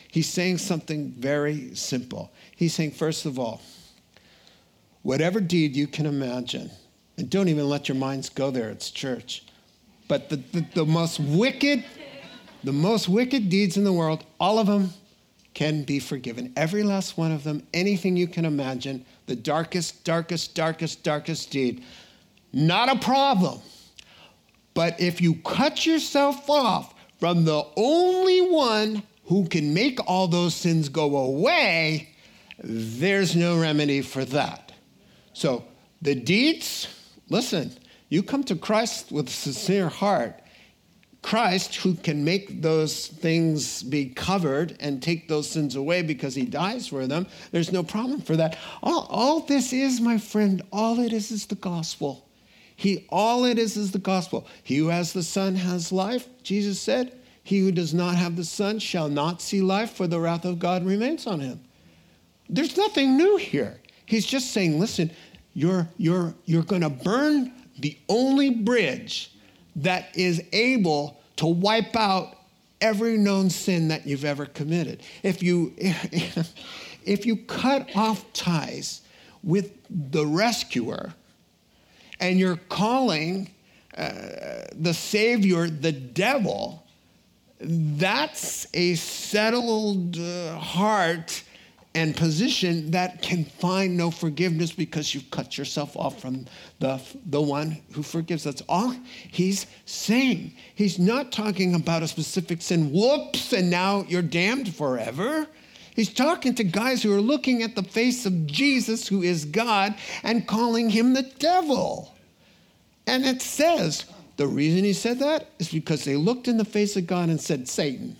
He's 0.09 0.27
saying 0.27 0.57
something 0.57 1.11
very 1.11 1.75
simple. 1.75 2.33
He's 2.57 2.73
saying, 2.73 2.91
first 2.91 3.25
of 3.25 3.39
all, 3.39 3.61
whatever 5.01 5.39
deed 5.39 5.77
you 5.77 5.87
can 5.87 6.07
imagine, 6.07 6.69
and 7.17 7.29
don't 7.29 7.47
even 7.47 7.69
let 7.69 7.87
your 7.87 7.95
minds 7.95 8.27
go 8.27 8.51
there, 8.51 8.69
it's 8.69 8.91
church. 8.91 9.45
But 10.09 10.27
the, 10.27 10.35
the, 10.51 10.65
the 10.73 10.85
most 10.85 11.21
wicked, 11.21 11.85
the 12.65 12.73
most 12.73 13.07
wicked 13.07 13.47
deeds 13.47 13.77
in 13.77 13.85
the 13.85 13.93
world, 13.93 14.25
all 14.37 14.59
of 14.59 14.67
them 14.67 14.91
can 15.53 15.83
be 15.83 15.99
forgiven. 15.99 16.53
Every 16.55 16.83
last 16.83 17.17
one 17.17 17.31
of 17.31 17.43
them, 17.43 17.65
anything 17.73 18.15
you 18.15 18.27
can 18.27 18.45
imagine, 18.45 19.05
the 19.25 19.35
darkest, 19.35 20.03
darkest, 20.03 20.55
darkest, 20.55 21.03
darkest 21.03 21.51
deed, 21.51 21.83
not 22.53 22.89
a 22.89 22.99
problem. 22.99 23.59
But 24.73 24.99
if 25.01 25.21
you 25.21 25.35
cut 25.35 25.85
yourself 25.85 26.49
off 26.49 26.93
from 27.19 27.45
the 27.45 27.65
only 27.75 28.41
one 28.41 29.03
who 29.25 29.47
can 29.47 29.73
make 29.73 29.99
all 30.07 30.27
those 30.27 30.55
sins 30.55 30.89
go 30.89 31.17
away, 31.17 32.09
there's 32.63 33.35
no 33.35 33.59
remedy 33.59 34.01
for 34.01 34.23
that. 34.25 34.71
So 35.33 35.65
the 36.01 36.15
deeds, 36.15 36.87
listen, 37.29 37.71
you 38.09 38.23
come 38.23 38.43
to 38.45 38.55
Christ 38.55 39.11
with 39.11 39.27
a 39.27 39.31
sincere 39.31 39.89
heart, 39.89 40.40
Christ, 41.21 41.75
who 41.75 41.93
can 41.93 42.23
make 42.23 42.61
those 42.61 43.07
things 43.07 43.83
be 43.83 44.07
covered 44.07 44.75
and 44.79 45.01
take 45.01 45.27
those 45.27 45.49
sins 45.49 45.75
away 45.75 46.01
because 46.01 46.33
he 46.33 46.45
dies 46.45 46.87
for 46.87 47.05
them, 47.05 47.27
there's 47.51 47.71
no 47.71 47.83
problem 47.83 48.21
for 48.21 48.35
that. 48.35 48.57
All, 48.81 49.05
all 49.09 49.39
this 49.41 49.71
is, 49.71 50.01
my 50.01 50.17
friend, 50.17 50.63
all 50.71 50.99
it 50.99 51.13
is 51.13 51.29
is 51.29 51.45
the 51.45 51.55
gospel. 51.55 52.27
He, 52.75 53.05
all 53.09 53.45
it 53.45 53.59
is 53.59 53.77
is 53.77 53.91
the 53.91 53.99
gospel. 53.99 54.47
He 54.63 54.77
who 54.77 54.87
has 54.87 55.13
the 55.13 55.21
Son 55.21 55.55
has 55.55 55.91
life, 55.91 56.27
Jesus 56.41 56.79
said. 56.79 57.15
He 57.43 57.59
who 57.59 57.71
does 57.71 57.93
not 57.93 58.15
have 58.15 58.35
the 58.35 58.43
Son 58.43 58.79
shall 58.79 59.07
not 59.07 59.41
see 59.41 59.61
life, 59.61 59.91
for 59.91 60.07
the 60.07 60.19
wrath 60.19 60.45
of 60.45 60.57
God 60.57 60.83
remains 60.83 61.27
on 61.27 61.39
him. 61.39 61.59
There's 62.49 62.77
nothing 62.77 63.17
new 63.17 63.37
here. 63.37 63.79
He's 64.07 64.25
just 64.25 64.51
saying, 64.51 64.79
listen, 64.79 65.11
you're, 65.53 65.87
you're, 65.97 66.33
you're 66.45 66.63
going 66.63 66.81
to 66.81 66.89
burn 66.89 67.53
the 67.79 67.97
only 68.09 68.49
bridge 68.49 69.30
that 69.77 70.15
is 70.15 70.43
able 70.51 71.21
to 71.37 71.47
wipe 71.47 71.95
out 71.95 72.37
every 72.79 73.17
known 73.17 73.49
sin 73.49 73.87
that 73.89 74.07
you've 74.07 74.25
ever 74.25 74.45
committed. 74.45 75.03
If 75.23 75.41
you, 75.43 75.73
if 75.77 77.25
you 77.25 77.37
cut 77.37 77.89
off 77.95 78.31
ties 78.33 79.01
with 79.43 79.71
the 79.89 80.25
rescuer 80.25 81.13
and 82.19 82.39
you're 82.39 82.59
calling 82.69 83.51
uh, 83.97 84.65
the 84.73 84.93
Savior 84.93 85.67
the 85.67 85.91
devil, 85.91 86.83
that's 87.59 88.67
a 88.73 88.95
settled 88.95 90.17
uh, 90.17 90.57
heart 90.57 91.43
and 91.93 92.15
position 92.15 92.91
that 92.91 93.21
can 93.21 93.43
find 93.43 93.97
no 93.97 94.11
forgiveness 94.11 94.71
because 94.71 95.13
you've 95.13 95.29
cut 95.29 95.57
yourself 95.57 95.97
off 95.97 96.21
from 96.21 96.45
the, 96.79 97.01
the 97.25 97.41
one 97.41 97.81
who 97.93 98.01
forgives. 98.01 98.43
That's 98.43 98.63
all 98.69 98.95
he's 99.29 99.65
saying. 99.85 100.53
He's 100.73 100.97
not 100.97 101.31
talking 101.31 101.75
about 101.75 102.03
a 102.03 102.07
specific 102.07 102.61
sin. 102.61 102.91
Whoops, 102.91 103.51
and 103.51 103.69
now 103.69 104.05
you're 104.07 104.21
damned 104.21 104.73
forever. 104.73 105.47
He's 105.93 106.13
talking 106.13 106.55
to 106.55 106.63
guys 106.63 107.03
who 107.03 107.13
are 107.13 107.21
looking 107.21 107.61
at 107.61 107.75
the 107.75 107.83
face 107.83 108.25
of 108.25 108.47
Jesus, 108.47 109.09
who 109.09 109.21
is 109.21 109.43
God, 109.43 109.93
and 110.23 110.47
calling 110.47 110.89
him 110.89 111.13
the 111.13 111.29
devil. 111.39 112.15
And 113.05 113.25
it 113.25 113.41
says, 113.41 114.05
the 114.37 114.47
reason 114.47 114.85
he 114.85 114.93
said 114.93 115.19
that 115.19 115.49
is 115.59 115.69
because 115.69 116.05
they 116.05 116.15
looked 116.15 116.47
in 116.47 116.55
the 116.55 116.63
face 116.63 116.95
of 116.95 117.05
God 117.05 117.27
and 117.27 117.41
said, 117.41 117.67
Satan 117.67 118.15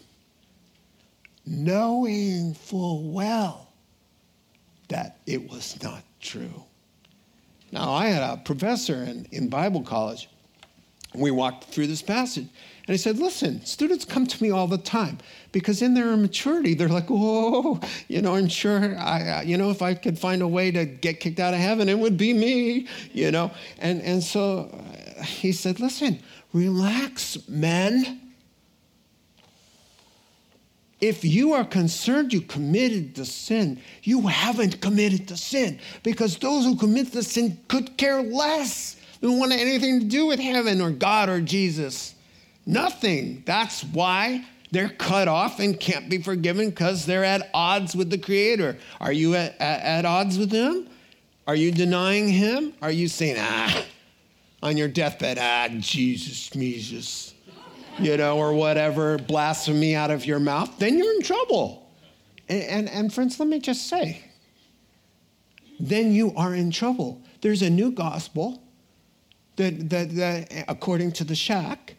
knowing 1.46 2.54
full 2.54 3.12
well 3.12 3.72
that 4.90 5.18
it 5.26 5.50
was 5.50 5.82
not 5.82 6.04
true. 6.20 6.64
Now, 7.72 7.94
I 7.94 8.08
had 8.08 8.22
a 8.22 8.38
professor 8.38 9.04
in, 9.04 9.26
in 9.32 9.48
Bible 9.48 9.82
college. 9.82 10.30
We 11.14 11.32
walked 11.32 11.66
through 11.66 11.88
this 11.88 12.02
passage, 12.02 12.48
and 12.88 12.94
he 12.94 12.98
said, 12.98 13.18
Listen, 13.18 13.66
students 13.66 14.06
come 14.06 14.26
to 14.28 14.44
me 14.44 14.50
all 14.50 14.68
the 14.68 14.78
time 14.78 15.18
because 15.52 15.82
in 15.82 15.94
their 15.94 16.14
immaturity, 16.14 16.74
they're 16.74 16.90
like, 16.90 17.10
Whoa, 17.10 17.80
you 18.08 18.22
know, 18.22 18.36
I'm 18.36 18.48
sure, 18.48 18.98
I, 18.98 19.42
you 19.42 19.58
know, 19.58 19.72
if 19.72 19.82
I 19.82 19.94
could 19.94 20.18
find 20.18 20.42
a 20.42 20.48
way 20.48 20.72
to 20.72 20.86
get 20.86 21.20
kicked 21.20 21.40
out 21.40 21.54
of 21.54 21.60
heaven, 21.60 21.90
it 21.90 22.00
would 22.00 22.18
be 22.18 22.34
me, 22.34 22.88
you 23.12 23.32
know. 23.32 23.52
And, 23.80 24.02
and 24.02 24.24
so 24.24 24.74
he 25.26 25.52
said, 25.52 25.80
Listen, 25.80 26.20
relax, 26.54 27.38
men 27.48 28.31
if 31.02 31.26
you 31.26 31.54
are 31.54 31.66
concerned 31.66 32.32
you 32.32 32.42
committed 32.42 33.16
the 33.16 33.26
sin, 33.26 33.82
you 34.04 34.28
haven't 34.28 34.80
committed 34.82 35.28
the 35.28 35.36
sin 35.36 35.80
because 36.04 36.38
those 36.38 36.64
who 36.64 36.76
commit 36.76 37.12
the 37.12 37.24
sin 37.24 37.58
could 37.68 37.98
care 37.98 38.22
less. 38.22 38.96
They 39.20 39.28
don't 39.28 39.40
want 39.40 39.52
anything 39.52 40.00
to 40.00 40.06
do 40.06 40.28
with 40.28 40.40
heaven 40.40 40.80
or 40.80 40.92
God 40.92 41.28
or 41.28 41.42
Jesus. 41.42 42.14
Nothing. 42.66 43.42
That's 43.46 43.84
why 43.84 44.46
they're 44.72 44.90
cut 44.90 45.28
off 45.28 45.60
and 45.60 45.80
can't 45.80 46.10
be 46.10 46.22
forgiven 46.22 46.70
because 46.70 47.06
they're 47.06 47.26
at 47.26 47.50
odds 47.54 47.96
with 47.96 48.10
the 48.10 48.18
Creator. 48.18 48.78
Are 49.00 49.12
you 49.12 49.36
at, 49.36 49.60
at, 49.60 49.82
at 49.82 50.06
odds 50.06 50.38
with 50.38 50.52
Him? 50.52 50.88
Are 51.48 51.56
you 51.56 51.72
denying 51.72 52.30
Him? 52.30 52.74
Are 52.82 52.92
you 52.92 53.08
saying, 53.08 53.38
ah, 53.40 53.86
on 54.62 54.78
your 54.78 54.88
deathbed, 54.88 55.38
ah, 55.40 55.68
Jesus, 55.80 56.50
Jesus? 56.50 57.31
You 58.02 58.18
know, 58.18 58.38
or 58.38 58.54
whatever, 58.54 59.18
blasphemy 59.18 59.96
out 59.96 60.12
of 60.12 60.26
your 60.26 60.40
mouth, 60.40 60.78
then 60.80 60.98
you're 60.98 61.14
in 61.14 61.22
trouble. 61.22 61.92
And, 62.50 62.64
and, 62.64 62.90
and, 62.90 63.14
friends, 63.14 63.40
let 63.40 63.48
me 63.48 63.60
just 63.60 63.88
say, 63.88 64.24
then 65.80 66.12
you 66.12 66.34
are 66.36 66.54
in 66.54 66.72
trouble. 66.72 67.22
There's 67.42 67.62
a 67.62 67.70
new 67.70 67.92
gospel 67.92 68.62
that, 69.56 69.90
that, 69.90 70.16
that 70.16 70.66
according 70.68 71.14
to 71.14 71.24
the 71.24 71.36
shack, 71.36 71.96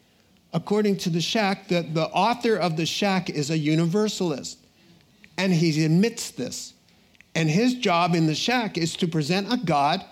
according 0.53 0.99
to 0.99 1.11
the 1.11 1.21
shack, 1.21 1.69
that 1.69 1.95
the 1.95 2.07
author 2.09 2.57
of 2.57 2.77
the 2.77 2.87
shack 2.87 3.31
is 3.31 3.51
a 3.51 3.59
universalist. 3.59 4.59
And 5.39 5.53
he 5.53 5.85
admits 5.85 6.31
this. 6.31 6.75
And 7.35 7.49
his 7.49 7.75
job 7.75 8.15
in 8.15 8.27
the 8.27 8.35
shack 8.35 8.77
is 8.77 8.95
to 8.97 9.09
present 9.09 9.53
a 9.53 9.57
God 9.57 10.05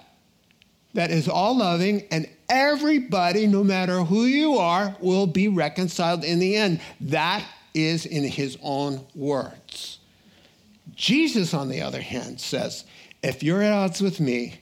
that 0.94 1.10
is 1.10 1.28
all 1.28 1.58
loving 1.58 2.04
and 2.10 2.28
everybody, 2.50 3.46
no 3.46 3.64
matter 3.64 4.00
who 4.00 4.24
you 4.24 4.58
are, 4.58 4.94
will 5.00 5.26
be 5.26 5.48
reconciled 5.48 6.24
in 6.24 6.38
the 6.38 6.56
end. 6.56 6.80
That 7.00 7.42
is 7.72 8.04
in 8.04 8.24
his 8.24 8.58
own 8.62 9.06
words. 9.14 9.98
Jesus, 10.94 11.54
on 11.54 11.68
the 11.68 11.80
other 11.80 12.00
hand, 12.02 12.40
says, 12.40 12.84
if 13.22 13.42
you're 13.42 13.62
at 13.62 13.72
odds 13.72 14.02
with 14.02 14.20
me, 14.20 14.60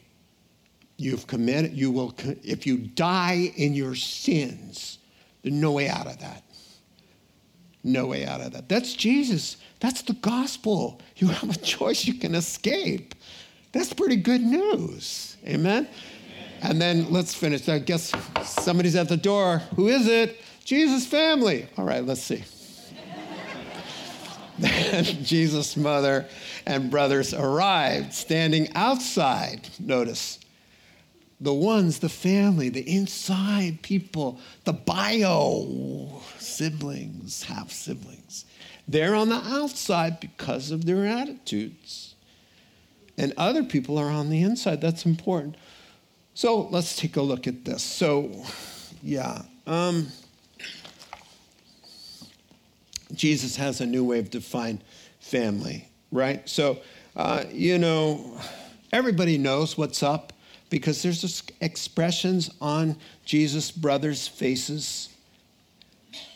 you've 0.97 1.27
committed, 1.27 1.73
you 1.73 1.91
will, 1.91 2.13
if 2.43 2.67
you 2.67 2.77
die 2.77 3.51
in 3.55 3.73
your 3.73 3.95
sins, 3.95 4.99
there's 5.41 5.55
no 5.55 5.71
way 5.71 5.89
out 5.89 6.07
of 6.07 6.19
that. 6.19 6.43
No 7.83 8.07
way 8.07 8.25
out 8.25 8.41
of 8.41 8.51
that. 8.51 8.69
That's 8.69 8.93
Jesus. 8.93 9.57
That's 9.79 10.01
the 10.01 10.13
gospel. 10.13 11.01
You 11.15 11.27
have 11.29 11.49
a 11.49 11.59
choice, 11.59 12.05
you 12.05 12.13
can 12.13 12.35
escape. 12.35 13.15
That's 13.71 13.93
pretty 13.93 14.17
good 14.17 14.41
news. 14.41 15.37
Amen? 15.47 15.87
And 16.61 16.81
then 16.81 17.11
let's 17.11 17.33
finish. 17.33 17.67
I 17.69 17.79
guess 17.79 18.11
somebody's 18.43 18.95
at 18.95 19.09
the 19.09 19.17
door. 19.17 19.59
Who 19.75 19.87
is 19.87 20.07
it? 20.07 20.41
Jesus' 20.65 21.05
family. 21.05 21.67
All 21.77 21.85
right, 21.85 22.05
let's 22.05 22.21
see. 22.21 22.43
Jesus' 25.23 25.77
mother 25.77 26.27
and 26.65 26.91
brothers 26.91 27.33
arrived, 27.33 28.13
standing 28.13 28.67
outside. 28.75 29.69
Notice 29.79 30.39
the 31.41 31.53
ones, 31.53 31.99
the 31.99 32.09
family, 32.09 32.69
the 32.69 32.81
inside 32.81 33.81
people, 33.81 34.39
the 34.65 34.73
bio 34.73 36.21
siblings, 36.37 37.43
half 37.43 37.71
siblings. 37.71 38.45
They're 38.87 39.15
on 39.15 39.29
the 39.29 39.35
outside 39.35 40.19
because 40.19 40.71
of 40.71 40.85
their 40.85 41.05
attitudes. 41.05 42.15
And 43.17 43.33
other 43.37 43.63
people 43.63 43.97
are 43.97 44.09
on 44.09 44.29
the 44.29 44.41
inside. 44.41 44.81
That's 44.81 45.05
important. 45.05 45.55
So 46.39 46.69
let's 46.71 46.95
take 46.95 47.17
a 47.17 47.21
look 47.21 47.47
at 47.47 47.65
this. 47.65 47.83
So, 47.83 48.31
yeah. 49.03 49.41
Um, 49.67 50.07
Jesus 53.13 53.57
has 53.57 53.81
a 53.81 53.85
new 53.85 54.05
way 54.05 54.19
of 54.19 54.29
defining 54.29 54.79
family, 55.19 55.89
right? 56.13 56.47
So, 56.47 56.79
uh, 57.17 57.43
you 57.51 57.77
know, 57.77 58.39
everybody 58.93 59.37
knows 59.37 59.77
what's 59.77 60.01
up 60.01 60.31
because 60.69 61.03
there's 61.03 61.19
just 61.19 61.51
expressions 61.59 62.49
on 62.61 62.95
Jesus' 63.25 63.69
brothers' 63.69 64.25
faces. 64.25 65.09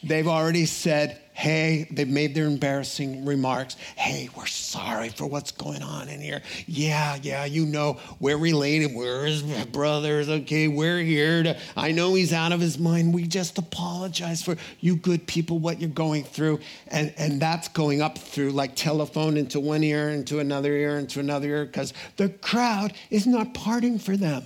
They've 0.03 0.27
already 0.27 0.65
said, 0.65 1.21
Hey, 1.33 1.87
they've 1.89 2.07
made 2.07 2.35
their 2.35 2.45
embarrassing 2.45 3.25
remarks. 3.25 3.75
Hey, 3.95 4.29
we're 4.37 4.45
sorry 4.45 5.09
for 5.09 5.25
what's 5.25 5.51
going 5.51 5.81
on 5.81 6.07
in 6.07 6.21
here. 6.21 6.43
Yeah, 6.67 7.17
yeah, 7.21 7.45
you 7.45 7.65
know, 7.65 7.99
we're 8.19 8.37
related. 8.37 8.93
We're 8.93 9.25
his 9.25 9.41
brothers. 9.65 10.29
Okay, 10.29 10.67
we're 10.67 10.99
here 10.99 11.41
to, 11.41 11.59
I 11.75 11.91
know 11.91 12.13
he's 12.13 12.33
out 12.33 12.51
of 12.51 12.61
his 12.61 12.77
mind. 12.77 13.13
We 13.13 13.25
just 13.25 13.57
apologize 13.57 14.43
for 14.43 14.55
you 14.79 14.95
good 14.95 15.25
people, 15.25 15.57
what 15.57 15.81
you're 15.81 15.89
going 15.89 16.23
through. 16.23 16.59
And, 16.89 17.11
and 17.17 17.41
that's 17.41 17.67
going 17.67 18.01
up 18.01 18.17
through 18.17 18.51
like 18.51 18.75
telephone 18.75 19.35
into 19.35 19.59
one 19.59 19.83
ear, 19.83 20.09
into 20.09 20.39
another 20.39 20.71
ear, 20.71 20.99
into 20.99 21.19
another 21.19 21.47
ear, 21.47 21.65
because 21.65 21.93
the 22.17 22.29
crowd 22.29 22.93
is 23.09 23.25
not 23.25 23.55
parting 23.55 23.97
for 23.97 24.15
them. 24.15 24.45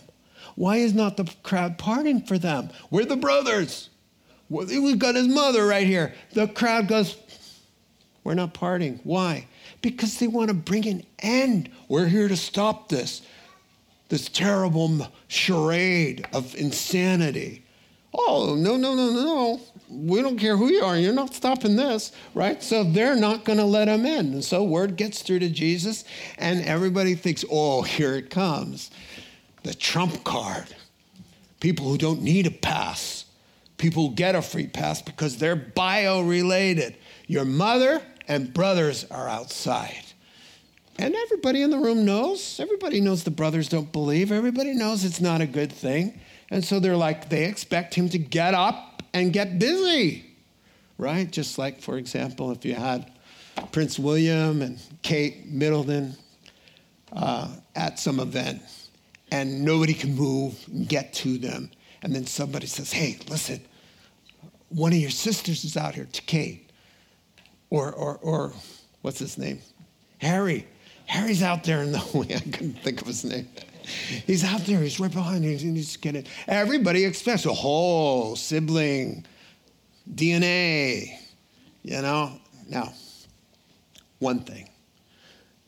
Why 0.56 0.78
is 0.78 0.94
not 0.94 1.18
the 1.18 1.30
crowd 1.44 1.78
parting 1.78 2.22
for 2.22 2.38
them? 2.38 2.70
We're 2.90 3.06
the 3.06 3.18
brothers. 3.18 3.90
We've 4.50 5.00
got 5.00 5.16
his 5.16 5.28
mother 5.28 5.66
right 5.66 5.86
here. 5.86 6.14
The 6.34 6.48
crowd 6.48 6.88
goes, 6.88 7.18
We're 8.24 8.34
not 8.34 8.54
parting. 8.54 9.00
Why? 9.04 9.48
Because 9.82 10.20
they 10.20 10.28
want 10.28 10.50
to 10.50 10.54
bring 10.54 10.88
an 10.88 11.04
end. 11.20 11.70
We're 11.90 12.08
here 12.08 12.28
to 12.28 12.38
stop 12.38 12.90
this, 12.90 13.22
this 14.10 14.30
terrible 14.30 15.08
charade 15.28 16.26
of 16.34 16.56
insanity. 16.56 17.64
Oh, 18.14 18.56
no, 18.58 18.78
no, 18.78 18.96
no, 18.96 19.12
no. 19.12 19.62
We 19.90 20.22
don't 20.22 20.40
care 20.40 20.58
who 20.58 20.68
you 20.68 20.84
are. 20.84 20.98
You're 20.98 21.14
not 21.14 21.34
stopping 21.34 21.76
this, 21.76 22.12
right? 22.34 22.64
So 22.64 22.84
they're 22.84 23.16
not 23.16 23.46
going 23.46 23.60
to 23.60 23.66
let 23.66 23.88
him 23.88 24.06
in. 24.06 24.34
And 24.34 24.44
so 24.44 24.64
word 24.64 24.96
gets 24.96 25.22
through 25.22 25.40
to 25.40 25.50
Jesus, 25.50 26.04
and 26.38 26.66
everybody 26.66 27.16
thinks, 27.16 27.46
oh, 27.52 27.84
here 27.84 28.16
it 28.16 28.30
comes. 28.30 28.92
The 29.64 29.74
trump 29.74 30.24
card. 30.24 30.74
People 31.60 31.90
who 31.90 31.98
don't 31.98 32.22
need 32.22 32.48
a 32.48 32.52
pass 32.52 33.17
people 33.78 34.10
get 34.10 34.36
a 34.36 34.42
free 34.42 34.68
pass 34.68 35.02
because 35.02 35.38
they're 35.38 35.56
bio 35.56 36.22
related. 36.22 36.98
Your 37.28 37.46
mother 37.46 38.02
and 38.28 38.54
brothers 38.54 39.06
are 39.12 39.28
outside. 39.28 40.04
And 41.00 41.16
everybody 41.16 41.62
in 41.62 41.70
the 41.70 41.78
room 41.78 42.06
knows. 42.06 42.60
Everybody 42.60 43.02
knows 43.02 43.24
the 43.24 43.32
brothers 43.32 43.70
don't 43.70 43.92
believe. 43.92 44.32
Everybody 44.32 44.74
knows 44.74 45.06
it's 45.06 45.22
not 45.22 45.42
a 45.42 45.46
good 45.46 45.72
thing. 45.72 46.20
And 46.50 46.64
so 46.64 46.80
they're 46.80 46.98
like, 46.98 47.30
they 47.30 47.46
expect 47.46 47.94
him 47.94 48.10
to 48.10 48.18
get 48.18 48.54
up 48.54 49.04
and 49.14 49.32
get 49.32 49.60
busy, 49.60 50.26
right? 50.98 51.30
Just 51.30 51.58
like, 51.58 51.82
for 51.82 51.98
example, 51.98 52.52
if 52.52 52.66
you 52.66 52.74
had 52.74 53.12
Prince 53.72 54.00
William 54.00 54.62
and 54.62 54.80
Kate 55.04 55.46
Middleton 55.48 56.16
uh, 57.12 57.50
at 57.76 58.00
some 58.00 58.20
event 58.20 58.62
and 59.32 59.64
nobody 59.64 59.94
can 59.94 60.16
move 60.16 60.58
and 60.68 60.88
get 60.88 61.14
to 61.14 61.38
them. 61.38 61.70
And 62.02 62.14
then 62.14 62.26
somebody 62.26 62.68
says, 62.68 62.92
hey, 62.92 63.18
listen, 63.30 63.62
one 64.70 64.94
of 64.94 65.00
your 65.00 65.10
sisters 65.10 65.64
is 65.64 65.78
out 65.78 65.96
here 65.96 66.08
Kate. 66.26 66.70
Or, 67.70 67.92
or, 67.92 68.18
or 68.18 68.54
what's 69.02 69.20
his 69.20 69.38
name? 69.38 69.60
Harry. 70.20 70.68
Harry's 71.06 71.42
out 71.42 71.64
there 71.64 71.82
in 71.82 71.92
the 71.92 72.04
way. 72.14 72.36
I 72.36 72.40
couldn't 72.40 72.80
think 72.80 73.02
of 73.02 73.08
his 73.08 73.24
name. 73.24 73.48
He's 74.26 74.44
out 74.44 74.62
there. 74.62 74.82
He's 74.82 75.00
right 75.00 75.12
behind 75.12 75.46
you. 75.46 75.58
He's 75.58 75.96
getting 75.96 76.26
everybody 76.48 77.06
expects 77.06 77.46
a 77.46 77.54
whole 77.54 78.36
sibling 78.36 79.26
DNA. 80.14 81.18
You 81.84 82.02
know. 82.02 82.34
Now, 82.70 82.92
one 84.20 84.42
thing 84.42 84.68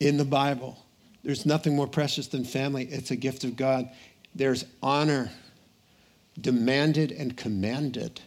in 0.02 0.18
the 0.18 0.26
Bible, 0.26 0.78
there's 1.24 1.46
nothing 1.46 1.78
more 1.78 1.88
precious 1.88 2.28
than 2.28 2.44
family. 2.44 2.86
It's 2.86 3.12
a 3.12 3.16
gift 3.16 3.46
of 3.46 3.56
God. 3.56 3.90
There's 4.36 4.66
honor 4.84 5.32
demanded 6.42 7.12
and 7.12 7.36
commanded. 7.36 8.22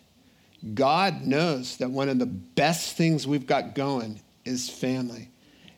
God 0.75 1.23
knows 1.23 1.77
that 1.79 1.91
one 1.91 2.09
of 2.09 2.19
the 2.19 2.27
best 2.27 2.97
things 2.97 3.27
we've 3.27 3.47
got 3.47 3.75
going 3.75 4.21
is 4.45 4.69
family. 4.69 5.29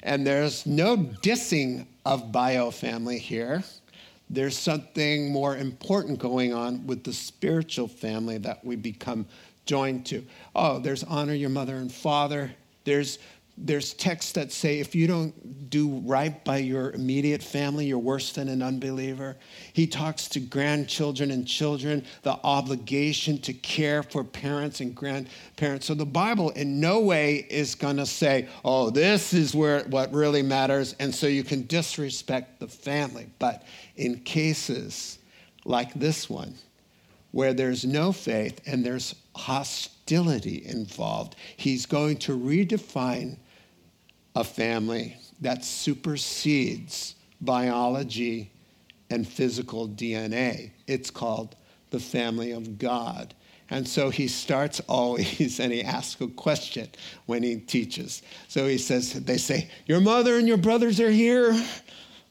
And 0.02 0.26
there's 0.26 0.66
no 0.66 0.96
dissing 0.96 1.86
of 2.04 2.30
bio 2.30 2.70
family 2.70 3.18
here. 3.18 3.64
There's 4.28 4.56
something 4.56 5.32
more 5.32 5.56
important 5.56 6.18
going 6.18 6.52
on 6.52 6.86
with 6.86 7.04
the 7.04 7.12
spiritual 7.12 7.88
family 7.88 8.38
that 8.38 8.64
we 8.64 8.76
become 8.76 9.26
joined 9.64 10.06
to. 10.06 10.24
Oh, 10.54 10.78
there's 10.78 11.04
honor 11.04 11.34
your 11.34 11.50
mother 11.50 11.76
and 11.76 11.92
father. 11.92 12.54
There's 12.84 13.18
there's 13.56 13.94
texts 13.94 14.32
that 14.32 14.50
say 14.50 14.80
if 14.80 14.94
you 14.96 15.06
don't 15.06 15.70
do 15.70 16.00
right 16.00 16.44
by 16.44 16.56
your 16.56 16.90
immediate 16.90 17.42
family, 17.42 17.86
you're 17.86 17.98
worse 17.98 18.32
than 18.32 18.48
an 18.48 18.62
unbeliever. 18.62 19.36
He 19.72 19.86
talks 19.86 20.28
to 20.30 20.40
grandchildren 20.40 21.30
and 21.30 21.46
children, 21.46 22.04
the 22.22 22.38
obligation 22.42 23.38
to 23.42 23.52
care 23.52 24.02
for 24.02 24.24
parents 24.24 24.80
and 24.80 24.94
grandparents. 24.94 25.86
So 25.86 25.94
the 25.94 26.04
Bible 26.04 26.50
in 26.50 26.80
no 26.80 27.00
way 27.00 27.46
is 27.48 27.76
going 27.76 27.96
to 27.98 28.06
say, 28.06 28.48
oh, 28.64 28.90
this 28.90 29.32
is 29.32 29.54
where 29.54 29.84
what 29.84 30.12
really 30.12 30.42
matters, 30.42 30.96
and 30.98 31.14
so 31.14 31.28
you 31.28 31.44
can 31.44 31.66
disrespect 31.66 32.58
the 32.58 32.68
family. 32.68 33.28
But 33.38 33.62
in 33.96 34.18
cases 34.20 35.20
like 35.64 35.94
this 35.94 36.28
one, 36.28 36.54
where 37.30 37.54
there's 37.54 37.84
no 37.84 38.12
faith 38.12 38.60
and 38.66 38.84
there's 38.84 39.14
hostility 39.36 40.64
involved, 40.66 41.36
he's 41.56 41.86
going 41.86 42.16
to 42.16 42.36
redefine 42.36 43.36
a 44.34 44.44
family 44.44 45.16
that 45.40 45.64
supersedes 45.64 47.14
biology 47.40 48.50
and 49.10 49.26
physical 49.26 49.88
DNA. 49.88 50.72
It's 50.86 51.10
called 51.10 51.54
the 51.90 52.00
family 52.00 52.52
of 52.52 52.78
God. 52.78 53.34
And 53.70 53.86
so 53.86 54.10
he 54.10 54.28
starts 54.28 54.80
always 54.80 55.60
and 55.60 55.72
he 55.72 55.82
asks 55.82 56.20
a 56.20 56.26
question 56.28 56.88
when 57.26 57.42
he 57.42 57.56
teaches. 57.56 58.22
So 58.48 58.66
he 58.66 58.78
says, 58.78 59.12
They 59.12 59.38
say, 59.38 59.70
Your 59.86 60.00
mother 60.00 60.36
and 60.36 60.48
your 60.48 60.56
brothers 60.56 61.00
are 61.00 61.10
here. 61.10 61.52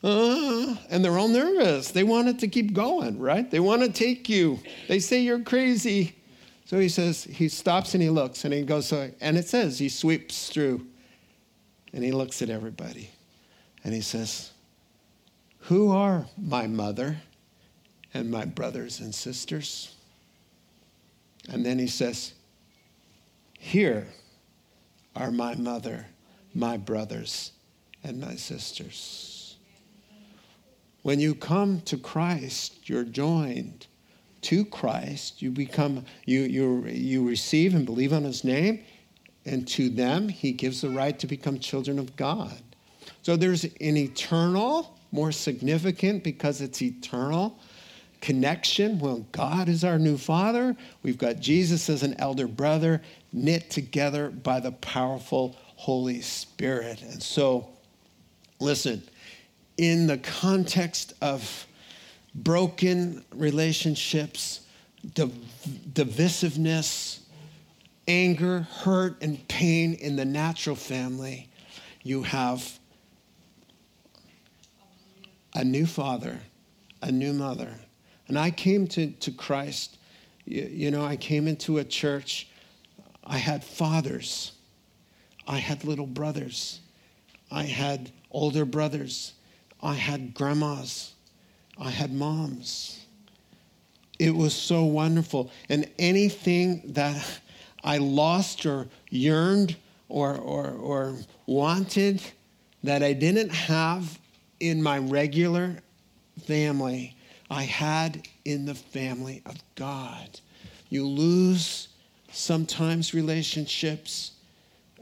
Uh, 0.03 0.75
and 0.89 1.03
they're 1.03 1.17
all 1.17 1.29
nervous. 1.29 1.91
They 1.91 2.03
want 2.03 2.27
it 2.27 2.39
to 2.39 2.49
keep 2.49 2.73
going, 2.73 3.19
right? 3.19 3.49
They 3.49 3.61
want 3.61 3.83
to 3.83 3.89
take 3.89 4.27
you. 4.27 4.59
They 4.89 4.99
say 4.99 5.21
you're 5.21 5.39
crazy. 5.39 6.17
So 6.65 6.77
he 6.77 6.89
says, 6.89 7.23
he 7.23 7.47
stops 7.47 7.93
and 7.93 8.03
he 8.03 8.09
looks 8.09 8.43
and 8.43 8.53
he 8.53 8.63
goes, 8.63 8.91
and 8.91 9.37
it 9.37 9.47
says 9.47 9.79
he 9.79 9.87
sweeps 9.87 10.49
through 10.49 10.85
and 11.93 12.03
he 12.03 12.11
looks 12.11 12.41
at 12.41 12.49
everybody 12.49 13.09
and 13.83 13.93
he 13.93 14.01
says, 14.01 14.51
Who 15.59 15.91
are 15.91 16.25
my 16.37 16.67
mother 16.67 17.17
and 18.13 18.29
my 18.31 18.45
brothers 18.45 18.99
and 18.99 19.13
sisters? 19.13 19.95
And 21.49 21.65
then 21.65 21.77
he 21.77 21.87
says, 21.87 22.33
Here 23.59 24.07
are 25.15 25.31
my 25.31 25.55
mother, 25.55 26.07
my 26.53 26.77
brothers, 26.77 27.51
and 28.03 28.19
my 28.19 28.35
sisters. 28.35 29.57
When 31.03 31.19
you 31.19 31.35
come 31.35 31.81
to 31.81 31.97
Christ, 31.97 32.89
you're 32.89 33.03
joined 33.03 33.87
to 34.41 34.65
Christ. 34.65 35.41
You 35.41 35.51
become, 35.51 36.05
you, 36.25 36.41
you, 36.41 36.85
you 36.87 37.27
receive 37.27 37.75
and 37.75 37.85
believe 37.85 38.13
on 38.13 38.23
his 38.23 38.43
name 38.43 38.83
and 39.45 39.67
to 39.69 39.89
them 39.89 40.29
he 40.29 40.51
gives 40.51 40.81
the 40.81 40.89
right 40.89 41.17
to 41.19 41.27
become 41.27 41.59
children 41.59 41.99
of 41.99 42.15
God. 42.15 42.61
So 43.21 43.35
there's 43.35 43.63
an 43.63 43.97
eternal, 43.97 44.97
more 45.11 45.31
significant 45.31 46.23
because 46.23 46.61
it's 46.61 46.81
eternal 46.81 47.57
connection. 48.23 48.99
Well, 48.99 49.25
God 49.33 49.67
is 49.67 49.83
our 49.83 49.99
new 49.99 50.17
father. 50.17 50.77
We've 51.03 51.17
got 51.17 51.41
Jesus 51.41 51.89
as 51.89 52.03
an 52.03 52.15
elder 52.19 52.47
brother, 52.47 53.01
knit 53.33 53.69
together 53.69 54.29
by 54.29 54.61
the 54.61 54.71
powerful 54.71 55.57
Holy 55.75 56.21
Spirit. 56.21 57.01
And 57.01 57.21
so, 57.21 57.67
listen, 58.61 59.03
in 59.75 60.07
the 60.07 60.19
context 60.19 61.13
of 61.21 61.67
broken 62.33 63.25
relationships, 63.35 64.61
div- 65.13 65.37
divisiveness, 65.91 67.19
anger, 68.07 68.61
hurt, 68.61 69.21
and 69.21 69.47
pain 69.47 69.93
in 69.93 70.15
the 70.15 70.25
natural 70.25 70.75
family, 70.75 71.49
you 72.03 72.23
have 72.23 72.79
a 75.55 75.63
new 75.63 75.85
father, 75.85 76.39
a 77.01 77.11
new 77.11 77.33
mother. 77.33 77.73
And 78.27 78.37
I 78.37 78.51
came 78.51 78.87
to, 78.87 79.11
to 79.11 79.31
Christ, 79.31 79.97
you, 80.45 80.63
you 80.63 80.91
know, 80.91 81.03
I 81.05 81.15
came 81.15 81.47
into 81.47 81.77
a 81.77 81.83
church, 81.83 82.47
I 83.23 83.37
had 83.37 83.63
fathers, 83.63 84.53
I 85.47 85.57
had 85.57 85.83
little 85.83 86.07
brothers, 86.07 86.79
I 87.51 87.63
had 87.63 88.11
older 88.31 88.65
brothers, 88.65 89.33
I 89.81 89.93
had 89.93 90.33
grandmas, 90.33 91.13
I 91.77 91.89
had 91.89 92.13
moms. 92.13 92.99
It 94.19 94.33
was 94.33 94.53
so 94.53 94.85
wonderful. 94.85 95.51
And 95.69 95.89
anything 95.99 96.81
that 96.93 97.39
I 97.83 97.97
lost 97.97 98.65
or 98.65 98.87
yearned 99.09 99.75
or, 100.09 100.35
or, 100.35 100.71
or 100.71 101.15
wanted 101.45 102.21
that 102.83 103.03
I 103.03 103.13
didn't 103.13 103.49
have 103.49 104.19
in 104.59 104.81
my 104.81 104.97
regular 104.97 105.77
family, 106.45 107.15
I 107.49 107.63
had 107.63 108.27
in 108.45 108.65
the 108.65 108.75
family 108.75 109.41
of 109.45 109.57
God. 109.75 110.39
You 110.89 111.07
lose 111.07 111.89
sometimes 112.31 113.13
relationships. 113.13 114.31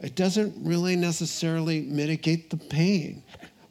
It 0.00 0.14
doesn't 0.14 0.54
really 0.58 0.96
necessarily 0.96 1.82
mitigate 1.82 2.50
the 2.50 2.56
pain, 2.56 3.22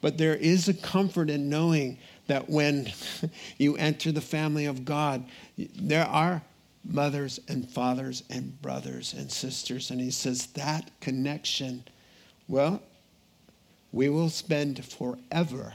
but 0.02 0.18
there 0.18 0.36
is 0.36 0.68
a 0.68 0.74
comfort 0.74 1.30
in 1.30 1.50
knowing 1.50 1.98
that 2.28 2.50
when 2.50 2.92
you 3.58 3.76
enter 3.78 4.12
the 4.12 4.22
family 4.22 4.66
of 4.66 4.86
God, 4.86 5.26
there 5.58 6.06
are 6.06 6.42
mothers 6.84 7.40
and 7.48 7.70
fathers 7.70 8.24
and 8.30 8.62
brothers 8.62 9.14
and 9.14 9.32
sisters. 9.32 9.92
And 9.92 10.02
he 10.02 10.12
says 10.12 10.48
that 10.48 10.92
connection, 11.00 11.84
well, 12.48 12.82
we 13.92 14.10
will 14.10 14.30
spend 14.30 14.84
forever 14.84 15.74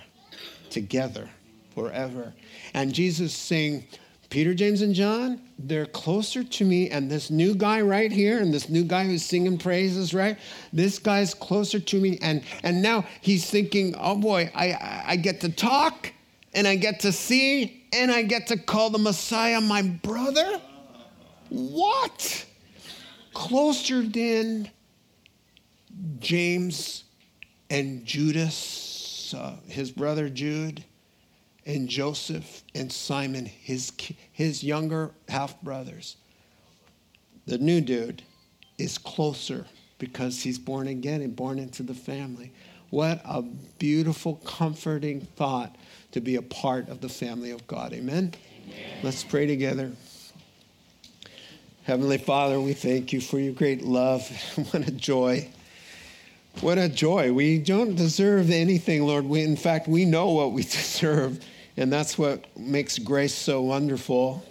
together, 0.70 1.28
forever. 1.74 2.34
And 2.74 2.92
Jesus 2.92 3.34
saying, 3.34 3.86
Peter, 4.28 4.54
James, 4.54 4.82
and 4.82 4.94
John, 4.94 5.40
they're 5.58 5.86
closer 5.86 6.42
to 6.42 6.64
me. 6.64 6.90
And 6.90 7.10
this 7.10 7.30
new 7.30 7.54
guy 7.54 7.80
right 7.80 8.10
here, 8.10 8.38
and 8.38 8.52
this 8.52 8.68
new 8.68 8.82
guy 8.82 9.04
who's 9.04 9.24
singing 9.24 9.56
praises, 9.56 10.12
right? 10.12 10.36
This 10.72 10.98
guy's 10.98 11.32
closer 11.32 11.78
to 11.78 12.00
me. 12.00 12.18
And, 12.20 12.42
and 12.64 12.82
now 12.82 13.04
he's 13.20 13.48
thinking, 13.48 13.94
oh 13.98 14.16
boy, 14.16 14.50
I, 14.54 15.04
I 15.06 15.16
get 15.16 15.40
to 15.42 15.48
talk, 15.48 16.12
and 16.54 16.66
I 16.66 16.74
get 16.74 17.00
to 17.00 17.12
see, 17.12 17.84
and 17.92 18.10
I 18.10 18.22
get 18.22 18.48
to 18.48 18.56
call 18.56 18.90
the 18.90 18.98
Messiah 18.98 19.60
my 19.60 19.82
brother. 19.82 20.60
What? 21.48 22.46
Closer 23.34 24.02
than 24.02 24.70
James 26.18 27.04
and 27.70 28.04
Judas, 28.04 29.34
uh, 29.36 29.56
his 29.68 29.90
brother 29.90 30.28
Jude, 30.28 30.84
and 31.64 31.88
Joseph 31.88 32.62
and 32.74 32.92
Simon, 32.92 33.44
his, 33.44 33.92
his 34.32 34.62
younger 34.62 35.10
half 35.28 35.60
brothers. 35.62 36.16
the 37.46 37.58
new 37.58 37.80
dude, 37.80 38.22
is 38.78 38.98
closer 38.98 39.66
because 39.98 40.42
he's 40.42 40.58
born 40.58 40.86
again 40.88 41.22
and 41.22 41.34
born 41.34 41.58
into 41.58 41.82
the 41.82 41.94
family. 41.94 42.52
What 42.90 43.20
a 43.24 43.42
beautiful, 43.42 44.36
comforting 44.44 45.22
thought 45.36 45.76
to 46.12 46.20
be 46.20 46.36
a 46.36 46.42
part 46.42 46.88
of 46.88 47.00
the 47.00 47.08
family 47.08 47.50
of 47.50 47.66
God. 47.66 47.92
Amen? 47.92 48.34
Amen. 48.64 48.98
Let's 49.02 49.24
pray 49.24 49.46
together. 49.46 49.92
Heavenly 51.86 52.18
Father, 52.18 52.60
we 52.60 52.72
thank 52.72 53.12
you 53.12 53.20
for 53.20 53.38
your 53.38 53.52
great 53.52 53.82
love. 53.82 54.28
what 54.72 54.88
a 54.88 54.90
joy. 54.90 55.48
What 56.60 56.78
a 56.78 56.88
joy. 56.88 57.32
We 57.32 57.60
don't 57.60 57.94
deserve 57.94 58.50
anything, 58.50 59.06
Lord. 59.06 59.24
We, 59.24 59.42
in 59.42 59.54
fact, 59.54 59.86
we 59.86 60.04
know 60.04 60.30
what 60.30 60.50
we 60.50 60.62
deserve, 60.64 61.38
and 61.76 61.92
that's 61.92 62.18
what 62.18 62.44
makes 62.58 62.98
grace 62.98 63.36
so 63.36 63.62
wonderful. 63.62 64.44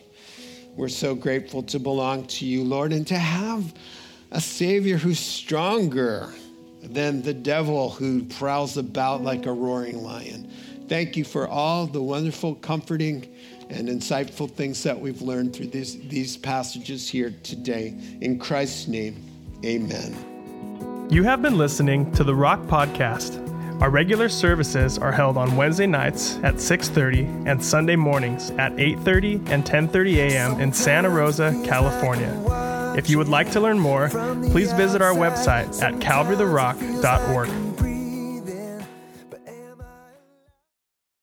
We're 0.77 0.87
so 0.87 1.13
grateful 1.13 1.61
to 1.63 1.77
belong 1.77 2.25
to 2.27 2.45
you, 2.45 2.63
Lord, 2.63 2.93
and 2.93 3.05
to 3.07 3.17
have 3.17 3.73
a 4.31 4.39
Savior 4.39 4.95
who's 4.95 5.19
stronger 5.19 6.33
than 6.83 7.21
the 7.21 7.33
devil 7.33 7.89
who 7.89 8.23
prowls 8.23 8.77
about 8.77 9.23
like 9.23 9.45
a 9.45 9.51
roaring 9.51 10.01
lion. 10.01 10.49
Thank 10.87 11.17
you 11.17 11.25
for 11.25 11.49
all 11.49 11.85
the 11.85 12.01
wonderful, 12.01 12.55
comforting, 12.55 13.34
and 13.69 13.87
insightful 13.87 14.49
things 14.49 14.83
that 14.83 14.99
we've 14.99 15.21
learned 15.21 15.55
through 15.55 15.67
these, 15.67 15.99
these 16.07 16.37
passages 16.37 17.09
here 17.09 17.33
today. 17.43 17.93
In 18.21 18.39
Christ's 18.39 18.87
name, 18.87 19.15
amen. 19.63 21.07
You 21.09 21.23
have 21.23 21.41
been 21.41 21.57
listening 21.57 22.11
to 22.13 22.23
the 22.23 22.33
Rock 22.33 22.61
Podcast. 22.63 23.41
Our 23.81 23.89
regular 23.89 24.29
services 24.29 24.97
are 24.97 25.11
held 25.11 25.37
on 25.37 25.55
Wednesday 25.57 25.85
nights 25.85 26.37
at 26.43 26.55
6:30 26.55 27.45
and 27.45 27.63
Sunday 27.63 27.95
mornings 27.95 28.51
at 28.51 28.71
8:30 28.77 29.35
and 29.51 29.65
10:30 29.65 30.15
a.m. 30.15 30.59
in 30.61 30.71
Santa 30.71 31.09
Rosa, 31.09 31.53
California. 31.65 32.33
If 32.97 33.09
you 33.09 33.17
would 33.17 33.27
like 33.27 33.51
to 33.51 33.59
learn 33.59 33.77
more, 33.77 34.09
please 34.51 34.71
visit 34.73 35.01
our 35.01 35.13
website 35.13 35.81
at 35.83 35.95
calvarytherock.org. 35.95 37.64